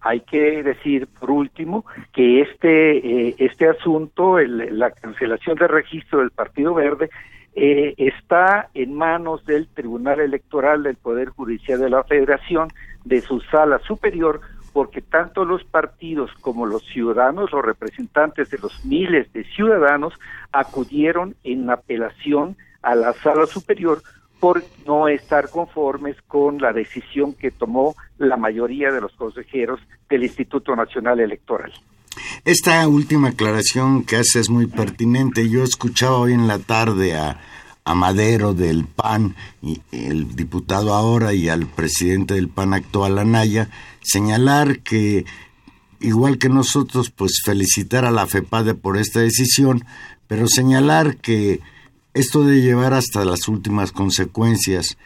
Hay 0.00 0.20
que 0.20 0.62
decir, 0.62 1.06
por 1.06 1.30
último, 1.30 1.84
que 2.12 2.40
este, 2.40 3.28
eh, 3.28 3.34
este 3.38 3.68
asunto, 3.68 4.38
la 4.38 4.90
cancelación 4.90 5.56
del 5.56 5.68
registro 5.68 6.18
del 6.20 6.30
Partido 6.30 6.74
Verde, 6.74 7.08
eh, 7.54 7.94
está 7.98 8.70
en 8.74 8.94
manos 8.94 9.44
del 9.44 9.68
Tribunal 9.68 10.20
Electoral 10.20 10.82
del 10.82 10.96
Poder 10.96 11.28
Judicial 11.28 11.80
de 11.80 11.90
la 11.90 12.02
Federación, 12.02 12.68
de 13.04 13.20
su 13.20 13.40
sala 13.40 13.78
superior, 13.80 14.40
porque 14.72 15.02
tanto 15.02 15.44
los 15.44 15.64
partidos 15.64 16.30
como 16.40 16.66
los 16.66 16.82
ciudadanos, 16.86 17.52
los 17.52 17.64
representantes 17.64 18.50
de 18.50 18.58
los 18.58 18.84
miles 18.84 19.32
de 19.32 19.44
ciudadanos, 19.44 20.14
acudieron 20.52 21.36
en 21.44 21.68
apelación 21.70 22.56
a 22.82 22.94
la 22.94 23.12
sala 23.12 23.46
superior 23.46 24.02
por 24.40 24.64
no 24.86 25.06
estar 25.06 25.50
conformes 25.50 26.16
con 26.26 26.58
la 26.58 26.72
decisión 26.72 27.34
que 27.34 27.52
tomó 27.52 27.94
la 28.18 28.36
mayoría 28.36 28.90
de 28.90 29.00
los 29.00 29.12
consejeros 29.12 29.78
del 30.10 30.24
Instituto 30.24 30.74
Nacional 30.74 31.20
Electoral. 31.20 31.72
Esta 32.44 32.86
última 32.88 33.28
aclaración 33.28 34.04
que 34.04 34.16
hace 34.16 34.40
es 34.40 34.50
muy 34.50 34.66
pertinente. 34.66 35.48
Yo 35.48 35.62
escuchaba 35.62 36.18
hoy 36.18 36.32
en 36.32 36.48
la 36.48 36.58
tarde 36.58 37.16
a, 37.16 37.40
a 37.84 37.94
Madero 37.94 38.52
del 38.52 38.84
PAN, 38.84 39.36
y 39.62 39.80
el 39.92 40.34
diputado 40.34 40.92
ahora, 40.92 41.32
y 41.34 41.48
al 41.48 41.66
presidente 41.66 42.34
del 42.34 42.48
PAN 42.48 42.74
actual, 42.74 43.18
Anaya, 43.18 43.68
señalar 44.02 44.80
que, 44.80 45.24
igual 46.00 46.38
que 46.38 46.48
nosotros, 46.48 47.10
pues 47.10 47.40
felicitar 47.44 48.04
a 48.04 48.10
la 48.10 48.26
FEPADE 48.26 48.74
por 48.74 48.96
esta 48.96 49.20
decisión, 49.20 49.84
pero 50.26 50.46
señalar 50.48 51.16
que 51.16 51.60
esto 52.14 52.44
de 52.44 52.60
llevar 52.60 52.94
hasta 52.94 53.24
las 53.24 53.48
últimas 53.48 53.92
consecuencias 53.92 54.98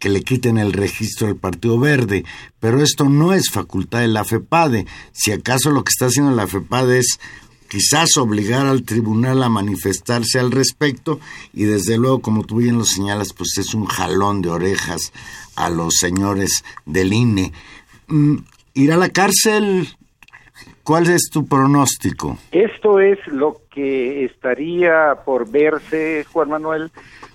que 0.00 0.08
le 0.08 0.22
quiten 0.22 0.58
el 0.58 0.72
registro 0.72 1.28
del 1.28 1.36
Partido 1.36 1.78
Verde, 1.78 2.24
pero 2.60 2.82
esto 2.82 3.08
no 3.08 3.32
es 3.32 3.50
facultad 3.50 4.00
de 4.00 4.08
la 4.08 4.24
FEPADE. 4.24 4.86
Si 5.12 5.30
acaso 5.30 5.70
lo 5.70 5.84
que 5.84 5.90
está 5.90 6.06
haciendo 6.06 6.32
la 6.32 6.46
FEPADE 6.46 6.98
es 6.98 7.20
quizás 7.68 8.16
obligar 8.16 8.66
al 8.66 8.82
tribunal 8.82 9.42
a 9.42 9.48
manifestarse 9.48 10.38
al 10.38 10.52
respecto 10.52 11.20
y 11.52 11.64
desde 11.64 11.96
luego, 11.96 12.20
como 12.20 12.44
tú 12.44 12.56
bien 12.56 12.78
lo 12.78 12.84
señalas, 12.84 13.32
pues 13.32 13.56
es 13.58 13.74
un 13.74 13.86
jalón 13.86 14.42
de 14.42 14.50
orejas 14.50 15.12
a 15.56 15.70
los 15.70 15.94
señores 15.94 16.64
del 16.86 17.12
INE. 17.12 17.52
Mm, 18.08 18.36
¿Ir 18.74 18.92
a 18.92 18.96
la 18.96 19.08
cárcel? 19.08 19.88
¿Cuál 20.82 21.08
es 21.08 21.30
tu 21.32 21.46
pronóstico? 21.46 22.38
Esto 22.52 23.00
es 23.00 23.18
lo 23.26 23.62
que 23.70 24.24
estaría 24.24 25.16
por 25.24 25.50
verse, 25.50 26.26
Juan 26.30 26.50
Manuel, 26.50 26.90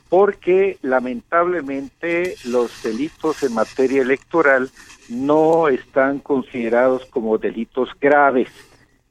porque 0.10 0.78
lamentablemente 0.82 2.36
los 2.46 2.84
delitos 2.84 3.42
en 3.44 3.54
materia 3.54 4.02
electoral 4.02 4.70
no 5.10 5.68
están 5.68 6.20
considerados 6.20 7.06
como 7.06 7.38
delitos 7.38 7.90
graves 8.00 8.50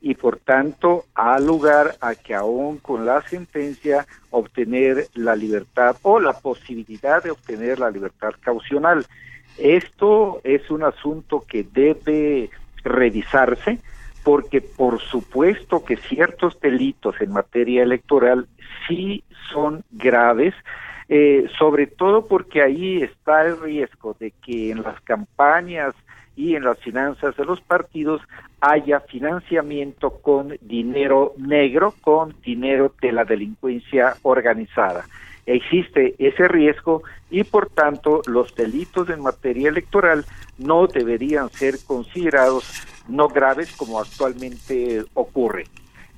y 0.00 0.14
por 0.14 0.38
tanto 0.38 1.06
ha 1.14 1.38
lugar 1.40 1.96
a 2.00 2.14
que 2.14 2.34
aún 2.34 2.78
con 2.78 3.04
la 3.04 3.22
sentencia 3.22 4.06
obtener 4.30 5.08
la 5.14 5.34
libertad 5.34 5.96
o 6.02 6.20
la 6.20 6.34
posibilidad 6.34 7.22
de 7.22 7.32
obtener 7.32 7.80
la 7.80 7.90
libertad 7.90 8.30
caucional. 8.40 9.06
Esto 9.58 10.40
es 10.44 10.70
un 10.70 10.84
asunto 10.84 11.44
que 11.46 11.64
debe 11.64 12.50
revisarse 12.84 13.78
porque 14.24 14.60
por 14.60 15.00
supuesto 15.00 15.84
que 15.84 15.96
ciertos 15.96 16.60
delitos 16.60 17.20
en 17.20 17.32
materia 17.32 17.82
electoral 17.82 18.46
sí 18.86 19.24
son 19.52 19.84
graves, 19.90 20.54
eh, 21.08 21.46
sobre 21.58 21.86
todo 21.86 22.26
porque 22.26 22.62
ahí 22.62 23.02
está 23.02 23.46
el 23.46 23.60
riesgo 23.60 24.14
de 24.20 24.32
que 24.44 24.70
en 24.70 24.82
las 24.82 25.00
campañas 25.00 25.94
y 26.36 26.54
en 26.54 26.64
las 26.64 26.78
finanzas 26.78 27.36
de 27.36 27.44
los 27.44 27.60
partidos 27.60 28.20
haya 28.60 29.00
financiamiento 29.00 30.10
con 30.20 30.56
dinero 30.60 31.32
negro, 31.36 31.94
con 32.00 32.34
dinero 32.42 32.92
de 33.00 33.12
la 33.12 33.24
delincuencia 33.24 34.14
organizada. 34.22 35.04
Existe 35.48 36.14
ese 36.18 36.46
riesgo 36.46 37.02
y 37.30 37.42
por 37.42 37.70
tanto 37.70 38.20
los 38.26 38.54
delitos 38.54 39.08
en 39.08 39.22
materia 39.22 39.70
electoral 39.70 40.26
no 40.58 40.86
deberían 40.86 41.48
ser 41.48 41.76
considerados 41.86 42.86
no 43.08 43.28
graves 43.28 43.74
como 43.74 43.98
actualmente 43.98 45.04
ocurre. 45.14 45.64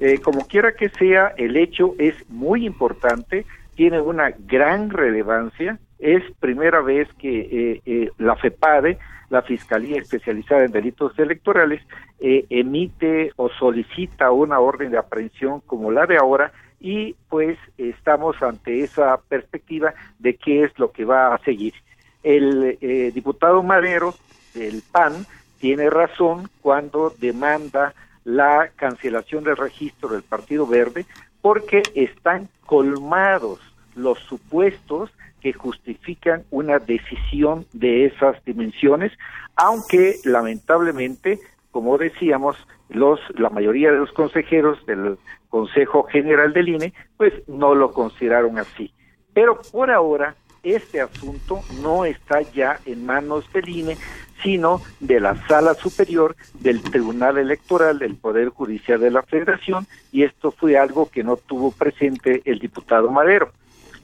Eh, 0.00 0.18
como 0.18 0.48
quiera 0.48 0.72
que 0.72 0.88
sea, 0.88 1.32
el 1.36 1.56
hecho 1.56 1.94
es 2.00 2.14
muy 2.28 2.66
importante, 2.66 3.46
tiene 3.76 4.00
una 4.00 4.30
gran 4.30 4.90
relevancia, 4.90 5.78
es 6.00 6.24
primera 6.40 6.80
vez 6.80 7.06
que 7.16 7.40
eh, 7.40 7.82
eh, 7.86 8.10
la 8.18 8.34
FEPADE 8.34 8.98
la 9.28 9.42
Fiscalía 9.42 10.00
Especializada 10.00 10.64
en 10.64 10.72
Delitos 10.72 11.16
Electorales 11.16 11.80
emite 12.18 13.30
o 13.36 13.48
solicita 13.48 14.32
una 14.32 14.58
orden 14.58 14.90
de 14.90 14.98
aprehensión 14.98 15.60
como 15.60 15.92
la 15.92 16.04
de 16.06 16.16
ahora 16.16 16.52
y 16.80 17.14
pues 17.28 17.58
estamos 17.76 18.42
ante 18.42 18.80
esa 18.82 19.18
perspectiva 19.28 19.92
de 20.18 20.36
qué 20.36 20.64
es 20.64 20.78
lo 20.78 20.90
que 20.90 21.04
va 21.04 21.34
a 21.34 21.38
seguir. 21.44 21.74
El 22.22 22.78
eh, 22.80 23.12
diputado 23.14 23.62
Madero 23.62 24.14
del 24.54 24.82
PAN 24.90 25.26
tiene 25.58 25.90
razón 25.90 26.48
cuando 26.62 27.14
demanda 27.18 27.94
la 28.24 28.70
cancelación 28.76 29.44
del 29.44 29.56
registro 29.56 30.08
del 30.08 30.22
Partido 30.22 30.66
Verde 30.66 31.06
porque 31.42 31.82
están 31.94 32.48
colmados 32.66 33.60
los 33.94 34.18
supuestos 34.20 35.10
que 35.40 35.52
justifican 35.52 36.44
una 36.50 36.78
decisión 36.78 37.66
de 37.72 38.06
esas 38.06 38.42
dimensiones, 38.44 39.12
aunque 39.56 40.16
lamentablemente, 40.24 41.40
como 41.70 41.96
decíamos, 41.96 42.56
los 42.88 43.20
la 43.38 43.48
mayoría 43.50 43.90
de 43.90 43.98
los 43.98 44.12
consejeros 44.12 44.84
del 44.86 45.16
Consejo 45.50 46.04
General 46.04 46.54
del 46.54 46.70
INE 46.70 46.94
pues 47.18 47.34
no 47.46 47.74
lo 47.74 47.92
consideraron 47.92 48.58
así. 48.58 48.94
Pero 49.34 49.60
por 49.70 49.90
ahora 49.90 50.34
este 50.62 51.02
asunto 51.02 51.60
no 51.82 52.06
está 52.06 52.40
ya 52.40 52.80
en 52.86 53.04
manos 53.04 53.50
del 53.52 53.68
INE, 53.68 53.98
sino 54.42 54.80
de 55.00 55.20
la 55.20 55.36
Sala 55.46 55.74
Superior 55.74 56.34
del 56.54 56.80
Tribunal 56.82 57.36
Electoral 57.36 57.98
del 57.98 58.16
Poder 58.16 58.48
Judicial 58.48 59.00
de 59.00 59.10
la 59.10 59.22
Federación, 59.22 59.86
y 60.12 60.22
esto 60.22 60.50
fue 60.50 60.78
algo 60.78 61.10
que 61.10 61.22
no 61.22 61.36
tuvo 61.36 61.72
presente 61.72 62.40
el 62.46 62.58
diputado 62.58 63.10
Madero 63.10 63.52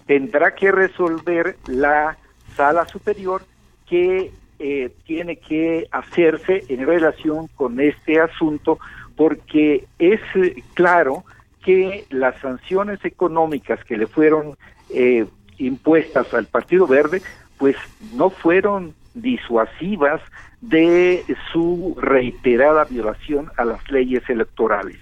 tendrá 0.06 0.54
que 0.54 0.72
resolver 0.72 1.56
la 1.66 2.16
sala 2.56 2.86
superior 2.86 3.42
que 3.86 4.30
eh, 4.58 4.90
tiene 5.04 5.36
que 5.36 5.86
hacerse 5.90 6.64
en 6.68 6.86
relación 6.86 7.48
con 7.48 7.78
este 7.80 8.20
asunto 8.20 8.78
porque 9.16 9.86
es 9.98 10.20
eh, 10.34 10.62
claro 10.74 11.24
que 11.66 12.06
las 12.10 12.40
sanciones 12.40 13.04
económicas 13.04 13.82
que 13.84 13.96
le 13.98 14.06
fueron 14.06 14.56
eh, 14.88 15.26
impuestas 15.58 16.32
al 16.32 16.46
Partido 16.46 16.86
Verde 16.86 17.20
pues 17.58 17.74
no 18.14 18.30
fueron 18.30 18.94
disuasivas 19.14 20.22
de 20.60 21.24
su 21.52 21.96
reiterada 22.00 22.84
violación 22.84 23.50
a 23.56 23.64
las 23.64 23.90
leyes 23.90 24.22
electorales. 24.30 24.96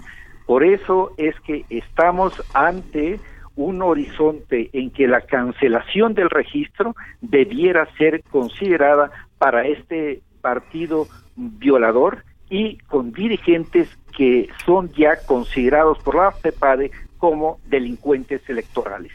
Por 0.46 0.64
eso 0.64 1.12
es 1.18 1.38
que 1.40 1.66
estamos 1.68 2.32
ante 2.54 3.20
un 3.56 3.82
horizonte 3.82 4.70
en 4.72 4.90
que 4.90 5.06
la 5.06 5.20
cancelación 5.20 6.14
del 6.14 6.30
registro 6.30 6.96
debiera 7.20 7.86
ser 7.98 8.22
considerada 8.30 9.10
para 9.36 9.66
este 9.66 10.22
partido 10.40 11.06
violador 11.36 12.24
y 12.48 12.78
con 12.78 13.12
dirigentes 13.12 13.88
que 14.16 14.48
son 14.64 14.92
ya 14.92 15.16
considerados 15.26 15.98
por 15.98 16.16
la 16.16 16.32
FEPADE 16.32 16.90
como 17.18 17.58
delincuentes 17.66 18.42
electorales. 18.48 19.12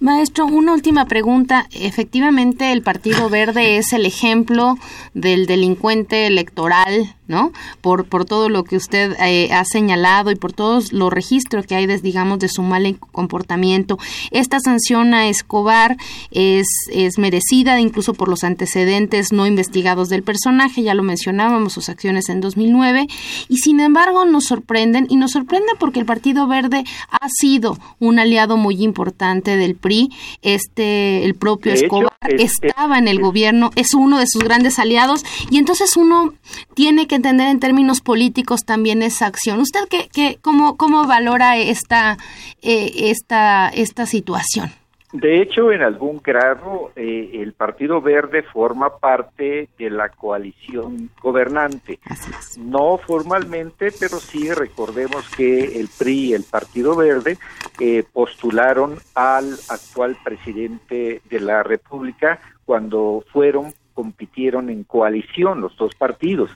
Maestro, 0.00 0.46
una 0.46 0.72
última 0.72 1.06
pregunta. 1.06 1.66
Efectivamente, 1.72 2.72
el 2.72 2.82
Partido 2.82 3.28
Verde 3.28 3.76
es 3.78 3.92
el 3.92 4.06
ejemplo 4.06 4.78
del 5.14 5.46
delincuente 5.46 6.26
electoral, 6.26 7.14
¿no? 7.28 7.52
Por, 7.80 8.06
por 8.06 8.24
todo 8.24 8.48
lo 8.48 8.64
que 8.64 8.76
usted 8.76 9.16
eh, 9.20 9.52
ha 9.52 9.64
señalado 9.64 10.30
y 10.30 10.36
por 10.36 10.52
todos 10.52 10.92
los 10.92 11.12
registros 11.12 11.66
que 11.66 11.74
hay, 11.74 11.86
digamos, 11.86 12.38
de 12.38 12.48
su 12.48 12.62
mal 12.62 12.98
comportamiento. 13.12 13.98
Esta 14.30 14.60
sanción 14.60 15.14
a 15.14 15.28
Escobar 15.28 15.96
es, 16.30 16.66
es 16.92 17.18
merecida 17.18 17.80
incluso 17.80 18.14
por 18.14 18.28
los 18.28 18.44
antecedentes 18.44 19.32
no 19.32 19.46
investigados 19.46 20.08
del 20.08 20.22
personaje, 20.22 20.82
ya 20.82 20.94
lo 20.94 21.02
mencionábamos, 21.02 21.72
sus 21.72 21.88
acciones 21.88 22.28
en 22.28 22.40
2009, 22.40 23.06
y 23.48 23.58
sin 23.58 23.80
embargo 23.80 24.24
nos 24.24 24.44
sorprenden, 24.44 25.06
y 25.08 25.16
nos 25.16 25.32
sorprende 25.32 25.72
porque 25.78 26.00
el 26.00 26.06
Partido 26.06 26.46
Verde 26.46 26.84
ha 27.10 27.28
sido 27.28 27.78
un 27.98 28.18
aliado 28.18 28.56
muy 28.56 28.82
importante 28.82 29.56
del 29.66 29.76
PRI, 29.76 30.10
este, 30.42 31.24
el 31.24 31.34
propio 31.34 31.72
Escobar 31.72 32.12
estaba 32.38 32.98
en 32.98 33.08
el 33.08 33.20
gobierno, 33.20 33.70
es 33.76 33.94
uno 33.94 34.18
de 34.18 34.26
sus 34.26 34.42
grandes 34.42 34.78
aliados, 34.78 35.24
y 35.50 35.58
entonces 35.58 35.96
uno 35.96 36.34
tiene 36.74 37.06
que 37.06 37.16
entender 37.16 37.48
en 37.48 37.60
términos 37.60 38.00
políticos 38.00 38.64
también 38.64 39.02
esa 39.02 39.26
acción. 39.26 39.60
¿Usted 39.60 39.80
qué, 39.88 40.08
qué, 40.12 40.38
cómo, 40.40 40.76
cómo 40.76 41.06
valora 41.06 41.56
esta, 41.56 42.18
eh, 42.62 43.10
esta, 43.10 43.68
esta 43.68 44.06
situación? 44.06 44.72
De 45.20 45.40
hecho, 45.40 45.72
en 45.72 45.80
algún 45.80 46.20
grado, 46.22 46.92
eh, 46.94 47.30
el 47.34 47.54
Partido 47.54 48.02
Verde 48.02 48.42
forma 48.42 48.98
parte 48.98 49.70
de 49.78 49.88
la 49.88 50.10
coalición 50.10 51.08
gobernante. 51.22 52.00
No 52.58 52.98
formalmente, 52.98 53.92
pero 53.98 54.18
sí 54.18 54.52
recordemos 54.52 55.26
que 55.34 55.80
el 55.80 55.88
PRI 55.88 56.26
y 56.26 56.34
el 56.34 56.42
Partido 56.42 56.94
Verde 56.94 57.38
eh, 57.80 58.04
postularon 58.12 58.98
al 59.14 59.54
actual 59.70 60.18
presidente 60.22 61.22
de 61.24 61.40
la 61.40 61.62
República 61.62 62.38
cuando 62.66 63.24
fueron, 63.32 63.72
compitieron 63.94 64.68
en 64.68 64.84
coalición 64.84 65.62
los 65.62 65.74
dos 65.78 65.94
partidos. 65.94 66.50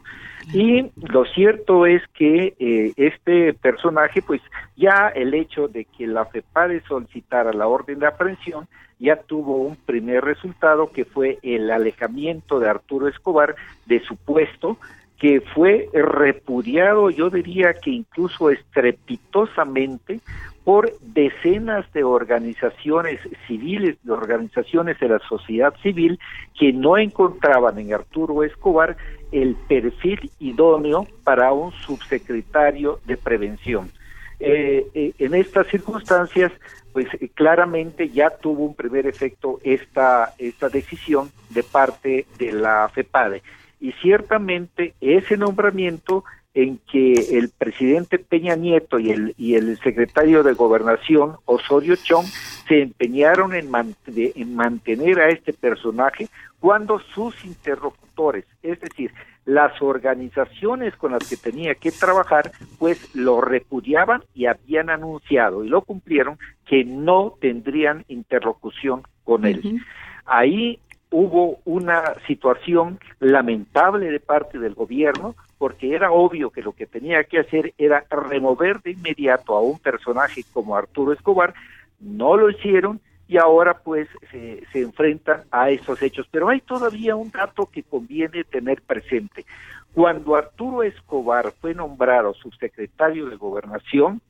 Y 0.52 0.90
lo 0.96 1.24
cierto 1.26 1.86
es 1.86 2.02
que 2.14 2.54
eh, 2.58 2.92
este 2.96 3.54
personaje, 3.54 4.22
pues 4.22 4.40
ya 4.76 5.08
el 5.14 5.34
hecho 5.34 5.68
de 5.68 5.84
que 5.84 6.06
la 6.06 6.24
FEPADE 6.24 6.82
solicitara 6.88 7.52
la 7.52 7.68
orden 7.68 7.98
de 7.98 8.06
aprehensión, 8.06 8.66
ya 8.98 9.16
tuvo 9.16 9.56
un 9.56 9.76
primer 9.76 10.24
resultado 10.24 10.90
que 10.92 11.04
fue 11.04 11.38
el 11.42 11.70
alejamiento 11.70 12.60
de 12.60 12.68
Arturo 12.68 13.08
Escobar 13.08 13.54
de 13.86 14.00
su 14.00 14.16
puesto, 14.16 14.76
que 15.18 15.40
fue 15.40 15.88
repudiado, 15.92 17.10
yo 17.10 17.28
diría 17.28 17.74
que 17.74 17.90
incluso 17.90 18.50
estrepitosamente, 18.50 20.20
por 20.64 20.92
decenas 21.00 21.90
de 21.92 22.04
organizaciones 22.04 23.20
civiles, 23.46 23.96
de 24.02 24.12
organizaciones 24.12 24.98
de 25.00 25.08
la 25.08 25.18
sociedad 25.20 25.74
civil, 25.82 26.18
que 26.58 26.72
no 26.72 26.98
encontraban 26.98 27.78
en 27.78 27.94
Arturo 27.94 28.44
Escobar 28.44 28.96
el 29.32 29.56
perfil 29.68 30.30
idóneo 30.38 31.06
para 31.24 31.52
un 31.52 31.72
subsecretario 31.72 33.00
de 33.06 33.16
prevención. 33.16 33.90
Eh, 34.38 34.86
eh, 34.94 35.12
en 35.18 35.34
estas 35.34 35.66
circunstancias, 35.68 36.50
pues 36.92 37.06
eh, 37.14 37.28
claramente 37.34 38.08
ya 38.08 38.30
tuvo 38.30 38.64
un 38.64 38.74
primer 38.74 39.06
efecto 39.06 39.60
esta, 39.62 40.34
esta 40.38 40.68
decisión 40.68 41.30
de 41.50 41.62
parte 41.62 42.26
de 42.38 42.52
la 42.52 42.88
FEPADE. 42.88 43.42
Y 43.80 43.92
ciertamente 43.92 44.94
ese 45.00 45.36
nombramiento 45.36 46.24
en 46.54 46.78
que 46.90 47.38
el 47.38 47.50
presidente 47.50 48.18
Peña 48.18 48.56
Nieto 48.56 48.98
y 48.98 49.10
el, 49.10 49.34
y 49.38 49.54
el 49.54 49.78
secretario 49.78 50.42
de 50.42 50.52
Gobernación, 50.54 51.36
Osorio 51.44 51.96
Chong, 51.96 52.26
se 52.66 52.82
empeñaron 52.82 53.54
en, 53.54 53.70
en 54.06 54.54
mantener 54.54 55.20
a 55.20 55.28
este 55.28 55.52
personaje 55.52 56.28
cuando 56.58 57.00
sus 57.14 57.44
interlocutores, 57.44 58.44
es 58.62 58.80
decir, 58.80 59.12
las 59.44 59.80
organizaciones 59.80 60.94
con 60.96 61.12
las 61.12 61.28
que 61.28 61.36
tenía 61.36 61.74
que 61.74 61.90
trabajar, 61.90 62.52
pues 62.78 63.14
lo 63.14 63.40
repudiaban 63.40 64.22
y 64.34 64.46
habían 64.46 64.90
anunciado, 64.90 65.64
y 65.64 65.68
lo 65.68 65.82
cumplieron, 65.82 66.38
que 66.66 66.84
no 66.84 67.34
tendrían 67.40 68.04
interlocución 68.08 69.02
con 69.24 69.46
él. 69.46 69.80
Ahí 70.26 70.78
hubo 71.10 71.58
una 71.64 72.14
situación 72.26 73.00
lamentable 73.18 74.10
de 74.10 74.20
parte 74.20 74.58
del 74.58 74.74
gobierno, 74.74 75.34
porque 75.60 75.94
era 75.94 76.10
obvio 76.10 76.48
que 76.48 76.62
lo 76.62 76.72
que 76.72 76.86
tenía 76.86 77.22
que 77.24 77.38
hacer 77.38 77.74
era 77.76 78.06
remover 78.08 78.80
de 78.80 78.92
inmediato 78.92 79.54
a 79.54 79.60
un 79.60 79.78
personaje 79.78 80.42
como 80.54 80.74
Arturo 80.74 81.12
Escobar, 81.12 81.52
no 82.00 82.34
lo 82.38 82.48
hicieron 82.48 82.98
y 83.28 83.36
ahora 83.36 83.74
pues 83.74 84.08
se, 84.30 84.64
se 84.72 84.80
enfrentan 84.80 85.42
a 85.50 85.68
esos 85.68 86.00
hechos. 86.00 86.26
Pero 86.30 86.48
hay 86.48 86.62
todavía 86.62 87.14
un 87.14 87.30
dato 87.30 87.66
que 87.66 87.82
conviene 87.82 88.42
tener 88.44 88.80
presente. 88.80 89.44
Cuando 89.92 90.34
Arturo 90.34 90.82
Escobar 90.82 91.52
fue 91.60 91.74
nombrado 91.74 92.32
subsecretario 92.32 93.26
de 93.26 93.36
Gobernación, 93.36 94.22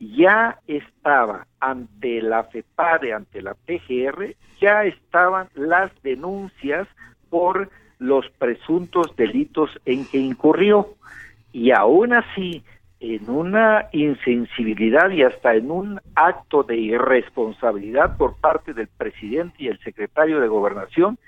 ya 0.00 0.58
estaba 0.66 1.46
ante 1.60 2.22
la 2.22 2.44
FEPADE, 2.44 3.12
ante 3.12 3.42
la 3.42 3.52
PGR, 3.52 4.34
ya 4.58 4.84
estaban 4.84 5.50
las 5.54 5.92
denuncias 6.02 6.88
por 7.28 7.68
los 7.98 8.28
presuntos 8.38 9.14
delitos 9.16 9.70
en 9.84 10.06
que 10.06 10.18
incurrió. 10.18 10.88
Y 11.52 11.70
aún 11.70 12.12
así, 12.12 12.62
en 13.00 13.28
una 13.28 13.88
insensibilidad 13.92 15.10
y 15.10 15.22
hasta 15.22 15.54
en 15.54 15.70
un 15.70 16.00
acto 16.14 16.62
de 16.62 16.76
irresponsabilidad 16.76 18.16
por 18.16 18.36
parte 18.36 18.74
del 18.74 18.88
presidente 18.88 19.56
y 19.58 19.68
el 19.68 19.78
secretario 19.80 20.40
de 20.40 20.48
gobernación, 20.48 21.18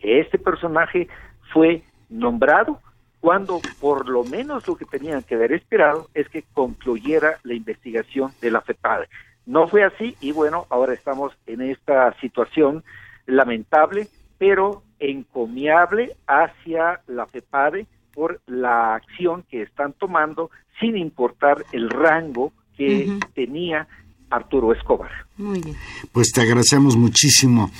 este 0.00 0.38
personaje 0.38 1.08
fue 1.52 1.82
nombrado 2.08 2.80
cuando 3.20 3.60
por 3.80 4.08
lo 4.08 4.24
menos 4.24 4.68
lo 4.68 4.76
que 4.76 4.84
tenían 4.84 5.22
que 5.22 5.34
haber 5.34 5.52
esperado 5.52 6.08
es 6.14 6.28
que 6.28 6.44
concluyera 6.54 7.38
la 7.42 7.54
investigación 7.54 8.30
de 8.40 8.50
la 8.50 8.60
FEPADE. 8.60 9.08
No 9.46 9.68
fue 9.68 9.84
así 9.84 10.16
y 10.20 10.32
bueno, 10.32 10.66
ahora 10.70 10.92
estamos 10.92 11.32
en 11.46 11.62
esta 11.62 12.12
situación 12.20 12.84
lamentable, 13.26 14.08
pero 14.38 14.82
encomiable 14.98 16.16
hacia 16.26 17.00
la 17.06 17.26
FEPADE 17.26 17.86
por 18.14 18.40
la 18.46 18.94
acción 18.94 19.44
que 19.50 19.62
están 19.62 19.92
tomando 19.92 20.50
sin 20.80 20.96
importar 20.96 21.64
el 21.72 21.90
rango 21.90 22.52
que 22.76 23.18
tenía 23.34 23.86
Arturo 24.30 24.72
Escobar. 24.72 25.10
Muy 25.36 25.60
bien. 25.60 25.76
Pues 26.12 26.32
te 26.32 26.40
agradecemos 26.40 26.96
muchísimo 26.96 27.70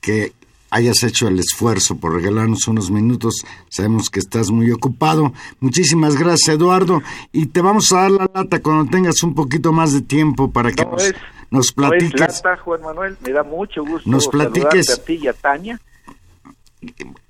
que 0.00 0.32
hayas 0.70 1.02
hecho 1.02 1.28
el 1.28 1.38
esfuerzo 1.38 1.96
por 1.96 2.14
regalarnos 2.14 2.68
unos 2.68 2.90
minutos. 2.90 3.44
Sabemos 3.68 4.08
que 4.08 4.20
estás 4.20 4.50
muy 4.50 4.70
ocupado. 4.70 5.32
Muchísimas 5.58 6.16
gracias, 6.16 6.56
Eduardo. 6.56 7.02
Y 7.32 7.46
te 7.46 7.60
vamos 7.60 7.92
a 7.92 8.02
dar 8.02 8.10
la 8.12 8.30
lata 8.32 8.62
cuando 8.62 8.90
tengas 8.90 9.22
un 9.22 9.34
poquito 9.34 9.72
más 9.72 9.92
de 9.92 10.02
tiempo 10.02 10.50
para 10.50 10.72
que 10.72 10.84
nos, 10.84 11.12
nos, 11.50 11.72
platiques. 11.72 12.20
No 12.20 12.26
es 12.26 12.44
lata, 12.44 12.56
Juan 12.58 12.82
Manuel. 12.82 13.16
Me 13.24 13.32
da 13.32 13.42
mucho 13.42 13.84
gusto 13.84 14.08
nos 14.08 14.28
platiques. 14.28 14.90
a 14.90 15.02
ti 15.02 15.18
y 15.22 15.28
a 15.28 15.32
Tania. 15.32 15.80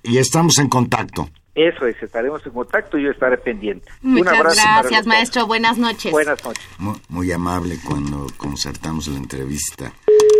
Y 0.03 0.17
estamos 0.17 0.57
en 0.59 0.69
contacto. 0.69 1.29
Eso 1.53 1.85
es, 1.85 2.01
estaremos 2.01 2.45
en 2.45 2.53
contacto 2.53 2.97
y 2.97 3.03
yo 3.03 3.11
estaré 3.11 3.37
pendiente. 3.37 3.91
Muchas 4.01 4.39
gracias, 4.39 5.05
maestro. 5.05 5.47
Buenas 5.47 5.77
noches. 5.77 6.11
Buenas 6.11 6.41
noches. 6.45 6.63
Muy, 7.09 7.31
amable 7.33 7.77
cuando 7.85 8.27
concertamos 8.37 9.07
la 9.07 9.17
entrevista. 9.17 9.91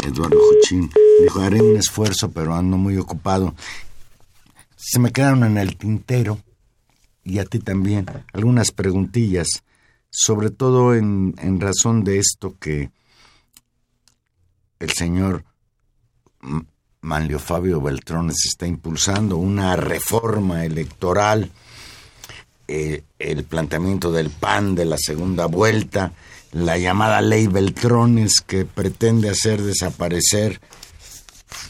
Eduardo 0.06 0.40
Juchín 0.40 0.90
dijo, 1.22 1.42
haré 1.42 1.62
un 1.62 1.76
esfuerzo, 1.76 2.32
pero 2.32 2.56
ando 2.56 2.78
muy 2.78 2.98
ocupado. 2.98 3.54
Se 4.78 5.00
me 5.00 5.12
quedaron 5.12 5.44
en 5.44 5.58
el 5.58 5.76
tintero, 5.76 6.40
y 7.24 7.40
a 7.40 7.46
ti 7.46 7.60
también, 7.60 8.06
algunas 8.32 8.72
preguntillas, 8.72 9.48
sobre 10.10 10.50
todo 10.50 10.96
en, 10.96 11.36
en 11.40 11.60
razón 11.60 12.06
de 12.06 12.20
esto 12.20 12.56
que 12.58 12.90
el 14.80 14.92
señor 14.92 15.44
Manlio 17.02 17.40
Fabio 17.40 17.82
Beltrones 17.82 18.46
está 18.46 18.68
impulsando 18.68 19.38
una 19.38 19.76
reforma 19.76 20.66
electoral, 20.66 21.50
eh, 22.68 23.04
el 23.18 23.44
planteamiento 23.44 24.12
del 24.12 24.30
PAN 24.30 24.76
de 24.76 24.86
la 24.86 24.98
segunda 24.98 25.48
vuelta, 25.48 26.12
la 26.52 26.78
llamada 26.78 27.22
ley 27.22 27.48
Beltrones 27.48 28.42
que 28.42 28.66
pretende 28.66 29.30
hacer 29.30 29.62
desaparecer 29.62 30.62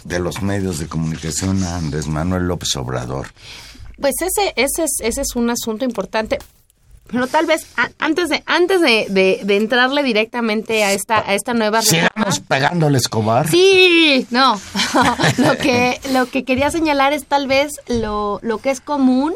de 0.03 0.19
los 0.19 0.41
medios 0.41 0.79
de 0.79 0.88
comunicación 0.88 1.63
a 1.63 1.77
Andrés 1.77 2.07
Manuel 2.07 2.47
López 2.47 2.75
Obrador. 2.75 3.27
Pues 3.99 4.15
ese, 4.21 4.53
ese, 4.55 4.84
es, 4.84 4.97
ese 5.01 5.21
es 5.21 5.36
un 5.36 5.49
asunto 5.49 5.86
importante. 5.86 6.39
Pero 7.07 7.27
tal 7.27 7.45
vez 7.45 7.67
antes 7.99 8.29
de 8.29 8.41
antes 8.45 8.79
de, 8.79 9.07
de, 9.43 9.57
entrarle 9.57 10.01
directamente 10.01 10.84
a 10.84 10.93
esta 10.93 11.19
a 11.19 11.34
esta 11.34 11.53
nueva 11.53 11.82
sigamos 11.82 12.39
pegándole 12.39 12.97
Escobar. 12.97 13.49
Sí, 13.49 14.25
no. 14.29 14.59
lo 15.37 15.57
que 15.57 15.99
lo 16.13 16.25
que 16.25 16.43
quería 16.43 16.71
señalar 16.71 17.13
es 17.13 17.25
tal 17.25 17.47
vez 17.47 17.71
lo, 17.87 18.39
lo 18.41 18.57
que 18.57 18.71
es 18.71 18.81
común 18.81 19.33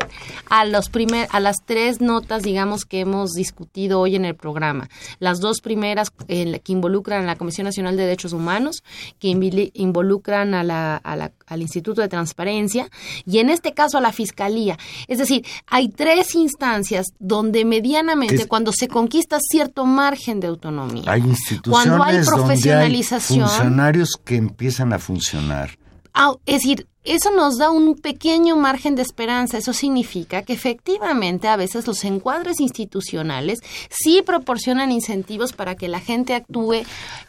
a 0.50 0.66
los 0.66 0.90
primer 0.90 1.28
a 1.32 1.40
las 1.40 1.58
tres 1.66 2.02
notas 2.02 2.44
digamos 2.44 2.86
que 2.86 3.00
hemos 3.02 3.32
discutido 3.32 4.00
hoy 4.00 4.16
en 4.16 4.26
el 4.26 4.36
programa. 4.36 4.90
Las 5.20 5.40
dos 5.40 5.62
primeras 5.62 6.12
que 6.12 6.62
involucran 6.68 7.24
a 7.24 7.28
la 7.28 7.36
Comisión 7.36 7.66
Nacional 7.66 7.98
de 7.98 8.04
Derechos 8.04 8.34
Humanos, 8.34 8.84
que 9.20 9.28
involucran 9.74 10.54
a 10.54 10.64
la, 10.64 10.98
a 10.98 11.16
la, 11.16 11.32
al 11.48 11.62
Instituto 11.62 12.02
de 12.02 12.08
Transparencia 12.08 12.90
y 13.26 13.40
en 13.40 13.50
este 13.50 13.74
caso 13.74 13.98
a 13.98 14.02
la 14.02 14.12
Fiscalía. 14.12 14.78
Es 15.08 15.18
decir, 15.18 15.46
hay 15.68 15.90
tres 15.90 16.36
instancias 16.36 17.08
donde 17.20 17.66
medianamente, 17.66 18.48
cuando 18.48 18.72
se 18.72 18.88
conquista 18.88 19.38
cierto 19.40 19.86
margen 19.86 20.40
de 20.40 20.48
autonomía, 20.48 21.04
hay 21.08 21.22
instituciones 21.22 21.88
cuando 21.88 22.04
hay 22.04 22.24
profesionalización, 22.24 23.40
donde 23.40 23.54
hay 23.54 23.58
funcionarios 23.58 24.10
que 24.24 24.36
empiezan 24.36 24.94
a 24.94 25.00
funcionar. 25.00 25.78
Ah, 26.18 26.34
es 26.46 26.62
decir, 26.62 26.88
eso 27.04 27.30
nos 27.30 27.58
da 27.58 27.72
un 27.72 27.96
pequeño 27.96 28.56
margen 28.56 28.96
de 28.96 29.02
esperanza. 29.02 29.58
Eso 29.58 29.74
significa 29.74 30.44
que 30.44 30.54
efectivamente 30.54 31.50
a 31.50 31.58
veces 31.58 31.86
los 31.88 32.06
encuadres 32.06 32.62
institucionales 32.62 33.60
sí 33.90 34.22
proporcionan 34.26 34.94
incentivos 34.94 35.52
para 35.52 35.76
que 35.76 35.90
la 35.90 36.00
gente 36.00 36.34
actúe 36.34 36.84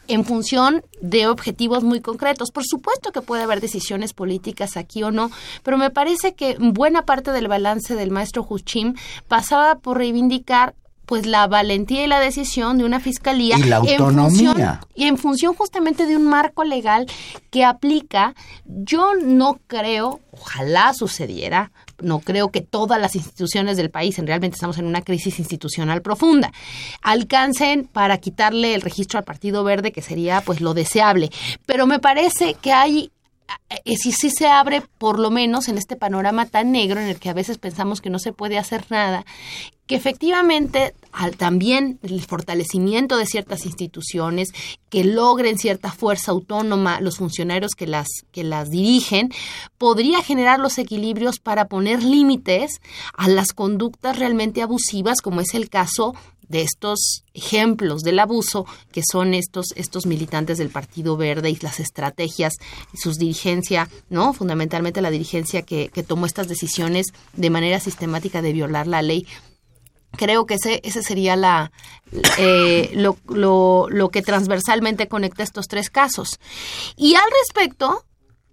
en 0.07 0.23
función 0.23 0.83
de 1.01 1.27
objetivos 1.27 1.83
muy 1.83 1.99
concretos. 1.99 2.51
Por 2.51 2.63
supuesto 2.65 3.11
que 3.11 3.21
puede 3.21 3.43
haber 3.43 3.59
decisiones 3.59 4.13
políticas 4.13 4.77
aquí 4.77 5.03
o 5.03 5.11
no, 5.11 5.31
pero 5.63 5.77
me 5.77 5.89
parece 5.89 6.33
que 6.33 6.55
buena 6.57 7.03
parte 7.03 7.31
del 7.33 7.49
balance 7.49 7.93
del 7.93 8.09
maestro 8.09 8.47
Huchim 8.49 8.95
pasaba 9.27 9.75
por 9.75 9.97
reivindicar 9.97 10.75
pues 11.07 11.25
la 11.25 11.47
valentía 11.47 12.03
y 12.03 12.07
la 12.07 12.19
decisión 12.19 12.77
de 12.77 12.83
una 12.83 12.99
fiscalía 12.99 13.57
y 13.57 13.63
la 13.63 13.77
autonomía 13.77 14.81
y 14.93 15.05
en 15.05 15.17
función 15.17 15.55
justamente 15.55 16.05
de 16.05 16.15
un 16.15 16.25
marco 16.25 16.63
legal 16.63 17.07
que 17.49 17.65
aplica 17.65 18.35
yo 18.65 19.15
no 19.15 19.59
creo 19.67 20.19
ojalá 20.31 20.93
sucediera 20.93 21.71
no 22.01 22.19
creo 22.19 22.49
que 22.49 22.61
todas 22.61 22.99
las 23.01 23.15
instituciones 23.15 23.77
del 23.77 23.89
país, 23.89 24.17
realmente 24.17 24.55
estamos 24.55 24.77
en 24.77 24.85
una 24.85 25.01
crisis 25.01 25.39
institucional 25.39 26.01
profunda, 26.01 26.51
alcancen 27.01 27.85
para 27.85 28.17
quitarle 28.19 28.75
el 28.75 28.81
registro 28.81 29.17
al 29.17 29.25
Partido 29.25 29.63
Verde, 29.63 29.91
que 29.91 30.01
sería 30.01 30.41
pues 30.41 30.61
lo 30.61 30.73
deseable. 30.73 31.31
Pero 31.65 31.87
me 31.87 31.99
parece 31.99 32.55
que 32.55 32.71
hay 32.71 33.11
si 33.97 34.11
sí 34.11 34.29
se 34.29 34.47
abre, 34.47 34.81
por 34.97 35.19
lo 35.19 35.31
menos 35.31 35.67
en 35.67 35.77
este 35.77 35.95
panorama 35.95 36.45
tan 36.45 36.71
negro 36.71 36.99
en 36.99 37.07
el 37.07 37.19
que 37.19 37.29
a 37.29 37.33
veces 37.33 37.57
pensamos 37.57 38.01
que 38.01 38.09
no 38.09 38.19
se 38.19 38.33
puede 38.33 38.57
hacer 38.57 38.85
nada, 38.89 39.25
que 39.87 39.95
efectivamente 39.95 40.93
al, 41.13 41.37
también 41.37 41.97
el 42.03 42.21
fortalecimiento 42.21 43.17
de 43.17 43.25
ciertas 43.25 43.65
instituciones 43.65 44.49
que 44.89 45.05
logren 45.05 45.57
cierta 45.57 45.91
fuerza 45.91 46.31
autónoma 46.31 46.99
los 46.99 47.17
funcionarios 47.17 47.71
que 47.71 47.87
las 47.87 48.07
que 48.31 48.43
las 48.43 48.69
dirigen 48.69 49.31
podría 49.77 50.21
generar 50.21 50.59
los 50.59 50.77
equilibrios 50.77 51.39
para 51.39 51.65
poner 51.65 52.03
límites 52.03 52.81
a 53.13 53.29
las 53.29 53.53
conductas 53.53 54.19
realmente 54.19 54.61
abusivas 54.61 55.21
como 55.21 55.39
es 55.41 55.53
el 55.53 55.69
caso 55.69 56.13
de 56.49 56.61
estos 56.61 57.23
ejemplos 57.33 58.01
del 58.01 58.19
abuso 58.19 58.65
que 58.91 59.01
son 59.09 59.33
estos 59.33 59.67
estos 59.75 60.05
militantes 60.05 60.57
del 60.57 60.69
Partido 60.69 61.17
Verde 61.17 61.49
y 61.49 61.55
las 61.57 61.79
estrategias 61.79 62.53
y 62.93 62.97
sus 62.97 63.17
dirigencia, 63.17 63.89
¿no? 64.09 64.33
Fundamentalmente 64.33 65.01
la 65.01 65.11
dirigencia 65.11 65.61
que, 65.61 65.89
que 65.89 66.03
tomó 66.03 66.25
estas 66.25 66.47
decisiones 66.47 67.07
de 67.33 67.49
manera 67.49 67.79
sistemática 67.79 68.41
de 68.41 68.53
violar 68.53 68.87
la 68.87 69.01
ley 69.01 69.27
creo 70.17 70.45
que 70.45 70.55
ese, 70.55 70.81
ese 70.83 71.03
sería 71.03 71.35
la, 71.35 71.71
eh, 72.37 72.91
lo, 72.93 73.17
lo, 73.27 73.87
lo, 73.89 74.09
que 74.09 74.21
transversalmente 74.21 75.07
conecta 75.07 75.43
estos 75.43 75.67
tres 75.67 75.89
casos. 75.89 76.39
Y 76.95 77.15
al 77.15 77.29
respecto, 77.41 78.03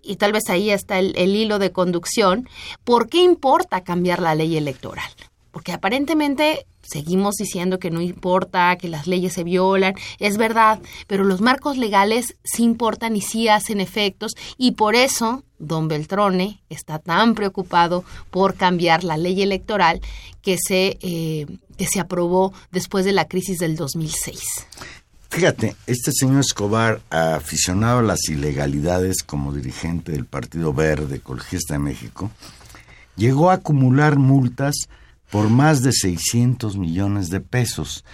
y 0.03 0.17
tal 0.17 0.33
vez 0.33 0.49
ahí 0.51 0.71
está 0.71 0.99
el, 0.99 1.15
el 1.17 1.35
hilo 1.35 1.59
de 1.59 1.73
conducción, 1.73 2.49
¿por 2.85 3.09
qué 3.09 3.23
importa 3.23 3.83
cambiar 3.83 4.21
la 4.21 4.35
ley 4.35 4.57
electoral? 4.57 5.11
Porque 5.51 5.73
aparentemente 5.73 6.67
seguimos 6.85 7.37
diciendo 7.37 7.79
que 7.79 7.91
no 7.91 8.01
importa, 8.01 8.77
que 8.77 8.89
las 8.89 9.07
leyes 9.07 9.33
se 9.33 9.45
violan, 9.45 9.95
es 10.19 10.37
verdad, 10.37 10.81
pero 11.07 11.25
los 11.25 11.41
marcos 11.41 11.77
legales 11.77 12.37
sí 12.45 12.63
importan 12.63 13.17
y 13.17 13.21
sí 13.21 13.49
hacen 13.49 13.81
efectos 13.81 14.33
y 14.57 14.73
por 14.73 14.95
eso 14.95 15.43
don 15.59 15.89
Beltrone 15.89 16.63
está 16.69 16.99
tan 16.99 17.35
preocupado 17.35 18.05
por 18.31 18.55
cambiar 18.55 19.05
la 19.05 19.17
ley 19.17 19.43
electoral 19.43 20.01
que 20.43 20.57
se, 20.59 20.99
eh, 21.01 21.47
que 21.77 21.87
se 21.87 22.01
aprobó 22.01 22.53
después 22.71 23.05
de 23.05 23.13
la 23.13 23.27
crisis 23.27 23.59
del 23.59 23.77
2006. 23.77 24.41
Fíjate, 25.31 25.75
este 25.89 26.13
señor 26.13 26.41
Escobar, 26.41 27.01
aficionado 27.11 27.99
a 27.99 28.03
las 28.03 28.29
ilegalidades 28.29 29.25
como 29.25 29.53
dirigente 29.53 30.13
del 30.13 30.27
Partido 30.27 30.73
Verde 30.73 31.17
Ecologista 31.17 31.75
de 31.75 31.81
México, 31.81 32.31
llegó 33.17 33.51
a 33.51 33.55
acumular 33.55 34.17
multas 34.17 34.89
por 35.31 35.49
más 35.49 35.83
de 35.83 35.93
600 35.93 36.77
millones 36.77 37.31
de 37.31 37.41
pesos, 37.41 38.05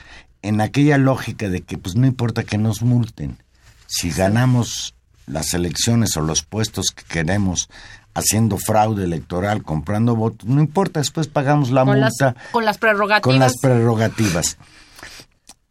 en 0.42 0.60
aquella 0.60 0.98
lógica 0.98 1.48
de 1.48 1.62
que 1.62 1.78
pues 1.78 1.96
no 1.96 2.06
importa 2.06 2.44
que 2.44 2.58
nos 2.58 2.82
multen, 2.82 3.42
si 3.86 4.10
ganamos 4.10 4.94
las 5.26 5.54
elecciones 5.54 6.16
o 6.16 6.20
los 6.20 6.42
puestos 6.42 6.86
que 6.94 7.04
queremos 7.04 7.68
haciendo 8.14 8.58
fraude 8.58 9.04
electoral, 9.04 9.62
comprando 9.62 10.16
votos, 10.16 10.48
no 10.48 10.60
importa, 10.60 11.00
después 11.00 11.28
pagamos 11.28 11.70
la 11.70 11.84
multa 11.84 12.34
con 12.50 12.64
las 12.64 12.78
prerrogativas. 12.78 13.22
Con 13.22 13.38
las 13.38 13.56
prerrogativas. 13.58 14.58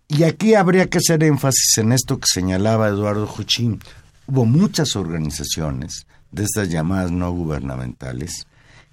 Y 0.07 0.23
aquí 0.23 0.55
habría 0.55 0.89
que 0.89 0.97
hacer 0.97 1.23
énfasis 1.23 1.77
en 1.77 1.91
esto 1.91 2.19
que 2.19 2.27
señalaba 2.27 2.87
Eduardo 2.87 3.27
Juchín. 3.27 3.79
Hubo 4.25 4.45
muchas 4.45 4.95
organizaciones 4.95 6.07
de 6.31 6.43
estas 6.43 6.69
llamadas 6.69 7.11
no 7.11 7.31
gubernamentales 7.31 8.47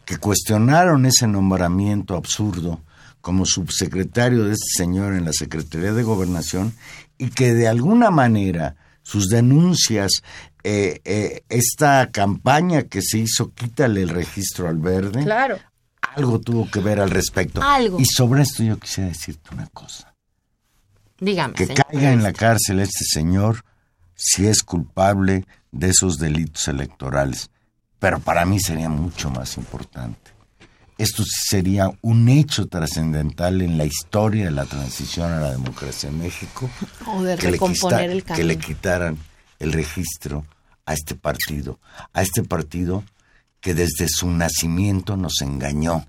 que 0.07 0.17
cuestionaron 0.17 1.05
ese 1.05 1.27
nombramiento 1.27 2.17
absurdo 2.17 2.81
como 3.21 3.45
subsecretario 3.45 4.45
de 4.45 4.53
este 4.53 4.85
señor 4.85 5.15
en 5.15 5.25
la 5.25 5.33
Secretaría 5.33 5.93
de 5.93 6.05
Gobernación 6.05 6.73
y 7.19 7.31
que 7.31 7.53
de 7.53 7.67
alguna 7.67 8.11
manera 8.13 8.77
sus 9.03 9.29
denuncias, 9.29 10.23
eh, 10.63 11.01
eh, 11.05 11.43
esta 11.49 12.11
campaña 12.13 12.85
que 12.85 13.03
se 13.03 13.19
hizo, 13.19 13.53
quítale 13.53 14.03
el 14.03 14.09
registro 14.09 14.69
al 14.69 14.79
verde, 14.79 15.25
claro. 15.25 15.59
algo 16.15 16.41
tuvo 16.41 16.71
que 16.71 16.81
ver 16.81 17.01
al 17.01 17.11
respecto. 17.11 17.61
Algo. 17.63 17.99
Y 17.99 18.05
sobre 18.05 18.43
esto 18.43 18.63
yo 18.63 18.79
quisiera 18.79 19.09
decirte 19.09 19.55
una 19.55 19.67
cosa. 19.67 20.15
Dígame. 21.19 21.55
Que 21.55 21.67
caiga 21.67 22.13
en 22.13 22.23
la 22.23 22.33
cárcel 22.33 22.79
este 22.79 23.05
señor 23.05 23.65
si 24.15 24.47
es 24.47 24.63
culpable 24.63 25.47
de 25.73 25.89
esos 25.89 26.19
delitos 26.19 26.69
electorales. 26.69 27.51
Pero 27.99 28.21
para 28.21 28.45
mí 28.45 28.61
sería 28.61 28.89
mucho 28.89 29.31
más 29.31 29.57
importante. 29.57 30.37
Esto 30.99 31.25
sería 31.27 31.91
un 32.01 32.29
hecho 32.29 32.67
trascendental 32.69 33.61
en 33.61 33.77
la 33.77 33.85
historia 33.85 34.47
de 34.47 34.51
la 34.51 34.65
transición 34.65 35.31
a 35.31 35.41
la 35.41 35.53
democracia 35.53 36.09
en 36.09 36.19
México. 36.19 36.71
O 37.07 37.23
de 37.23 37.37
que, 37.37 37.47
le 37.47 37.53
recomponer 37.53 38.11
el 38.11 38.25
que 38.25 38.45
le 38.45 38.59
quitaran 38.59 39.19
el 39.59 39.73
registro 39.73 40.47
a 40.87 40.95
este 40.95 41.15
partido. 41.15 41.79
A 42.15 42.23
este 42.23 42.43
partido 42.43 43.05
que 43.61 43.75
desde 43.75 44.09
su 44.09 44.31
nacimiento 44.31 45.17
nos 45.17 45.43
engañó 45.43 46.07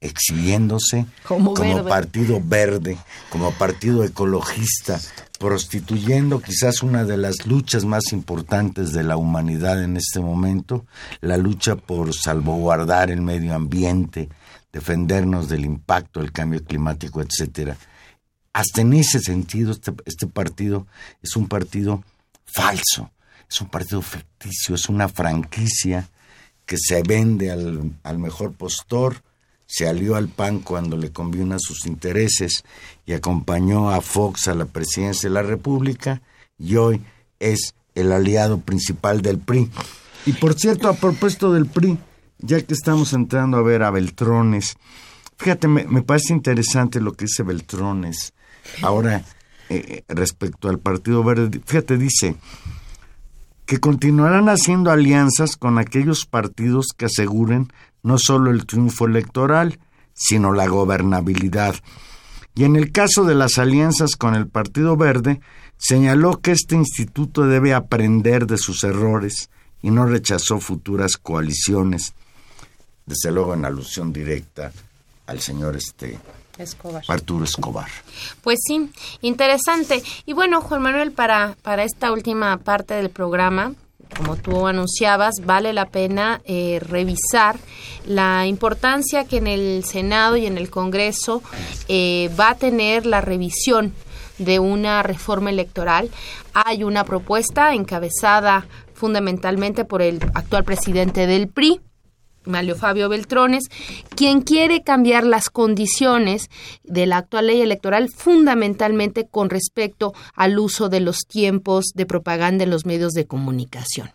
exhibiéndose 0.00 1.06
Como 1.24 1.54
verde. 1.54 1.88
partido 1.88 2.40
verde, 2.42 2.98
como 3.30 3.50
partido 3.52 4.04
ecologista, 4.04 5.00
prostituyendo 5.38 6.40
quizás 6.40 6.82
una 6.82 7.04
de 7.04 7.16
las 7.16 7.46
luchas 7.46 7.84
más 7.84 8.12
importantes 8.12 8.92
de 8.92 9.04
la 9.04 9.16
humanidad 9.16 9.82
en 9.82 9.96
este 9.96 10.20
momento, 10.20 10.84
la 11.20 11.36
lucha 11.36 11.76
por 11.76 12.14
salvaguardar 12.14 13.10
el 13.10 13.22
medio 13.22 13.54
ambiente, 13.54 14.28
defendernos 14.72 15.48
del 15.48 15.64
impacto 15.64 16.20
del 16.20 16.32
cambio 16.32 16.62
climático, 16.62 17.22
etcétera. 17.22 17.76
Hasta 18.52 18.80
en 18.80 18.92
ese 18.92 19.20
sentido, 19.20 19.72
este, 19.72 19.92
este 20.04 20.26
partido 20.26 20.86
es 21.22 21.36
un 21.36 21.48
partido 21.48 22.02
falso, 22.44 23.10
es 23.48 23.60
un 23.60 23.68
partido 23.68 24.02
ficticio, 24.02 24.74
es 24.74 24.88
una 24.88 25.08
franquicia 25.08 26.08
que 26.66 26.76
se 26.76 27.02
vende 27.02 27.50
al, 27.50 27.92
al 28.02 28.18
mejor 28.18 28.52
postor, 28.52 29.22
se 29.68 29.86
alió 29.86 30.16
al 30.16 30.28
PAN 30.28 30.60
cuando 30.60 30.96
le 30.96 31.12
conviene 31.12 31.54
a 31.54 31.58
sus 31.60 31.86
intereses 31.86 32.64
y 33.04 33.12
acompañó 33.12 33.90
a 33.90 34.00
Fox 34.00 34.48
a 34.48 34.54
la 34.54 34.64
presidencia 34.64 35.28
de 35.28 35.34
la 35.34 35.42
República 35.42 36.22
y 36.58 36.76
hoy 36.76 37.02
es 37.38 37.74
el 37.94 38.10
aliado 38.10 38.60
principal 38.60 39.20
del 39.20 39.38
PRI. 39.38 39.70
Y 40.24 40.32
por 40.32 40.54
cierto, 40.54 40.88
a 40.88 40.94
propósito 40.94 41.52
del 41.52 41.66
PRI, 41.66 41.98
ya 42.38 42.60
que 42.62 42.72
estamos 42.72 43.12
entrando 43.12 43.58
a 43.58 43.62
ver 43.62 43.82
a 43.82 43.90
Beltrones, 43.90 44.76
fíjate, 45.36 45.68
me, 45.68 45.84
me 45.84 46.02
parece 46.02 46.32
interesante 46.32 47.00
lo 47.00 47.12
que 47.12 47.26
dice 47.26 47.42
Beltrones 47.42 48.32
ahora 48.80 49.22
eh, 49.68 50.02
respecto 50.08 50.70
al 50.70 50.78
Partido 50.78 51.22
Verde. 51.22 51.60
Fíjate, 51.62 51.98
dice 51.98 52.36
que 53.66 53.80
continuarán 53.80 54.48
haciendo 54.48 54.90
alianzas 54.90 55.58
con 55.58 55.76
aquellos 55.76 56.24
partidos 56.24 56.86
que 56.96 57.04
aseguren 57.04 57.70
no 58.02 58.18
solo 58.18 58.50
el 58.50 58.66
triunfo 58.66 59.06
electoral, 59.06 59.78
sino 60.14 60.52
la 60.52 60.66
gobernabilidad. 60.66 61.76
Y 62.54 62.64
en 62.64 62.76
el 62.76 62.90
caso 62.92 63.24
de 63.24 63.34
las 63.34 63.58
alianzas 63.58 64.16
con 64.16 64.34
el 64.34 64.48
Partido 64.48 64.96
Verde, 64.96 65.40
señaló 65.76 66.40
que 66.40 66.52
este 66.52 66.74
instituto 66.74 67.46
debe 67.46 67.72
aprender 67.72 68.46
de 68.46 68.58
sus 68.58 68.82
errores 68.84 69.50
y 69.80 69.90
no 69.90 70.06
rechazó 70.06 70.58
futuras 70.58 71.16
coaliciones, 71.16 72.14
desde 73.06 73.30
luego 73.30 73.54
en 73.54 73.64
alusión 73.64 74.12
directa 74.12 74.72
al 75.26 75.40
señor 75.40 75.76
este 75.76 76.18
Escobar. 76.58 77.04
Arturo 77.06 77.44
Escobar. 77.44 77.88
Pues 78.42 78.58
sí, 78.66 78.90
interesante. 79.20 80.02
Y 80.26 80.32
bueno, 80.32 80.60
Juan 80.60 80.82
Manuel, 80.82 81.12
para, 81.12 81.56
para 81.62 81.84
esta 81.84 82.12
última 82.12 82.56
parte 82.56 82.94
del 82.94 83.10
programa, 83.10 83.74
como 84.16 84.36
tú 84.36 84.66
anunciabas, 84.66 85.36
vale 85.44 85.72
la 85.72 85.86
pena 85.86 86.40
eh, 86.44 86.80
revisar 86.80 87.56
la 88.06 88.46
importancia 88.46 89.24
que 89.24 89.36
en 89.36 89.46
el 89.46 89.84
Senado 89.84 90.36
y 90.36 90.46
en 90.46 90.58
el 90.58 90.70
Congreso 90.70 91.42
eh, 91.88 92.30
va 92.38 92.50
a 92.50 92.54
tener 92.56 93.06
la 93.06 93.20
revisión 93.20 93.92
de 94.38 94.58
una 94.58 95.02
reforma 95.02 95.50
electoral. 95.50 96.10
Hay 96.54 96.84
una 96.84 97.04
propuesta 97.04 97.74
encabezada 97.74 98.66
fundamentalmente 98.94 99.84
por 99.84 100.02
el 100.02 100.20
actual 100.34 100.64
presidente 100.64 101.26
del 101.26 101.48
PRI, 101.48 101.80
Mario 102.48 102.76
Fabio 102.76 103.08
Beltrones, 103.08 103.64
quien 104.14 104.40
quiere 104.40 104.82
cambiar 104.82 105.24
las 105.24 105.50
condiciones 105.50 106.50
de 106.82 107.06
la 107.06 107.18
actual 107.18 107.48
ley 107.48 107.60
electoral 107.60 108.08
fundamentalmente 108.08 109.26
con 109.28 109.50
respecto 109.50 110.14
al 110.34 110.58
uso 110.58 110.88
de 110.88 111.00
los 111.00 111.20
tiempos 111.28 111.92
de 111.94 112.06
propaganda 112.06 112.64
en 112.64 112.70
los 112.70 112.86
medios 112.86 113.12
de 113.12 113.26
comunicación. 113.26 114.10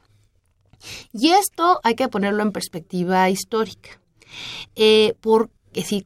Y 1.14 1.30
esto 1.32 1.80
hay 1.84 1.96
que 1.96 2.10
ponerlo 2.10 2.44
en 2.44 2.52
perspectiva 2.52 3.30
histórica. 3.30 4.02
Eh, 4.76 5.14
porque 5.22 5.54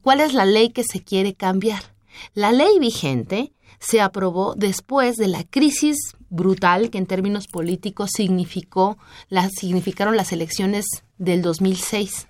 ¿Cuál 0.00 0.20
es 0.20 0.34
la 0.34 0.46
ley 0.46 0.70
que 0.70 0.84
se 0.84 1.02
quiere 1.02 1.34
cambiar? 1.34 1.94
La 2.34 2.52
ley 2.52 2.78
vigente 2.78 3.52
se 3.80 4.00
aprobó 4.00 4.54
después 4.56 5.16
de 5.16 5.28
la 5.28 5.44
crisis 5.44 5.96
brutal 6.30 6.90
que 6.90 6.98
en 6.98 7.06
términos 7.06 7.46
políticos 7.46 8.10
significó, 8.14 8.98
las, 9.28 9.52
significaron 9.52 10.16
las 10.16 10.32
elecciones 10.32 10.86
del 11.18 11.42
2006. 11.42 12.28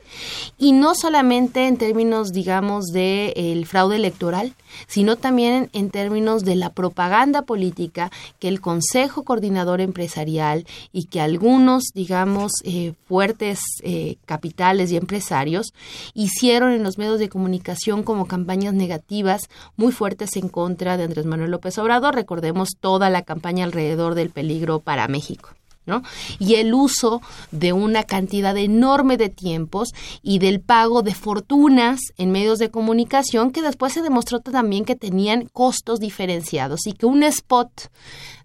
Y 0.56 0.72
no 0.72 0.94
solamente 0.94 1.68
en 1.68 1.76
términos, 1.76 2.32
digamos, 2.32 2.86
el 2.94 3.66
fraude 3.66 3.96
electoral, 3.96 4.54
sino 4.86 5.16
también 5.16 5.68
en 5.72 5.90
términos 5.90 6.44
de 6.44 6.56
la 6.56 6.70
propaganda 6.70 7.42
política 7.42 8.10
que 8.38 8.48
el 8.48 8.60
Consejo 8.60 9.24
Coordinador 9.24 9.80
Empresarial 9.80 10.66
y 10.92 11.04
que 11.04 11.20
algunos, 11.20 11.84
digamos, 11.94 12.52
eh, 12.64 12.94
fuertes 13.06 13.60
eh, 13.82 14.16
capitales 14.24 14.90
y 14.90 14.96
empresarios 14.96 15.74
hicieron 16.14 16.72
en 16.72 16.82
los 16.82 16.96
medios 16.96 17.18
de 17.18 17.28
comunicación 17.28 18.02
como 18.02 18.26
campañas 18.26 18.72
negativas 18.72 19.48
muy 19.76 19.92
fuertes 19.92 20.36
en 20.36 20.48
contra 20.48 20.96
de 20.96 21.04
Andrés 21.04 21.26
Manuel 21.26 21.50
López 21.50 21.76
Obrador. 21.78 22.14
Recordemos 22.14 22.70
toda 22.80 23.10
la 23.10 23.22
campaña 23.22 23.64
alrededor 23.64 23.87
del 23.96 24.30
peligro 24.30 24.80
para 24.80 25.08
México. 25.08 25.50
¿no? 25.88 26.02
Y 26.38 26.56
el 26.56 26.74
uso 26.74 27.22
de 27.50 27.72
una 27.72 28.04
cantidad 28.04 28.56
enorme 28.56 29.16
de 29.16 29.30
tiempos 29.30 29.88
y 30.22 30.38
del 30.38 30.60
pago 30.60 31.02
de 31.02 31.14
fortunas 31.14 31.98
en 32.18 32.30
medios 32.30 32.58
de 32.58 32.70
comunicación 32.70 33.50
que 33.50 33.62
después 33.62 33.94
se 33.94 34.02
demostró 34.02 34.40
también 34.40 34.84
que 34.84 34.96
tenían 34.96 35.46
costos 35.46 35.98
diferenciados 35.98 36.86
y 36.86 36.92
que 36.92 37.06
un 37.06 37.22
spot 37.22 37.90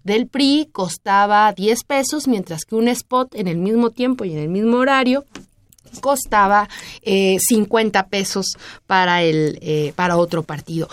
del 0.04 0.26
PRI 0.26 0.68
costaba 0.72 1.52
10 1.52 1.84
pesos, 1.84 2.26
mientras 2.26 2.64
que 2.64 2.76
un 2.76 2.88
spot 2.88 3.34
en 3.34 3.46
el 3.46 3.58
mismo 3.58 3.90
tiempo 3.90 4.24
y 4.24 4.32
en 4.32 4.38
el 4.38 4.48
mismo 4.48 4.78
horario 4.78 5.24
costaba 6.00 6.68
eh, 7.02 7.36
50 7.40 8.06
pesos 8.08 8.56
para, 8.86 9.22
el, 9.22 9.58
eh, 9.60 9.92
para 9.94 10.16
otro 10.16 10.42
partido. 10.42 10.88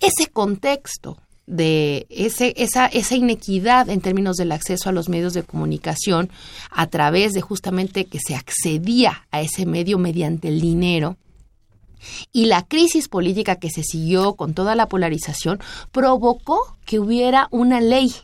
Ese 0.00 0.26
contexto 0.28 1.18
de 1.50 2.06
esa, 2.10 2.86
esa 2.86 3.14
inequidad 3.16 3.90
en 3.90 4.00
términos 4.00 4.36
del 4.36 4.52
acceso 4.52 4.88
a 4.88 4.92
los 4.92 5.08
medios 5.08 5.34
de 5.34 5.42
comunicación 5.42 6.30
a 6.70 6.86
través 6.86 7.32
de 7.32 7.40
justamente 7.40 8.04
que 8.04 8.20
se 8.24 8.36
accedía 8.36 9.26
a 9.32 9.40
ese 9.40 9.66
medio 9.66 9.98
mediante 9.98 10.48
el 10.48 10.60
dinero, 10.60 11.16
Y 12.32 12.46
la 12.46 12.62
crisis 12.62 13.08
política 13.08 13.56
que 13.56 13.68
se 13.68 13.82
siguió 13.82 14.34
con 14.34 14.54
toda 14.54 14.74
la 14.74 14.86
polarización 14.86 15.60
provocó 15.92 16.78
que 16.86 16.98
hubiera 16.98 17.48
una 17.50 17.80
ley, 17.80 18.14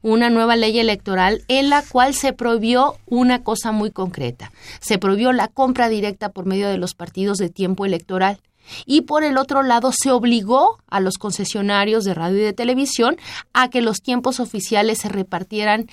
una 0.00 0.30
nueva 0.30 0.56
ley 0.56 0.78
electoral 0.78 1.42
en 1.48 1.68
la 1.68 1.82
cual 1.82 2.14
se 2.14 2.32
prohibió 2.32 2.96
una 3.06 3.42
cosa 3.42 3.72
muy 3.72 3.90
concreta. 3.90 4.52
Se 4.80 4.98
prohibió 4.98 5.32
la 5.32 5.48
compra 5.48 5.88
directa 5.88 6.30
por 6.30 6.46
medio 6.46 6.68
de 6.68 6.78
los 6.78 6.94
partidos 6.94 7.38
de 7.38 7.50
tiempo 7.50 7.84
electoral. 7.84 8.38
Y 8.86 9.02
por 9.02 9.24
el 9.24 9.38
otro 9.38 9.62
lado, 9.62 9.92
se 9.92 10.10
obligó 10.10 10.78
a 10.88 11.00
los 11.00 11.18
concesionarios 11.18 12.04
de 12.04 12.14
radio 12.14 12.38
y 12.38 12.42
de 12.42 12.52
televisión 12.52 13.16
a 13.52 13.70
que 13.70 13.82
los 13.82 14.00
tiempos 14.00 14.40
oficiales 14.40 14.98
se 14.98 15.08
repartieran 15.08 15.88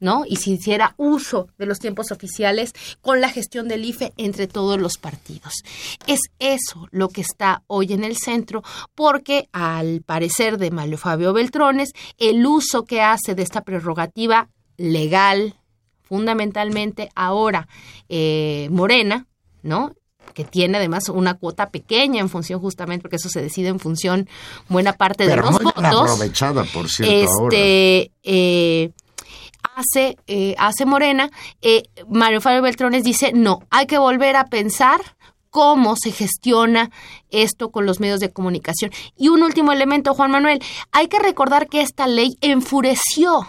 ¿no? 0.00 0.24
Y 0.28 0.36
se 0.36 0.50
hiciera 0.50 0.94
uso 0.98 1.48
de 1.56 1.64
los 1.64 1.78
tiempos 1.78 2.12
oficiales 2.12 2.74
con 3.00 3.22
la 3.22 3.30
gestión 3.30 3.68
del 3.68 3.86
IFE 3.86 4.12
entre 4.18 4.46
todos 4.46 4.78
los 4.78 4.98
partidos. 4.98 5.62
Es 6.06 6.20
eso 6.38 6.88
lo 6.90 7.08
que 7.08 7.22
está 7.22 7.62
hoy 7.68 7.94
en 7.94 8.04
el 8.04 8.16
centro, 8.18 8.62
porque 8.94 9.48
al 9.52 10.02
parecer 10.02 10.58
de 10.58 10.70
Mario 10.70 10.98
Fabio 10.98 11.32
Beltrones, 11.32 11.92
el 12.18 12.44
uso 12.44 12.84
que 12.84 13.00
hace 13.00 13.34
de 13.34 13.42
esta 13.42 13.62
prerrogativa 13.62 14.50
legal, 14.76 15.54
fundamentalmente 16.02 17.08
ahora 17.14 17.66
eh, 18.10 18.68
Morena, 18.70 19.26
¿no? 19.62 19.94
Que 20.34 20.44
tiene 20.44 20.78
además 20.78 21.08
una 21.08 21.34
cuota 21.34 21.70
pequeña 21.70 22.20
en 22.20 22.28
función 22.28 22.60
justamente 22.60 23.02
porque 23.02 23.16
eso 23.16 23.28
se 23.28 23.40
decide 23.40 23.68
en 23.68 23.78
función 23.78 24.28
buena 24.68 24.92
parte 24.92 25.26
de 25.26 25.36
los 25.36 25.50
votos. 25.50 25.72
aprovechada, 25.76 26.64
por 26.64 26.88
cierto, 26.88 27.32
ahora. 27.32 27.56
este, 27.56 28.10
eh, 28.24 28.90
hace, 29.74 30.16
eh, 30.26 30.54
hace 30.58 30.84
Morena, 30.84 31.30
eh, 31.62 31.84
Mario 32.08 32.40
Fabio 32.40 32.62
Beltrones 32.62 33.04
dice, 33.04 33.32
no, 33.32 33.60
hay 33.70 33.86
que 33.86 33.98
volver 33.98 34.36
a 34.36 34.46
pensar 34.46 35.00
cómo 35.50 35.94
se 35.96 36.10
gestiona 36.10 36.90
esto 37.30 37.70
con 37.70 37.86
los 37.86 38.00
medios 38.00 38.18
de 38.18 38.32
comunicación. 38.32 38.90
Y 39.16 39.28
un 39.28 39.42
último 39.44 39.70
elemento, 39.70 40.12
Juan 40.12 40.32
Manuel, 40.32 40.60
hay 40.90 41.06
que 41.06 41.20
recordar 41.20 41.68
que 41.68 41.80
esta 41.80 42.08
ley 42.08 42.36
enfureció 42.40 43.48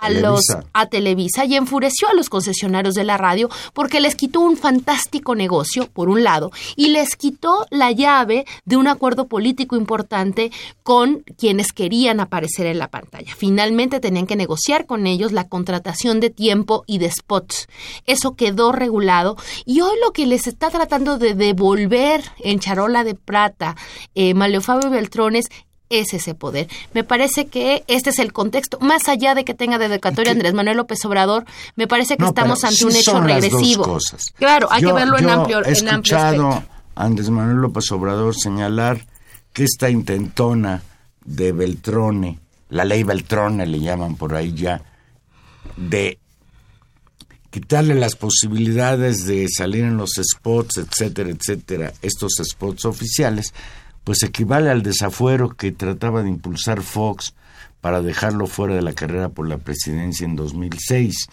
a, 0.00 0.10
los 0.10 0.44
a 0.72 0.86
Televisa 0.86 1.44
y 1.44 1.56
enfureció 1.56 2.08
a 2.08 2.14
los 2.14 2.28
concesionarios 2.28 2.94
de 2.94 3.04
la 3.04 3.16
radio 3.16 3.48
porque 3.72 4.00
les 4.00 4.14
quitó 4.14 4.40
un 4.40 4.56
fantástico 4.56 5.34
negocio 5.34 5.88
por 5.92 6.08
un 6.08 6.24
lado 6.24 6.50
y 6.76 6.88
les 6.88 7.16
quitó 7.16 7.66
la 7.70 7.90
llave 7.92 8.46
de 8.64 8.76
un 8.76 8.88
acuerdo 8.88 9.26
político 9.28 9.76
importante 9.76 10.50
con 10.82 11.24
quienes 11.36 11.72
querían 11.72 12.20
aparecer 12.20 12.66
en 12.66 12.78
la 12.78 12.88
pantalla. 12.88 13.34
Finalmente 13.36 14.00
tenían 14.00 14.26
que 14.26 14.36
negociar 14.36 14.86
con 14.86 15.06
ellos 15.06 15.32
la 15.32 15.48
contratación 15.48 16.20
de 16.20 16.30
tiempo 16.30 16.84
y 16.86 16.98
de 16.98 17.10
spots. 17.10 17.68
Eso 18.06 18.34
quedó 18.34 18.72
regulado 18.72 19.36
y 19.64 19.80
hoy 19.80 19.96
lo 20.04 20.12
que 20.12 20.26
les 20.26 20.46
está 20.46 20.70
tratando 20.70 21.18
de 21.18 21.34
devolver 21.34 22.22
en 22.38 22.58
charola 22.58 23.04
de 23.04 23.14
plata 23.14 23.76
eh, 24.14 24.34
Maleo 24.34 24.60
Fabio 24.60 24.90
Beltrones 24.90 25.46
es 25.90 26.14
ese 26.14 26.34
poder. 26.34 26.68
Me 26.94 27.04
parece 27.04 27.46
que 27.46 27.84
este 27.86 28.10
es 28.10 28.18
el 28.18 28.32
contexto. 28.32 28.78
Más 28.80 29.08
allá 29.08 29.34
de 29.34 29.44
que 29.44 29.54
tenga 29.54 29.78
dedicatoria 29.78 30.32
Andrés 30.32 30.54
Manuel 30.54 30.76
López 30.76 31.04
Obrador, 31.04 31.44
me 31.76 31.86
parece 31.86 32.16
que 32.16 32.24
estamos 32.24 32.64
ante 32.64 32.84
un 32.84 32.94
hecho 32.94 33.20
regresivo. 33.20 33.98
Claro, 34.36 34.68
hay 34.70 34.82
que 34.82 34.92
verlo 34.92 35.18
en 35.18 35.30
amplio, 35.30 35.58
he 35.64 35.78
en 35.78 35.88
amplio 35.88 36.16
escuchado 36.16 36.48
a 36.94 37.04
Andrés 37.04 37.30
Manuel 37.30 37.58
López 37.58 37.90
Obrador 37.92 38.34
señalar 38.34 39.04
que 39.52 39.64
esta 39.64 39.90
intentona 39.90 40.82
de 41.24 41.52
Beltrone, 41.52 42.38
la 42.70 42.84
ley 42.84 43.02
Beltrone 43.02 43.66
le 43.66 43.80
llaman 43.80 44.16
por 44.16 44.34
ahí 44.34 44.52
ya, 44.54 44.82
de 45.76 46.18
quitarle 47.50 47.94
las 47.94 48.14
posibilidades 48.16 49.26
de 49.26 49.46
salir 49.48 49.84
en 49.84 49.96
los 49.96 50.10
spots, 50.22 50.78
etcétera, 50.78 51.30
etcétera, 51.30 51.92
estos 52.02 52.32
spots 52.44 52.84
oficiales, 52.84 53.54
pues 54.08 54.22
equivale 54.22 54.70
al 54.70 54.82
desafuero 54.82 55.50
que 55.50 55.70
trataba 55.70 56.22
de 56.22 56.30
impulsar 56.30 56.80
Fox 56.80 57.34
para 57.82 58.00
dejarlo 58.00 58.46
fuera 58.46 58.74
de 58.74 58.80
la 58.80 58.94
carrera 58.94 59.28
por 59.28 59.46
la 59.46 59.58
presidencia 59.58 60.24
en 60.24 60.34
2006. 60.34 61.26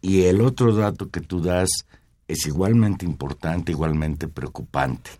Y 0.00 0.22
el 0.22 0.40
otro 0.40 0.74
dato 0.74 1.10
que 1.10 1.20
tú 1.20 1.42
das 1.42 1.68
es 2.26 2.46
igualmente 2.46 3.04
importante, 3.04 3.72
igualmente 3.72 4.26
preocupante. 4.26 5.10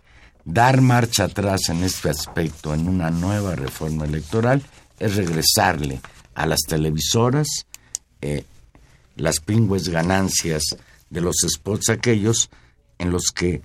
Dar 0.43 0.81
marcha 0.81 1.25
atrás 1.25 1.69
en 1.69 1.83
este 1.83 2.09
aspecto 2.09 2.73
en 2.73 2.89
una 2.89 3.11
nueva 3.11 3.53
reforma 3.55 4.05
electoral 4.05 4.63
es 4.97 5.15
regresarle 5.15 6.01
a 6.33 6.47
las 6.47 6.61
televisoras 6.61 7.67
eh, 8.21 8.45
las 9.15 9.41
pingües 9.41 9.89
ganancias 9.89 10.63
de 11.11 11.21
los 11.21 11.35
spots 11.47 11.89
aquellos 11.89 12.49
en 12.97 13.11
los 13.11 13.25
que 13.25 13.61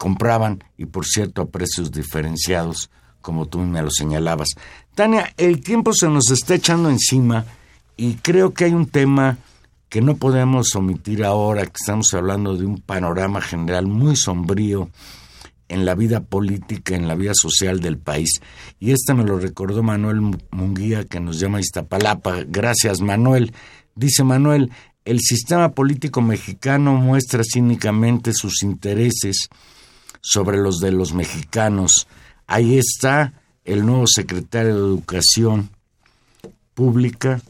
compraban 0.00 0.64
y 0.78 0.86
por 0.86 1.04
cierto 1.04 1.42
a 1.42 1.50
precios 1.50 1.92
diferenciados 1.92 2.88
como 3.20 3.44
tú 3.44 3.58
me 3.58 3.82
lo 3.82 3.90
señalabas. 3.90 4.48
Tania, 4.94 5.30
el 5.36 5.60
tiempo 5.60 5.92
se 5.92 6.08
nos 6.08 6.30
está 6.30 6.54
echando 6.54 6.88
encima 6.88 7.44
y 7.98 8.14
creo 8.14 8.54
que 8.54 8.64
hay 8.64 8.72
un 8.72 8.86
tema 8.86 9.36
que 9.90 10.00
no 10.00 10.16
podemos 10.16 10.74
omitir 10.74 11.22
ahora 11.22 11.66
que 11.66 11.76
estamos 11.78 12.14
hablando 12.14 12.56
de 12.56 12.64
un 12.64 12.80
panorama 12.80 13.42
general 13.42 13.88
muy 13.88 14.16
sombrío 14.16 14.88
en 15.68 15.84
la 15.84 15.94
vida 15.94 16.20
política, 16.20 16.94
en 16.94 17.06
la 17.06 17.14
vida 17.14 17.32
social 17.34 17.80
del 17.80 17.98
país. 17.98 18.40
Y 18.78 18.92
este 18.92 19.12
me 19.12 19.24
lo 19.24 19.38
recordó 19.38 19.82
Manuel 19.82 20.22
Munguía, 20.50 21.04
que 21.04 21.20
nos 21.20 21.38
llama 21.38 21.60
Iztapalapa. 21.60 22.38
Gracias, 22.48 23.02
Manuel. 23.02 23.52
Dice 23.94 24.24
Manuel, 24.24 24.70
el 25.04 25.20
sistema 25.20 25.72
político 25.72 26.22
mexicano 26.22 26.94
muestra 26.94 27.42
cínicamente 27.44 28.32
sus 28.32 28.62
intereses 28.62 29.50
sobre 30.20 30.58
los 30.58 30.78
de 30.78 30.92
los 30.92 31.12
mexicanos. 31.12 32.06
Ahí 32.46 32.78
está 32.78 33.32
el 33.64 33.84
nuevo 33.86 34.06
secretario 34.06 34.74
de 34.74 34.80
Educación 34.80 35.70
Pública, 36.74 37.40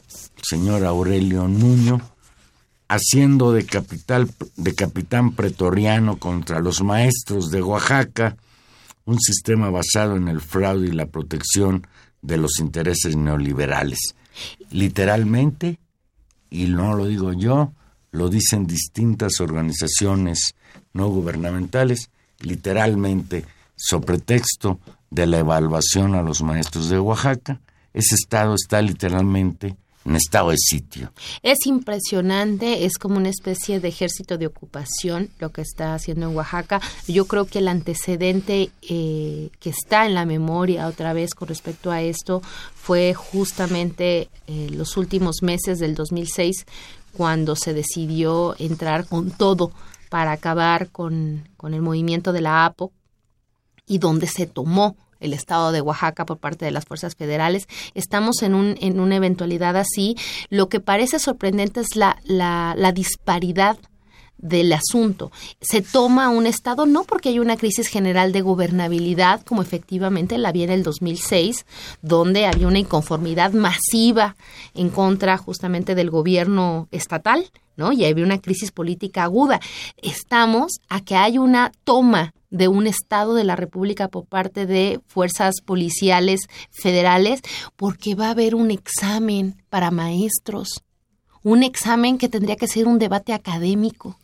señor 0.41 0.85
Aurelio 0.85 1.47
Nuño, 1.47 2.01
haciendo 2.87 3.53
de, 3.53 3.65
capital, 3.65 4.29
de 4.57 4.75
capitán 4.75 5.33
pretoriano 5.33 6.17
contra 6.17 6.59
los 6.59 6.83
maestros 6.83 7.49
de 7.49 7.61
Oaxaca, 7.61 8.35
un 9.05 9.19
sistema 9.19 9.69
basado 9.69 10.17
en 10.17 10.27
el 10.27 10.41
fraude 10.41 10.87
y 10.87 10.91
la 10.91 11.05
protección 11.05 11.87
de 12.21 12.37
los 12.37 12.59
intereses 12.59 13.15
neoliberales. 13.15 14.15
Literalmente, 14.71 15.79
y 16.49 16.65
no 16.65 16.93
lo 16.93 17.05
digo 17.05 17.33
yo, 17.33 17.73
lo 18.11 18.29
dicen 18.29 18.67
distintas 18.67 19.39
organizaciones 19.39 20.55
no 20.93 21.07
gubernamentales, 21.07 22.09
literalmente, 22.41 23.45
sobre 23.75 24.19
texto 24.19 24.79
de 25.09 25.27
la 25.27 25.39
evaluación 25.39 26.15
a 26.15 26.21
los 26.21 26.41
maestros 26.41 26.89
de 26.89 26.99
Oaxaca, 26.99 27.59
ese 27.93 28.15
estado 28.15 28.55
está 28.55 28.81
literalmente 28.81 29.75
en 30.05 30.15
estado 30.15 30.49
de 30.49 30.57
sitio. 30.57 31.11
Es 31.43 31.65
impresionante, 31.65 32.85
es 32.85 32.97
como 32.97 33.17
una 33.17 33.29
especie 33.29 33.79
de 33.79 33.89
ejército 33.89 34.37
de 34.37 34.47
ocupación 34.47 35.29
lo 35.39 35.51
que 35.51 35.61
está 35.61 35.93
haciendo 35.93 36.29
en 36.29 36.35
Oaxaca. 36.35 36.81
Yo 37.07 37.25
creo 37.25 37.45
que 37.45 37.59
el 37.59 37.67
antecedente 37.67 38.71
eh, 38.81 39.49
que 39.59 39.69
está 39.69 40.05
en 40.05 40.15
la 40.15 40.25
memoria 40.25 40.87
otra 40.87 41.13
vez 41.13 41.35
con 41.35 41.47
respecto 41.47 41.91
a 41.91 42.01
esto 42.01 42.41
fue 42.73 43.13
justamente 43.13 44.29
eh, 44.47 44.69
los 44.71 44.97
últimos 44.97 45.43
meses 45.43 45.79
del 45.79 45.93
2006 45.95 46.65
cuando 47.13 47.55
se 47.55 47.73
decidió 47.73 48.55
entrar 48.57 49.05
con 49.05 49.31
todo 49.31 49.71
para 50.11 50.33
acabar 50.33 50.89
con, 50.89 51.47
con 51.55 51.73
el 51.73 51.81
movimiento 51.81 52.33
de 52.33 52.41
la 52.41 52.65
APO 52.65 52.91
y 53.87 53.97
donde 53.97 54.27
se 54.27 54.45
tomó 54.45 54.97
el 55.21 55.31
estado 55.31 55.71
de 55.71 55.79
Oaxaca 55.79 56.25
por 56.25 56.37
parte 56.37 56.65
de 56.65 56.71
las 56.71 56.83
fuerzas 56.83 57.15
federales. 57.15 57.69
Estamos 57.93 58.41
en, 58.41 58.53
un, 58.53 58.75
en 58.81 58.99
una 58.99 59.15
eventualidad 59.15 59.77
así. 59.77 60.17
Lo 60.49 60.67
que 60.67 60.81
parece 60.81 61.17
sorprendente 61.17 61.79
es 61.79 61.95
la, 61.95 62.17
la, 62.25 62.73
la 62.77 62.91
disparidad 62.91 63.77
del 64.41 64.73
asunto. 64.73 65.31
Se 65.61 65.81
toma 65.81 66.29
un 66.29 66.47
Estado 66.47 66.85
no 66.85 67.03
porque 67.03 67.29
hay 67.29 67.39
una 67.39 67.57
crisis 67.57 67.87
general 67.87 68.31
de 68.31 68.41
gobernabilidad, 68.41 69.41
como 69.43 69.61
efectivamente 69.61 70.37
la 70.37 70.49
había 70.49 70.65
en 70.65 70.71
el 70.71 70.83
2006, 70.83 71.65
donde 72.01 72.45
había 72.45 72.67
una 72.67 72.79
inconformidad 72.79 73.53
masiva 73.53 74.35
en 74.73 74.89
contra 74.89 75.37
justamente 75.37 75.95
del 75.95 76.09
gobierno 76.09 76.87
estatal, 76.91 77.51
¿no? 77.77 77.91
Y 77.91 78.05
había 78.05 78.25
una 78.25 78.41
crisis 78.41 78.71
política 78.71 79.23
aguda. 79.23 79.59
Estamos 80.01 80.73
a 80.89 81.01
que 81.01 81.15
hay 81.15 81.37
una 81.37 81.71
toma 81.83 82.33
de 82.49 82.67
un 82.67 82.85
Estado 82.85 83.33
de 83.33 83.45
la 83.45 83.55
República 83.55 84.09
por 84.09 84.25
parte 84.25 84.65
de 84.65 84.99
fuerzas 85.07 85.55
policiales 85.65 86.41
federales, 86.69 87.41
porque 87.75 88.13
va 88.13 88.27
a 88.27 88.31
haber 88.31 88.55
un 88.55 88.71
examen 88.71 89.63
para 89.69 89.89
maestros, 89.89 90.83
un 91.43 91.63
examen 91.63 92.17
que 92.17 92.29
tendría 92.29 92.57
que 92.57 92.67
ser 92.67 92.87
un 92.87 92.99
debate 92.99 93.33
académico. 93.33 94.17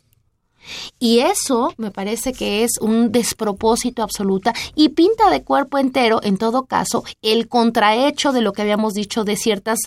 Y 0.98 1.20
eso 1.20 1.72
me 1.76 1.90
parece 1.90 2.32
que 2.32 2.64
es 2.64 2.78
un 2.80 3.12
despropósito 3.12 4.02
absoluta 4.02 4.52
y 4.74 4.90
pinta 4.90 5.30
de 5.30 5.42
cuerpo 5.42 5.78
entero, 5.78 6.20
en 6.22 6.36
todo 6.36 6.64
caso, 6.64 7.04
el 7.22 7.48
contrahecho 7.48 8.32
de 8.32 8.42
lo 8.42 8.52
que 8.52 8.62
habíamos 8.62 8.94
dicho 8.94 9.24
de 9.24 9.36
ciertas 9.36 9.78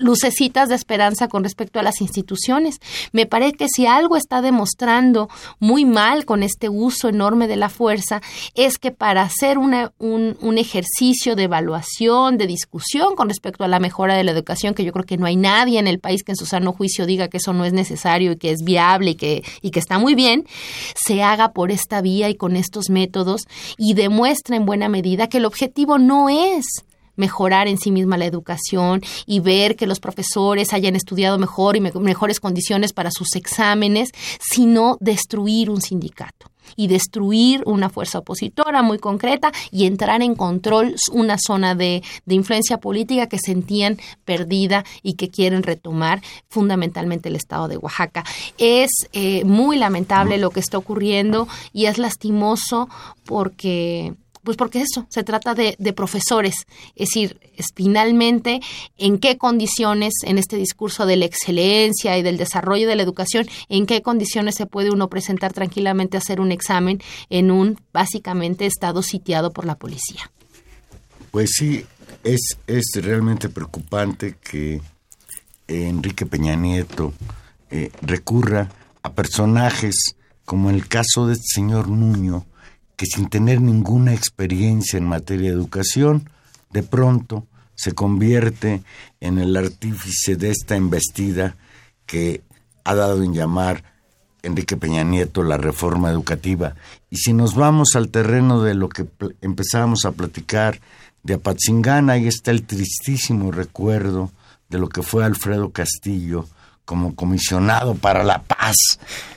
lucecitas 0.00 0.68
de 0.68 0.74
esperanza 0.74 1.28
con 1.28 1.44
respecto 1.44 1.78
a 1.78 1.82
las 1.82 2.00
instituciones. 2.00 2.80
Me 3.12 3.26
parece 3.26 3.56
que 3.56 3.68
si 3.68 3.86
algo 3.86 4.16
está 4.16 4.42
demostrando 4.42 5.28
muy 5.58 5.84
mal 5.84 6.24
con 6.24 6.42
este 6.42 6.68
uso 6.68 7.08
enorme 7.08 7.46
de 7.46 7.56
la 7.56 7.68
fuerza, 7.68 8.20
es 8.54 8.78
que 8.78 8.90
para 8.90 9.22
hacer 9.22 9.58
una, 9.58 9.92
un, 9.98 10.36
un, 10.40 10.58
ejercicio 10.58 11.36
de 11.36 11.44
evaluación, 11.44 12.36
de 12.36 12.46
discusión 12.46 13.14
con 13.14 13.28
respecto 13.28 13.64
a 13.64 13.68
la 13.68 13.80
mejora 13.80 14.16
de 14.16 14.24
la 14.24 14.32
educación, 14.32 14.74
que 14.74 14.84
yo 14.84 14.92
creo 14.92 15.04
que 15.04 15.16
no 15.16 15.26
hay 15.26 15.36
nadie 15.36 15.78
en 15.78 15.86
el 15.86 16.00
país 16.00 16.22
que 16.22 16.32
en 16.32 16.36
su 16.36 16.46
sano 16.46 16.72
juicio 16.72 17.06
diga 17.06 17.28
que 17.28 17.38
eso 17.38 17.52
no 17.52 17.64
es 17.64 17.72
necesario 17.72 18.32
y 18.32 18.36
que 18.36 18.50
es 18.50 18.62
viable 18.62 19.12
y 19.12 19.14
que, 19.14 19.44
y 19.62 19.70
que 19.70 19.78
está 19.78 19.98
muy 19.98 20.14
bien, 20.14 20.46
se 20.94 21.22
haga 21.22 21.52
por 21.52 21.70
esta 21.70 22.00
vía 22.00 22.28
y 22.28 22.34
con 22.34 22.56
estos 22.56 22.90
métodos 22.90 23.46
y 23.78 23.94
demuestra 23.94 24.56
en 24.56 24.66
buena 24.66 24.88
medida 24.88 25.28
que 25.28 25.38
el 25.38 25.44
objetivo 25.44 25.98
no 25.98 26.28
es 26.28 26.84
mejorar 27.16 27.68
en 27.68 27.78
sí 27.78 27.90
misma 27.90 28.16
la 28.16 28.26
educación 28.26 29.02
y 29.26 29.40
ver 29.40 29.76
que 29.76 29.86
los 29.86 30.00
profesores 30.00 30.72
hayan 30.72 30.96
estudiado 30.96 31.38
mejor 31.38 31.76
y 31.76 31.80
mejores 31.80 32.40
condiciones 32.40 32.92
para 32.92 33.10
sus 33.10 33.36
exámenes, 33.36 34.10
sino 34.40 34.96
destruir 35.00 35.70
un 35.70 35.80
sindicato 35.80 36.50
y 36.76 36.86
destruir 36.86 37.62
una 37.66 37.88
fuerza 37.88 38.18
opositora 38.18 38.82
muy 38.82 38.98
concreta 38.98 39.52
y 39.70 39.86
entrar 39.86 40.22
en 40.22 40.34
control 40.34 40.94
una 41.12 41.36
zona 41.38 41.74
de, 41.74 42.02
de, 42.24 42.34
influencia 42.34 42.78
política 42.78 43.26
que 43.26 43.38
sentían 43.38 43.98
perdida 44.24 44.84
y 45.02 45.14
que 45.14 45.30
quieren 45.30 45.62
retomar 45.62 46.22
fundamentalmente 46.48 47.28
el 47.28 47.36
estado 47.36 47.68
de 47.68 47.76
Oaxaca. 47.76 48.24
Es 48.58 48.90
eh, 49.12 49.44
muy 49.44 49.76
lamentable 49.76 50.38
lo 50.38 50.50
que 50.50 50.60
está 50.60 50.78
ocurriendo 50.78 51.48
y 51.72 51.86
es 51.86 51.98
lastimoso 51.98 52.88
porque 53.24 54.14
pues 54.42 54.56
porque 54.56 54.80
eso, 54.80 55.06
se 55.08 55.22
trata 55.22 55.54
de, 55.54 55.76
de, 55.78 55.92
profesores, 55.92 56.54
es 56.94 57.08
decir, 57.08 57.38
es 57.56 57.66
finalmente 57.74 58.60
en 58.96 59.18
qué 59.18 59.36
condiciones 59.36 60.14
en 60.24 60.38
este 60.38 60.56
discurso 60.56 61.06
de 61.06 61.16
la 61.16 61.26
excelencia 61.26 62.16
y 62.16 62.22
del 62.22 62.36
desarrollo 62.36 62.88
de 62.88 62.96
la 62.96 63.02
educación, 63.02 63.46
en 63.68 63.86
qué 63.86 64.02
condiciones 64.02 64.54
se 64.54 64.66
puede 64.66 64.90
uno 64.90 65.08
presentar 65.08 65.52
tranquilamente 65.52 66.16
a 66.16 66.20
hacer 66.20 66.40
un 66.40 66.52
examen 66.52 67.00
en 67.28 67.50
un 67.50 67.78
básicamente 67.92 68.66
estado 68.66 69.02
sitiado 69.02 69.52
por 69.52 69.64
la 69.64 69.76
policía. 69.76 70.30
Pues 71.30 71.50
sí, 71.52 71.84
es, 72.24 72.58
es 72.66 72.90
realmente 72.94 73.48
preocupante 73.48 74.36
que 74.42 74.80
Enrique 75.68 76.26
Peña 76.26 76.56
Nieto 76.56 77.12
eh, 77.70 77.90
recurra 78.02 78.68
a 79.02 79.12
personajes 79.12 80.16
como 80.44 80.70
el 80.70 80.88
caso 80.88 81.28
del 81.28 81.38
señor 81.40 81.88
Nuño, 81.88 82.44
que 83.00 83.06
sin 83.06 83.30
tener 83.30 83.62
ninguna 83.62 84.12
experiencia 84.12 84.98
en 84.98 85.06
materia 85.06 85.48
de 85.48 85.56
educación, 85.56 86.28
de 86.68 86.82
pronto 86.82 87.46
se 87.74 87.92
convierte 87.92 88.82
en 89.20 89.38
el 89.38 89.56
artífice 89.56 90.36
de 90.36 90.50
esta 90.50 90.76
embestida 90.76 91.56
que 92.04 92.42
ha 92.84 92.94
dado 92.94 93.22
en 93.22 93.32
llamar 93.32 93.84
Enrique 94.42 94.76
Peña 94.76 95.02
Nieto 95.02 95.42
la 95.42 95.56
reforma 95.56 96.10
educativa. 96.10 96.74
Y 97.08 97.16
si 97.16 97.32
nos 97.32 97.54
vamos 97.54 97.96
al 97.96 98.10
terreno 98.10 98.62
de 98.62 98.74
lo 98.74 98.90
que 98.90 99.06
empezábamos 99.40 100.04
a 100.04 100.12
platicar 100.12 100.78
de 101.22 101.32
Apatzingán, 101.32 102.10
ahí 102.10 102.26
está 102.28 102.50
el 102.50 102.66
tristísimo 102.66 103.50
recuerdo 103.50 104.30
de 104.68 104.76
lo 104.76 104.90
que 104.90 105.00
fue 105.00 105.24
Alfredo 105.24 105.70
Castillo 105.70 106.46
como 106.84 107.14
comisionado 107.14 107.94
para 107.94 108.24
la 108.24 108.42
paz 108.42 108.76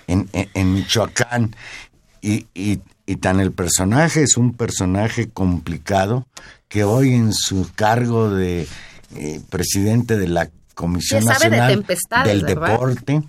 en, 0.07 0.73
Michoacán. 0.73 1.55
Y, 2.21 2.81
y 3.05 3.17
tan 3.17 3.39
el 3.39 3.51
personaje 3.51 4.23
es 4.23 4.37
un 4.37 4.53
personaje 4.53 5.29
complicado 5.29 6.25
que 6.67 6.83
hoy 6.83 7.13
en 7.13 7.33
su 7.33 7.69
cargo 7.75 8.29
de 8.29 8.67
eh, 9.15 9.41
presidente 9.49 10.17
de 10.17 10.27
la 10.27 10.49
Comisión 10.73 11.23
Nacional 11.23 11.85
del 12.25 12.41
Deporte, 12.41 13.21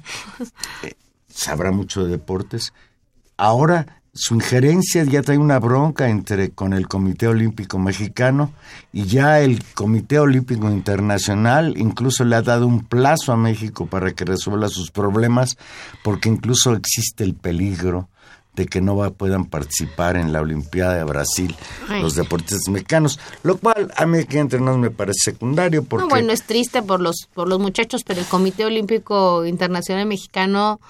eh, 0.83 0.95
sabrá 1.29 1.73
mucho 1.73 2.05
de 2.05 2.11
deportes, 2.13 2.73
ahora 3.37 4.01
su 4.15 4.37
injerencia 4.37 5.03
ya 5.03 5.23
trae 5.23 5.39
una 5.39 5.59
bronca 5.59 6.09
entre 6.09 6.51
con 6.51 6.73
el 6.73 6.87
Comité 6.87 7.27
Olímpico 7.27 7.81
Mexicano 7.81 8.53
y 8.93 9.07
ya 9.07 9.41
el 9.41 9.63
Comité 9.75 10.21
Olímpico 10.21 10.71
Internacional 10.71 11.75
incluso 11.77 12.25
le 12.25 12.37
ha 12.37 12.43
dado 12.43 12.69
un 12.69 12.85
plazo 12.85 13.33
a 13.33 13.37
México 13.37 13.87
para 13.87 14.13
que 14.13 14.25
resuelva 14.25 14.69
sus 14.69 14.93
problemas 14.93 15.59
porque 16.05 16.29
incluso 16.29 16.75
existe 16.75 17.25
el 17.25 17.35
peligro 17.35 18.09
de 18.55 18.67
que 18.67 18.81
no 18.81 18.97
va, 18.97 19.11
puedan 19.11 19.47
participar 19.47 20.17
en 20.17 20.33
la 20.33 20.41
Olimpiada 20.41 20.95
de 20.95 21.05
Brasil 21.05 21.55
los 22.01 22.15
deportistas 22.15 22.69
mexicanos, 22.71 23.19
lo 23.43 23.59
cual 23.59 23.93
a 23.97 24.07
mí 24.07 24.25
que 24.25 24.39
entre 24.39 24.61
nos 24.61 24.79
me 24.79 24.91
parece 24.91 25.33
secundario 25.33 25.85
porque... 25.85 26.05
No, 26.05 26.09
bueno, 26.09 26.33
es 26.33 26.45
triste 26.45 26.83
por 26.83 27.01
los, 27.01 27.29
por 27.35 27.49
los 27.49 27.59
muchachos, 27.59 28.03
pero 28.05 28.21
el 28.21 28.27
Comité 28.27 28.65
Olímpico 28.65 29.45
Internacional 29.45 30.07
Mexicano 30.07 30.81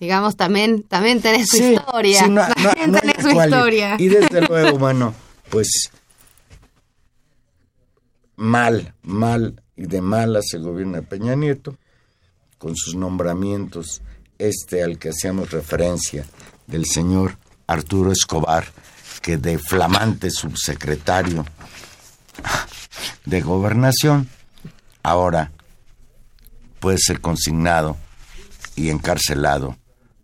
digamos, 0.00 0.34
también, 0.34 0.82
también 0.82 1.20
tiene 1.20 1.46
su 1.46 1.58
historia. 1.58 2.20
también 2.20 2.92
tiene 2.92 3.14
su 3.20 3.28
historia. 3.28 3.96
Y, 3.98 4.08
desde 4.08 4.40
luego, 4.48 4.78
bueno, 4.78 5.14
pues 5.50 5.90
mal, 8.36 8.94
mal 9.02 9.62
y 9.76 9.86
de 9.86 10.00
malas 10.00 10.46
se 10.48 10.58
gobierna 10.58 11.02
Peña 11.02 11.36
Nieto, 11.36 11.76
con 12.56 12.74
sus 12.76 12.94
nombramientos, 12.94 14.00
este 14.38 14.82
al 14.82 14.98
que 14.98 15.10
hacíamos 15.10 15.50
referencia, 15.50 16.24
del 16.70 16.86
señor 16.86 17.36
Arturo 17.66 18.12
Escobar, 18.12 18.66
que 19.22 19.36
de 19.36 19.58
flamante 19.58 20.30
subsecretario 20.30 21.44
de 23.24 23.40
gobernación, 23.40 24.28
ahora 25.02 25.52
puede 26.80 26.98
ser 26.98 27.20
consignado 27.20 27.96
y 28.76 28.90
encarcelado 28.90 29.76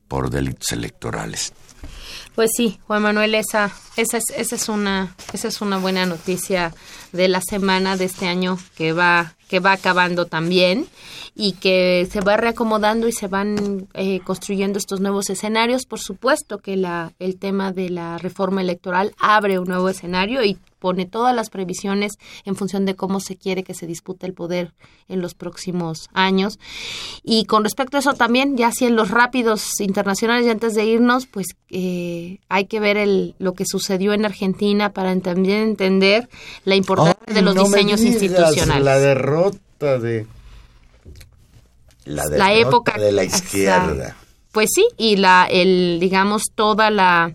por 0.09 0.31
delitos 0.31 0.73
electorales. 0.73 1.53
Pues 2.35 2.51
sí, 2.55 2.79
Juan 2.87 3.03
Manuel, 3.03 3.35
esa, 3.35 3.71
esa, 3.97 4.19
es, 4.19 4.25
esa, 4.37 4.57
es 4.57 4.69
una, 4.69 5.15
esa 5.33 5.49
es 5.49 5.61
una 5.63 5.79
buena 5.79 6.05
noticia 6.05 6.75
de 7.13 7.29
la 7.29 7.41
semana 7.41 7.97
de 7.97 8.05
este 8.05 8.29
año 8.29 8.59
que 8.77 8.93
va, 8.93 9.35
que 9.49 9.59
va 9.59 9.73
acabando 9.73 10.27
también 10.27 10.87
y 11.39 11.53
que 11.53 12.09
se 12.11 12.23
va 12.23 12.39
reacomodando 12.39 13.07
y 13.07 13.13
se 13.13 13.29
van 13.29 13.89
eh, 13.93 14.21
construyendo 14.21 14.79
estos 14.79 15.01
nuevos 15.01 15.29
escenarios. 15.29 15.85
Por 15.85 16.01
supuesto 16.01 16.59
que 16.59 16.77
la, 16.77 17.13
el 17.19 17.37
tema 17.39 17.73
de 17.73 17.91
la 17.91 18.17
reforma 18.17 18.63
electoral 18.63 19.15
abre 19.19 19.59
un 19.59 19.69
nuevo 19.69 19.91
escenario 19.91 20.43
y 20.43 20.57
pone 20.79 21.05
todas 21.05 21.37
las 21.37 21.51
previsiones 21.51 22.13
en 22.47 22.57
función 22.57 22.87
de 22.87 22.97
cómo 22.97 23.21
se 23.21 23.37
quiere 23.37 23.65
que 23.65 23.75
se 23.75 23.87
dispute 23.87 24.27
el 24.27 24.33
poder 24.33 24.73
en 25.09 25.21
los 25.21 25.35
próximos 25.35 26.09
años. 26.15 26.59
Y 27.23 27.45
con 27.45 27.65
respecto 27.65 27.99
a 27.99 28.01
eso 28.01 28.15
también, 28.15 28.57
ya 28.57 28.73
si 28.73 28.87
en 28.87 28.97
los 28.97 29.11
rápidos 29.11 29.81
internacionales 29.81 30.47
y 30.47 30.51
antes 30.51 30.75
de 30.75 30.87
irnos, 30.87 31.27
pues 31.27 31.49
eh, 31.69 32.39
hay 32.49 32.65
que 32.65 32.81
ver 32.81 32.97
el, 32.97 33.35
lo 33.39 33.53
que 33.53 33.65
sucedió 33.67 34.15
en 34.15 34.25
Argentina 34.25 34.93
para 34.95 35.15
también 35.21 35.59
entender 35.61 36.31
la 36.65 36.77
importancia 36.77 37.35
de 37.35 37.43
los 37.43 37.55
diseños 37.55 38.01
institucionales. 38.01 38.85
La 38.85 38.99
derrota 38.99 39.99
de 39.99 40.27
la, 42.07 42.55
época 42.55 42.99
de 42.99 43.13
la 43.13 43.25
izquierda. 43.25 44.17
Pues 44.53 44.71
sí, 44.75 44.87
y 44.97 45.17
la 45.17 45.47
el 45.51 45.99
digamos 46.01 46.45
toda 46.55 46.91
la 46.91 47.35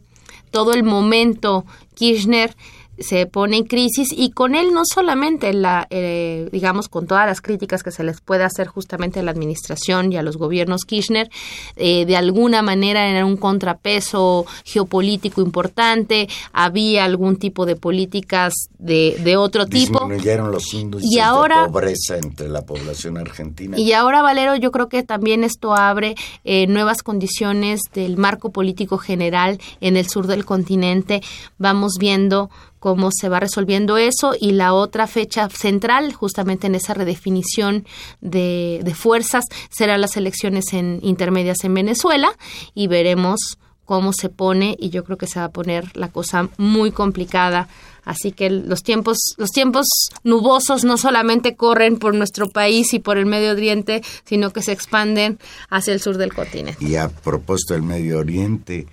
todo 0.50 0.74
el 0.74 0.84
momento 0.84 1.66
Kirchner 1.94 2.56
se 3.02 3.26
pone 3.26 3.58
en 3.58 3.64
crisis 3.66 4.10
y 4.16 4.32
con 4.32 4.56
él 4.56 4.74
no 4.74 4.84
solamente 4.86 5.54
la, 5.54 5.88
eh, 5.90 6.50
digamos, 6.52 6.90
con 6.90 7.08
todas 7.08 7.26
las 7.26 7.42
críticas 7.42 7.84
que 7.84 7.92
se 7.92 8.04
les 8.04 8.22
puede 8.22 8.44
hacer 8.44 8.68
justamente 8.68 9.20
a 9.20 9.24
la 9.24 9.32
administración 9.32 10.12
y 10.12 10.18
a 10.18 10.22
los 10.22 10.38
gobiernos 10.38 10.86
Kirchner, 10.86 11.30
eh, 11.76 12.06
de 12.06 12.16
alguna 12.18 12.62
manera 12.62 13.08
era 13.08 13.26
un 13.26 13.38
contrapeso 13.38 14.46
geopolítico 14.66 15.42
importante, 15.42 16.28
había 16.54 17.06
algún 17.06 17.38
tipo 17.38 17.66
de 17.66 17.76
políticas 17.76 18.54
de, 18.78 19.18
de 19.24 19.38
otro 19.38 19.66
tipo. 19.68 20.08
Los 20.52 20.74
índices 20.74 21.10
y 21.12 21.20
ahora, 21.20 21.64
de 21.64 21.68
pobreza 21.68 22.18
entre 22.18 22.50
la 22.50 22.64
población 22.64 23.18
argentina. 23.18 23.78
Y 23.78 23.94
ahora, 23.94 24.22
Valero, 24.22 24.56
yo 24.56 24.72
creo 24.72 24.90
que 24.90 25.04
también 25.04 25.44
esto 25.44 25.76
abre 25.76 26.16
eh, 26.44 26.68
nuevas 26.68 27.04
condiciones 27.04 27.82
del 27.94 28.18
marco 28.18 28.52
político 28.52 28.98
general 28.98 29.60
en 29.80 29.98
el 29.98 30.08
sur 30.08 30.28
del 30.28 30.46
continente. 30.46 31.22
Vamos 31.58 31.94
viendo 32.00 32.50
cómo 32.82 33.12
se 33.12 33.30
va 33.30 33.40
resolviendo 33.40 33.98
eso 33.98 34.34
y 34.38 34.54
la 34.54 34.74
otra 34.74 35.06
fecha 35.06 35.48
central 35.50 36.14
justamente 36.14 36.66
en 36.66 36.74
esa 36.74 36.96
redefinición 36.96 37.86
de, 38.22 38.84
fuerzas 38.96 39.46
serán 39.70 40.02
las 40.02 40.18
elecciones 40.18 40.74
en 40.74 41.00
intermedias 41.04 41.64
en 41.64 41.76
Venezuela 41.76 42.36
y 42.74 42.88
veremos 42.88 43.60
cómo 43.86 44.14
se 44.14 44.30
pone 44.30 44.76
y 44.80 44.90
yo 44.90 45.04
creo 45.04 45.20
que 45.20 45.28
se 45.28 45.40
va 45.40 45.46
a 45.46 45.52
poner 45.52 45.96
la 45.96 46.08
cosa 46.08 46.50
muy 46.58 46.92
complicada. 46.92 47.68
Así 48.04 48.32
que 48.32 48.50
los 48.50 48.82
tiempos 48.82 49.36
los 49.38 49.52
tiempos 49.52 49.86
nubosos 50.24 50.84
no 50.84 50.98
solamente 50.98 51.56
corren 51.56 52.00
por 52.00 52.16
nuestro 52.16 52.50
país 52.50 52.96
y 52.96 53.00
por 53.00 53.20
el 53.20 53.28
Medio 53.28 53.52
Oriente 53.52 54.02
sino 54.26 54.52
que 54.52 54.64
se 54.64 54.72
expanden 54.72 55.38
hacia 55.70 55.94
el 55.94 56.02
sur 56.02 56.18
del 56.18 56.34
continente. 56.34 56.84
Y 56.84 56.96
a 56.96 57.10
propósito 57.10 57.76
del 57.76 57.84
Medio 57.84 58.18
Oriente 58.18 58.88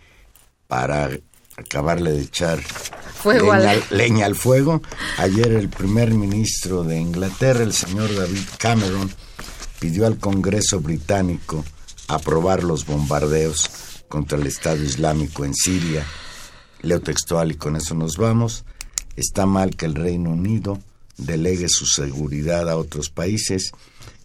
para 0.67 1.09
acabarle 1.59 2.13
de 2.13 2.23
echar 2.23 2.61
leña, 3.91 4.27
al 4.27 4.37
fuego. 4.37 4.81
Ayer 5.19 5.53
el 5.53 5.69
primer 5.69 6.13
ministro 6.13 6.85
de 6.85 6.99
Inglaterra, 6.99 7.63
el 7.63 7.73
señor 7.73 8.15
David 8.15 8.45
Cameron, 8.59 9.11
pidió 9.81 10.07
al 10.07 10.19
Congreso 10.19 10.81
británico 10.81 11.65
aprobar 12.07 12.63
los 12.63 12.87
bombardeos 12.87 13.71
contra 14.09 14.39
el 14.39 14.47
Estado 14.47 14.83
Islámico 14.83 15.45
en 15.45 15.55
Siria. 15.55 16.07
Leo 16.81 17.01
textual 17.01 17.51
y 17.51 17.57
con 17.57 17.77
eso 17.77 17.95
nos 17.95 18.17
vamos. 18.17 18.65
Está 19.17 19.47
mal 19.47 19.75
que 19.75 19.87
el 19.87 19.97
Reino 19.97 20.31
Unido 20.31 20.79
delegue 21.17 21.69
su 21.69 21.87
seguridad 21.87 22.71
a 22.71 22.77
otros 22.77 23.11
países 23.11 23.73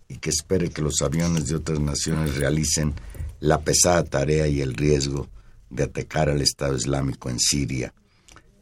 y 0.08 0.18
que 0.18 0.30
espere 0.30 0.70
que 0.70 0.84
los 0.84 1.02
aviones 1.02 1.48
de 1.48 1.56
otras 1.56 1.80
naciones 1.80 2.36
realicen 2.36 2.94
la 3.40 3.62
pesada 3.62 4.04
tarea 4.04 4.48
y 4.48 4.62
el 4.62 4.76
riesgo 4.76 5.28
de 5.74 5.84
atacar 5.84 6.30
al 6.30 6.42
Estado 6.42 6.76
Islámico 6.76 7.30
en 7.30 7.40
Siria 7.40 7.94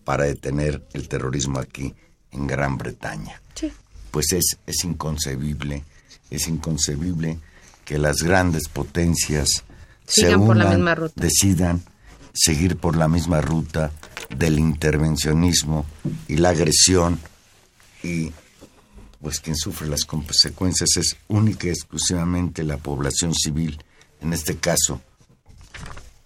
para 0.03 0.23
detener 0.25 0.87
el 0.93 1.07
terrorismo 1.07 1.59
aquí 1.59 1.93
en 2.31 2.47
Gran 2.47 2.77
Bretaña. 2.77 3.41
Pues 4.11 4.33
es, 4.33 4.57
es 4.65 4.83
inconcebible, 4.83 5.85
es 6.29 6.47
inconcebible 6.47 7.39
que 7.85 7.97
las 7.97 8.17
grandes 8.17 8.67
potencias 8.67 9.63
se 10.05 10.35
unan, 10.35 11.11
decidan 11.15 11.81
seguir 12.33 12.77
por 12.77 12.97
la 12.97 13.07
misma 13.07 13.41
ruta 13.41 13.91
del 14.35 14.59
intervencionismo 14.59 15.85
y 16.27 16.37
la 16.37 16.49
agresión 16.49 17.19
y 18.03 18.31
pues 19.21 19.39
quien 19.39 19.55
sufre 19.55 19.87
las 19.87 20.03
consecuencias 20.03 20.89
es 20.97 21.15
única 21.27 21.67
y 21.67 21.69
exclusivamente 21.69 22.63
la 22.63 22.77
población 22.77 23.33
civil, 23.33 23.81
en 24.19 24.33
este 24.33 24.57
caso 24.57 25.01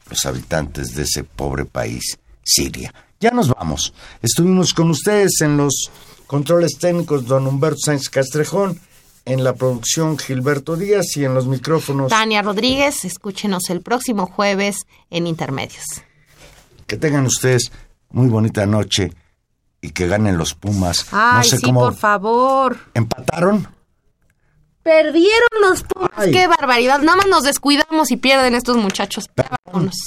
los 0.10 0.26
habitantes 0.26 0.96
de 0.96 1.04
ese 1.04 1.24
pobre 1.24 1.66
país, 1.66 2.18
Siria. 2.44 2.94
Ya 3.20 3.32
nos 3.32 3.50
vamos. 3.50 3.94
Estuvimos 4.22 4.74
con 4.74 4.90
ustedes 4.90 5.42
en 5.42 5.58
los 5.58 5.92
controles 6.28 6.78
técnicos 6.80 7.26
don 7.26 7.48
Humberto 7.48 7.80
Sánchez 7.86 8.10
Castrejón, 8.10 8.80
en 9.26 9.44
la 9.44 9.54
producción 9.54 10.18
Gilberto 10.18 10.76
Díaz 10.76 11.18
y 11.18 11.26
en 11.26 11.34
los 11.34 11.48
micrófonos 11.48 12.10
Tania 12.10 12.42
Rodríguez. 12.42 13.06
Escúchenos 13.06 13.70
el 13.70 13.82
próximo 13.82 14.28
jueves 14.28 14.86
en 15.10 15.28
Intermedios. 15.28 15.86
Que 16.86 16.98
tengan 16.98 17.26
ustedes 17.26 17.72
muy 18.12 18.28
bonita 18.28 18.66
noche 18.66 19.12
y 19.82 19.90
que 19.90 20.08
ganen 20.08 20.38
los 20.38 20.54
Pumas. 20.54 21.08
Ay, 21.12 21.38
no 21.38 21.44
sé 21.44 21.58
sí, 21.58 21.72
por 21.72 21.96
favor. 21.96 22.78
¿Empataron? 22.94 23.68
Perdieron 24.86 25.50
los 25.62 25.82
Pumas. 25.82 26.28
Qué 26.32 26.46
barbaridad. 26.46 27.00
Nada 27.00 27.16
más 27.16 27.26
nos 27.26 27.42
descuidamos 27.42 28.12
y 28.12 28.18
pierden 28.18 28.54
estos 28.54 28.78
muchachos. 28.78 29.28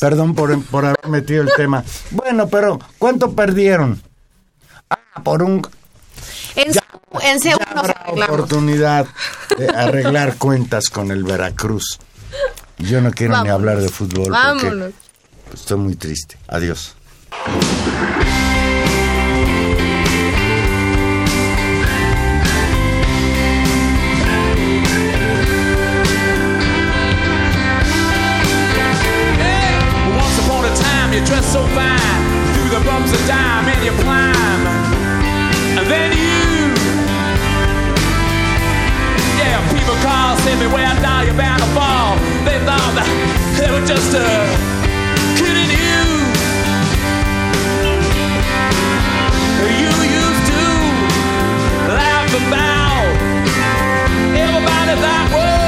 Perdón, 0.01 0.37
por, 0.37 0.65
por 0.67 0.87
haber 0.87 1.09
metido 1.09 1.43
el 1.43 1.51
tema. 1.57 1.83
Bueno, 2.13 2.49
pero 2.49 2.79
¿cuánto 2.97 3.33
perdieron? 3.33 4.01
Ah, 4.89 5.21
por 5.25 5.43
un... 5.43 5.67
En, 6.55 6.71
en 7.23 7.39
ya 7.41 7.57
habrá 7.75 8.05
oportunidad 8.07 9.07
de 9.59 9.69
arreglar 9.69 10.37
cuentas 10.37 10.91
con 10.91 11.11
el 11.11 11.25
Veracruz. 11.25 11.99
Yo 12.79 13.01
no 13.01 13.11
quiero 13.11 13.43
ni 13.43 13.49
hablar 13.49 13.81
de 13.81 13.89
fútbol 13.89 14.33
porque 14.33 14.93
estoy 15.55 15.77
muy 15.77 15.97
triste. 15.97 16.39
Adiós. 16.47 16.95
everywhere 40.49 40.89
now 41.03 41.21
you're 41.23 41.37
bound 41.37 41.61
to 41.61 41.69
fall. 41.77 42.17
They 42.45 42.59
thought 42.65 42.93
that 42.97 43.09
they 43.59 43.71
were 43.71 43.85
just 43.85 44.15
a 44.15 44.25
kidding 45.37 45.71
you. 45.77 46.01
You 49.81 49.93
used 50.21 50.45
to 50.53 50.65
laugh 51.93 52.33
about 52.33 53.13
everybody 54.35 54.95
that 55.05 55.29
was. 55.33 55.68